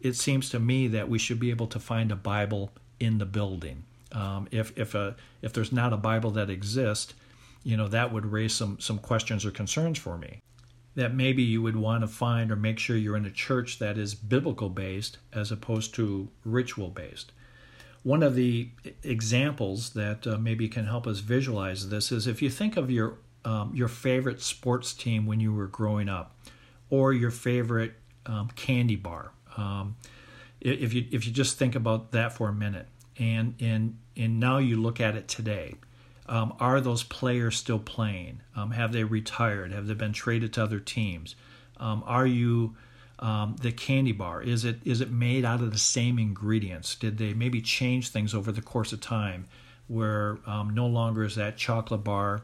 it 0.01 0.15
seems 0.15 0.49
to 0.51 0.59
me 0.59 0.89
that 0.89 1.09
we 1.09 1.19
should 1.19 1.39
be 1.39 1.51
able 1.51 1.67
to 1.69 1.79
find 1.79 2.11
a 2.11 2.17
Bible 2.17 2.73
in 2.99 3.19
the 3.19 3.27
building. 3.27 3.85
Um, 4.13 4.49
if 4.51 4.77
if 4.77 4.95
a 4.95 5.17
if 5.43 5.53
there's 5.53 5.73
not 5.73 5.93
a 5.93 5.97
Bible 5.97 6.31
that 6.33 6.51
exists, 6.51 7.15
you 7.63 7.77
know 7.77 7.89
that 7.89 8.13
would 8.13 8.27
raise 8.27 8.55
some 8.55 8.81
some 8.81 8.99
questions 8.99 9.45
or 9.45 9.51
concerns 9.51 9.99
for 9.99 10.17
me. 10.17 10.41
That 10.95 11.15
maybe 11.15 11.43
you 11.43 11.63
would 11.63 11.77
want 11.77 12.01
to 12.03 12.09
find 12.09 12.51
or 12.51 12.57
make 12.57 12.79
sure 12.79 12.97
you're 12.97 13.17
in 13.17 13.27
a 13.27 13.31
church 13.31 13.79
that 13.79 13.99
is 13.99 14.15
biblical 14.15 14.69
based 14.69 15.19
as 15.33 15.53
opposed 15.53 15.95
to 15.95 16.29
ritual 16.45 16.89
based. 16.89 17.33
One 18.03 18.23
of 18.23 18.35
the 18.35 18.71
examples 19.03 19.91
that 19.91 20.27
uh, 20.27 20.39
maybe 20.39 20.69
can 20.69 20.87
help 20.87 21.07
us 21.07 21.19
visualize 21.19 21.89
this 21.89 22.13
is 22.13 22.27
if 22.27 22.41
you 22.41 22.51
think 22.51 22.77
of 22.77 22.91
your 22.91 23.19
um, 23.45 23.73
your 23.75 23.89
favorite 23.89 24.43
sports 24.43 24.93
team 24.93 25.27
when 25.27 25.41
you 25.41 25.53
were 25.53 25.67
growing 25.67 26.09
up, 26.09 26.37
or 26.91 27.13
your 27.13 27.31
favorite 27.31 27.95
um, 28.27 28.49
candy 28.55 28.97
bar. 28.97 29.33
Um, 29.57 29.97
if 30.61 30.93
you 30.93 31.07
if 31.11 31.27
you 31.27 31.33
just 31.33 31.59
think 31.59 31.75
about 31.75 32.13
that 32.13 32.33
for 32.33 32.49
a 32.49 32.53
minute, 32.53 32.89
and 33.19 33.55
and 33.61 33.97
and 34.17 34.41
now 34.41 34.59
you 34.59 34.81
look 34.81 35.01
at 35.01 35.15
it 35.15 35.29
today, 35.29 35.75
um, 36.29 36.55
are 36.61 36.81
those 36.81 37.03
players 37.05 37.57
still 37.57 37.79
playing? 37.79 38.43
Um, 38.57 38.73
have 38.73 38.93
they 38.93 39.05
retired? 39.05 39.73
Have 39.73 39.87
they 39.87 39.95
been 39.95 40.13
traded 40.13 40.53
to 40.55 40.63
other 40.63 40.81
teams? 40.81 41.37
Um, 41.79 42.03
are 42.07 42.27
you 42.27 42.77
um, 43.21 43.57
the 43.61 43.73
candy 43.73 44.13
bar? 44.13 44.43
Is 44.43 44.65
it 44.65 44.81
is 44.85 45.01
it 45.01 45.11
made 45.11 45.45
out 45.45 45.61
of 45.61 45.73
the 45.73 45.79
same 45.79 46.19
ingredients? 46.19 46.95
Did 46.95 47.19
they 47.19 47.35
maybe 47.35 47.61
change 47.61 48.11
things 48.11 48.35
over 48.35 48.53
the 48.53 48.63
course 48.63 48.93
of 48.93 49.01
time 49.01 49.47
where 49.87 50.39
um, 50.47 50.71
no 50.71 50.87
longer 50.87 51.25
is 51.25 51.37
that 51.37 51.57
chocolate 51.57 52.05
bar 52.05 52.43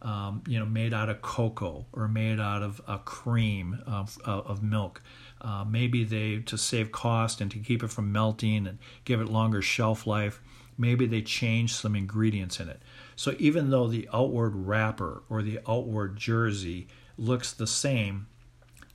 um, 0.00 0.42
you 0.46 0.58
know 0.58 0.66
made 0.66 0.94
out 0.94 1.08
of 1.08 1.22
cocoa 1.22 1.86
or 1.92 2.08
made 2.08 2.40
out 2.40 2.62
of 2.62 2.80
a 2.88 2.98
cream 2.98 3.80
of, 3.86 4.18
of 4.24 4.62
milk? 4.62 5.02
Uh, 5.40 5.64
maybe 5.64 6.04
they 6.04 6.38
to 6.38 6.58
save 6.58 6.90
cost 6.90 7.40
and 7.40 7.50
to 7.50 7.58
keep 7.58 7.82
it 7.82 7.88
from 7.88 8.10
melting 8.10 8.66
and 8.66 8.78
give 9.04 9.20
it 9.20 9.28
longer 9.28 9.62
shelf 9.62 10.06
life 10.06 10.40
maybe 10.80 11.06
they 11.06 11.20
change 11.20 11.74
some 11.74 11.96
ingredients 11.96 12.60
in 12.60 12.68
it. 12.68 12.80
So 13.16 13.34
even 13.38 13.70
though 13.70 13.88
the 13.88 14.08
outward 14.14 14.54
wrapper 14.54 15.24
or 15.28 15.42
the 15.42 15.58
outward 15.68 16.16
jersey 16.16 16.86
looks 17.18 17.52
the 17.52 17.66
same 17.66 18.28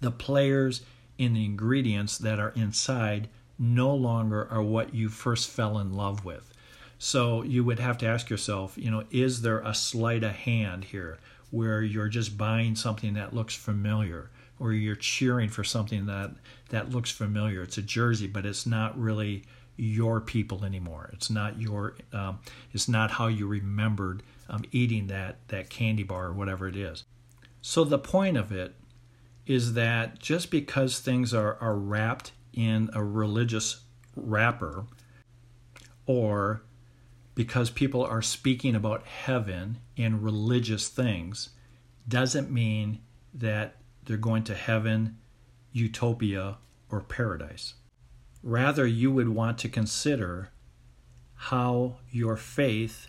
the 0.04 0.12
players 0.12 0.82
in 1.18 1.34
the 1.34 1.46
ingredients 1.46 2.18
that 2.18 2.40
are 2.40 2.54
inside 2.56 3.30
no 3.60 3.94
longer 3.94 4.48
are 4.50 4.64
what 4.64 4.94
you 4.94 5.10
first 5.10 5.50
fell 5.50 5.78
in 5.80 5.94
love 5.94 6.26
with. 6.26 6.54
So 6.98 7.44
you 7.44 7.64
would 7.64 7.80
have 7.80 7.98
to 8.00 8.08
ask 8.08 8.30
yourself, 8.30 8.78
you 8.78 8.90
know, 8.90 9.04
is 9.12 9.42
there 9.42 9.60
a 9.60 9.74
sleight 9.74 10.24
of 10.24 10.32
hand 10.32 10.86
here 10.86 11.18
where 11.52 11.82
you're 11.82 12.08
just 12.08 12.38
buying 12.38 12.76
something 12.76 13.14
that 13.16 13.34
looks 13.34 13.56
familiar 13.56 14.30
or 14.60 14.72
you're 14.74 14.96
cheering 14.96 15.50
for 15.50 15.64
something 15.64 16.06
that 16.06 16.32
that 16.70 16.92
looks 16.92 17.12
familiar? 17.12 17.62
It's 17.62 17.78
a 17.78 17.82
jersey, 17.82 18.28
but 18.28 18.46
it's 18.46 18.66
not 18.66 18.98
really 19.00 19.44
your 19.76 20.22
people 20.22 20.64
anymore. 20.64 21.10
It's 21.14 21.30
not 21.30 21.60
your 21.60 21.96
um, 22.14 22.40
it's 22.72 22.88
not 22.88 23.12
how 23.12 23.28
you 23.28 23.48
remembered 23.48 24.24
um, 24.50 24.64
eating 24.72 25.08
that 25.08 25.48
that 25.50 25.70
candy 25.70 26.04
bar 26.04 26.28
or 26.28 26.34
whatever 26.34 26.68
it 26.68 26.76
is. 26.76 27.04
So 27.62 27.84
the 27.84 28.00
point 28.00 28.38
of 28.38 28.52
it 28.52 28.76
is 29.46 29.74
that 29.74 30.20
just 30.20 30.50
because 30.52 31.00
things 31.00 31.34
are, 31.34 31.58
are 31.60 31.76
wrapped 31.76 32.32
in 32.54 32.90
a 32.94 33.04
religious 33.04 33.82
wrapper, 34.16 34.86
or 36.06 36.64
because 37.36 37.70
people 37.70 38.04
are 38.04 38.22
speaking 38.22 38.76
about 38.76 39.06
heaven 39.06 39.80
and 39.98 40.24
religious 40.24 40.88
things, 40.88 41.50
doesn't 42.08 42.52
mean 42.52 43.00
that 43.34 43.76
they're 44.06 44.18
going 44.18 44.44
to 44.44 44.54
heaven, 44.54 45.18
utopia, 45.72 46.58
or 46.90 47.02
paradise. 47.02 47.76
Rather, 48.44 48.86
you 48.86 49.12
would 49.12 49.30
want 49.30 49.58
to 49.58 49.70
consider 49.70 50.52
how 51.36 51.98
your 52.12 52.38
faith 52.38 53.08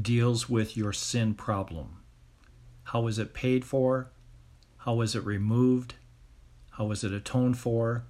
deals 0.00 0.48
with 0.48 0.76
your 0.76 0.92
sin 0.92 1.34
problem. 1.34 1.98
How 2.84 3.06
is 3.08 3.18
it 3.18 3.34
paid 3.34 3.64
for? 3.64 4.10
How 4.86 4.94
was 4.94 5.16
it 5.16 5.24
removed? 5.24 5.96
How 6.70 6.84
was 6.84 7.02
it 7.02 7.12
atoned 7.12 7.58
for? 7.58 8.04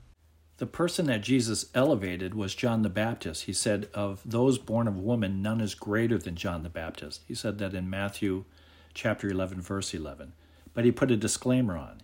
The 0.58 0.66
person 0.66 1.06
that 1.06 1.22
Jesus 1.22 1.70
elevated 1.74 2.34
was 2.34 2.54
John 2.54 2.82
the 2.82 2.90
Baptist. 2.90 3.44
He 3.44 3.54
said, 3.54 3.88
Of 3.94 4.20
those 4.26 4.58
born 4.58 4.86
of 4.86 4.98
woman, 4.98 5.40
none 5.40 5.62
is 5.62 5.74
greater 5.74 6.18
than 6.18 6.36
John 6.36 6.64
the 6.64 6.68
Baptist. 6.68 7.22
He 7.26 7.34
said 7.34 7.56
that 7.58 7.72
in 7.72 7.88
Matthew 7.88 8.44
chapter 8.92 9.26
11, 9.26 9.62
verse 9.62 9.94
11. 9.94 10.34
But 10.74 10.84
he 10.84 10.92
put 10.92 11.10
a 11.10 11.16
disclaimer 11.16 11.78
on. 11.78 12.02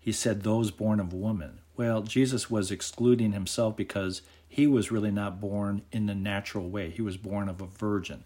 He 0.00 0.10
said, 0.10 0.42
Those 0.42 0.72
born 0.72 0.98
of 0.98 1.12
woman. 1.12 1.60
Well, 1.76 2.02
Jesus 2.02 2.50
was 2.50 2.72
excluding 2.72 3.30
himself 3.30 3.76
because 3.76 4.22
he 4.48 4.66
was 4.66 4.90
really 4.90 5.12
not 5.12 5.40
born 5.40 5.82
in 5.92 6.06
the 6.06 6.16
natural 6.16 6.68
way. 6.68 6.90
He 6.90 7.02
was 7.02 7.16
born 7.16 7.48
of 7.48 7.60
a 7.60 7.66
virgin. 7.66 8.24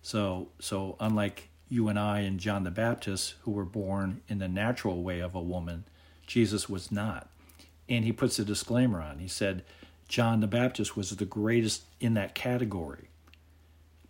So, 0.00 0.48
so 0.58 0.96
unlike 0.98 1.50
you 1.68 1.88
and 1.88 1.98
I 1.98 2.20
and 2.20 2.40
John 2.40 2.64
the 2.64 2.70
Baptist, 2.70 3.34
who 3.42 3.50
were 3.50 3.64
born 3.64 4.22
in 4.28 4.38
the 4.38 4.48
natural 4.48 5.02
way 5.02 5.20
of 5.20 5.34
a 5.34 5.40
woman, 5.40 5.84
Jesus 6.26 6.68
was 6.68 6.90
not. 6.90 7.28
And 7.88 8.04
he 8.04 8.12
puts 8.12 8.38
a 8.38 8.44
disclaimer 8.44 9.00
on. 9.00 9.18
He 9.18 9.28
said, 9.28 9.64
John 10.08 10.40
the 10.40 10.46
Baptist 10.46 10.96
was 10.96 11.10
the 11.10 11.24
greatest 11.24 11.82
in 12.00 12.14
that 12.14 12.34
category. 12.34 13.08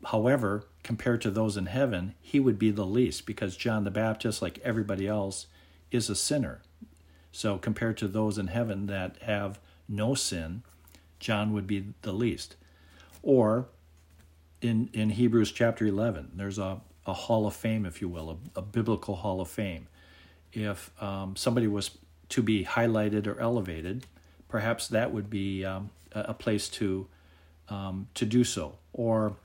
However, 0.07 0.65
compared 0.85 1.21
to 1.23 1.31
those 1.31 1.57
in 1.57 1.67
heaven, 1.67 2.15
he 2.21 2.39
would 2.39 2.59
be 2.59 2.71
the 2.71 2.87
least 2.87 3.27
because 3.27 3.57
John 3.57 3.85
the 3.85 3.91
Baptist, 3.91 4.41
like 4.41 4.61
everybody 4.63 5.09
else, 5.09 5.47
is 5.91 6.09
a 6.09 6.15
sinner. 6.15 6.63
So, 7.33 7.59
compared 7.59 7.99
to 7.99 8.09
those 8.09 8.39
in 8.39 8.47
heaven 8.49 8.87
that 8.87 9.17
have 9.23 9.59
no 9.89 10.15
sin, 10.15 10.63
John 11.19 11.53
would 11.53 11.67
be 11.67 11.95
the 12.03 12.13
least. 12.13 12.57
Or 13.23 13.67
in, 14.63 14.89
in 14.93 15.11
Hebrews 15.11 15.53
chapter 15.53 15.85
11, 15.85 16.33
there's 16.35 16.59
a, 16.59 16.81
a 17.09 17.15
hall 17.15 17.47
of 17.47 17.55
fame, 17.57 17.87
if 17.87 18.01
you 18.01 18.09
will, 18.09 18.39
a, 18.55 18.59
a 18.59 18.63
biblical 18.63 19.17
hall 19.17 19.41
of 19.41 19.49
fame. 19.49 19.89
If 20.53 20.91
um, 21.03 21.35
somebody 21.37 21.67
was 21.67 21.99
to 22.29 22.43
be 22.43 22.65
highlighted 22.65 23.27
or 23.27 23.41
elevated, 23.41 24.07
perhaps 24.49 24.87
that 24.89 25.13
would 25.13 25.31
be 25.31 25.65
um, 25.65 25.91
a, 26.13 26.35
place 26.35 26.69
to 26.69 27.07
um, 27.69 28.09
to 28.15 28.27
do 28.27 28.45
so. 28.45 28.77
Or 28.93 29.37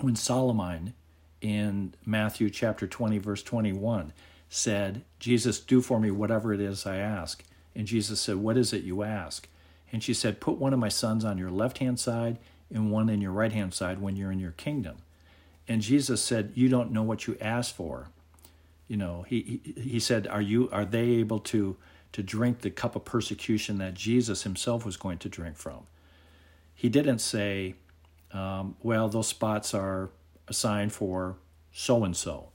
when 0.00 0.16
Salome 0.16 0.92
in 1.40 1.94
Matthew 2.04 2.50
chapter 2.50 2.86
20, 2.86 3.18
verse 3.18 3.42
21, 3.42 4.12
said, 4.48 5.02
Jesus, 5.18 5.60
do 5.60 5.80
for 5.80 6.00
me 6.00 6.10
whatever 6.10 6.52
it 6.52 6.60
is 6.60 6.86
I 6.86 6.96
ask. 6.96 7.44
And 7.74 7.86
Jesus 7.86 8.20
said, 8.20 8.36
What 8.36 8.56
is 8.56 8.72
it 8.72 8.82
you 8.82 9.02
ask? 9.02 9.48
And 9.92 10.02
she 10.02 10.14
said, 10.14 10.40
Put 10.40 10.58
one 10.58 10.72
of 10.72 10.78
my 10.80 10.88
sons 10.88 11.24
on 11.24 11.38
your 11.38 11.50
left 11.50 11.78
hand 11.78 12.00
side 12.00 12.38
and 12.72 12.90
one 12.90 13.08
in 13.08 13.20
your 13.20 13.32
right 13.32 13.52
hand 13.52 13.72
side 13.72 14.00
when 14.00 14.16
you're 14.16 14.32
in 14.32 14.40
your 14.40 14.52
kingdom. 14.52 14.96
And 15.66 15.80
Jesus 15.80 16.22
said, 16.22 16.52
"You 16.54 16.68
don't 16.68 16.92
know 16.92 17.02
what 17.02 17.26
you 17.26 17.36
ask 17.40 17.74
for." 17.74 18.08
You 18.88 18.96
know, 18.96 19.22
he 19.22 19.60
he, 19.76 19.98
said, 19.98 20.26
"Are 20.26 20.42
you 20.42 20.68
are 20.70 20.84
they 20.84 21.10
able 21.12 21.40
to 21.40 21.76
to 22.12 22.22
drink 22.22 22.60
the 22.60 22.70
cup 22.70 22.94
of 22.94 23.04
persecution 23.04 23.78
that 23.78 23.94
Jesus 23.94 24.42
himself 24.42 24.84
was 24.84 24.96
going 24.96 25.18
to 25.18 25.28
drink 25.28 25.56
from?" 25.56 25.86
He 26.74 26.88
didn't 26.88 27.20
say, 27.20 27.76
um, 28.32 28.76
"Well, 28.82 29.08
those 29.08 29.28
spots 29.28 29.72
are 29.74 30.10
assigned 30.48 30.92
for 30.92 31.36
so 31.72 32.04
and 32.04 32.16
so." 32.16 32.50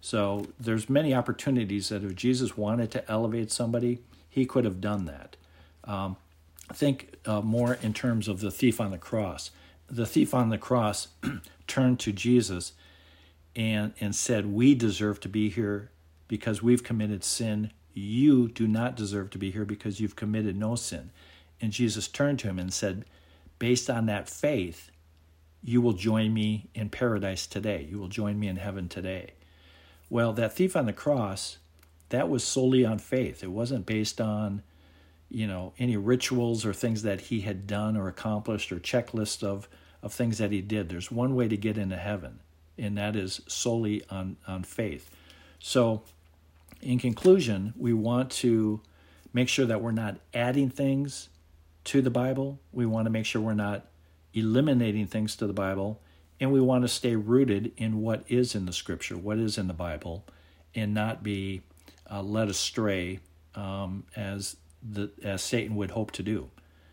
So 0.00 0.48
there's 0.60 0.90
many 0.90 1.14
opportunities 1.14 1.88
that 1.88 2.04
if 2.04 2.14
Jesus 2.14 2.58
wanted 2.58 2.90
to 2.90 3.10
elevate 3.10 3.50
somebody, 3.50 4.00
he 4.28 4.44
could 4.44 4.64
have 4.64 4.80
done 4.80 5.06
that. 5.06 5.36
Um, 5.84 6.16
think 6.72 7.14
uh, 7.26 7.40
more 7.40 7.74
in 7.82 7.92
terms 7.92 8.28
of 8.28 8.40
the 8.40 8.50
thief 8.50 8.80
on 8.80 8.90
the 8.90 8.98
cross. 8.98 9.50
The 9.88 10.06
thief 10.06 10.34
on 10.34 10.48
the 10.48 10.58
cross 10.58 11.08
turned 11.66 12.00
to 12.00 12.12
Jesus 12.12 12.72
and, 13.54 13.92
and 14.00 14.14
said, 14.14 14.46
We 14.46 14.74
deserve 14.74 15.20
to 15.20 15.28
be 15.28 15.48
here 15.48 15.90
because 16.28 16.62
we've 16.62 16.82
committed 16.82 17.24
sin. 17.24 17.70
You 17.92 18.48
do 18.48 18.66
not 18.66 18.96
deserve 18.96 19.30
to 19.30 19.38
be 19.38 19.50
here 19.50 19.64
because 19.64 20.00
you've 20.00 20.16
committed 20.16 20.56
no 20.56 20.74
sin. 20.74 21.10
And 21.60 21.72
Jesus 21.72 22.08
turned 22.08 22.38
to 22.40 22.48
him 22.48 22.58
and 22.58 22.72
said, 22.72 23.04
Based 23.58 23.88
on 23.88 24.06
that 24.06 24.28
faith, 24.28 24.90
you 25.62 25.80
will 25.80 25.92
join 25.92 26.34
me 26.34 26.68
in 26.74 26.90
paradise 26.90 27.46
today. 27.46 27.86
You 27.88 27.98
will 27.98 28.08
join 28.08 28.38
me 28.38 28.48
in 28.48 28.56
heaven 28.56 28.88
today. 28.88 29.32
Well, 30.10 30.32
that 30.34 30.54
thief 30.54 30.76
on 30.76 30.86
the 30.86 30.92
cross, 30.92 31.58
that 32.10 32.28
was 32.28 32.44
solely 32.44 32.84
on 32.84 32.98
faith. 32.98 33.42
It 33.42 33.50
wasn't 33.50 33.86
based 33.86 34.20
on, 34.20 34.62
you 35.34 35.48
know, 35.48 35.72
any 35.78 35.96
rituals 35.96 36.64
or 36.64 36.72
things 36.72 37.02
that 37.02 37.20
he 37.22 37.40
had 37.40 37.66
done 37.66 37.96
or 37.96 38.06
accomplished 38.06 38.70
or 38.70 38.76
checklist 38.76 39.42
of, 39.42 39.68
of 40.02 40.12
things 40.12 40.38
that 40.38 40.52
he 40.52 40.60
did. 40.60 40.88
There's 40.88 41.10
one 41.10 41.34
way 41.34 41.48
to 41.48 41.56
get 41.56 41.76
into 41.76 41.96
heaven, 41.96 42.38
and 42.78 42.96
that 42.96 43.16
is 43.16 43.40
solely 43.48 44.04
on, 44.08 44.36
on 44.46 44.62
faith. 44.62 45.10
So, 45.58 46.02
in 46.80 46.98
conclusion, 46.98 47.74
we 47.76 47.92
want 47.92 48.30
to 48.32 48.80
make 49.32 49.48
sure 49.48 49.66
that 49.66 49.82
we're 49.82 49.90
not 49.90 50.18
adding 50.32 50.70
things 50.70 51.30
to 51.84 52.00
the 52.00 52.10
Bible. 52.10 52.60
We 52.72 52.86
want 52.86 53.06
to 53.06 53.10
make 53.10 53.26
sure 53.26 53.42
we're 53.42 53.54
not 53.54 53.86
eliminating 54.34 55.06
things 55.06 55.34
to 55.36 55.46
the 55.46 55.52
Bible. 55.52 56.00
And 56.38 56.52
we 56.52 56.60
want 56.60 56.82
to 56.82 56.88
stay 56.88 57.16
rooted 57.16 57.72
in 57.76 58.02
what 58.02 58.24
is 58.28 58.54
in 58.54 58.66
the 58.66 58.72
Scripture, 58.72 59.16
what 59.16 59.38
is 59.38 59.56
in 59.56 59.66
the 59.66 59.74
Bible, 59.74 60.24
and 60.74 60.92
not 60.92 61.22
be 61.22 61.62
uh, 62.10 62.22
led 62.22 62.48
astray 62.48 63.20
um, 63.54 64.04
as 64.14 64.56
the 64.84 65.10
as 65.22 65.34
uh, 65.34 65.38
Satan 65.38 65.76
would 65.76 65.92
hope 65.92 66.10
to 66.12 66.22
do. 66.22 66.50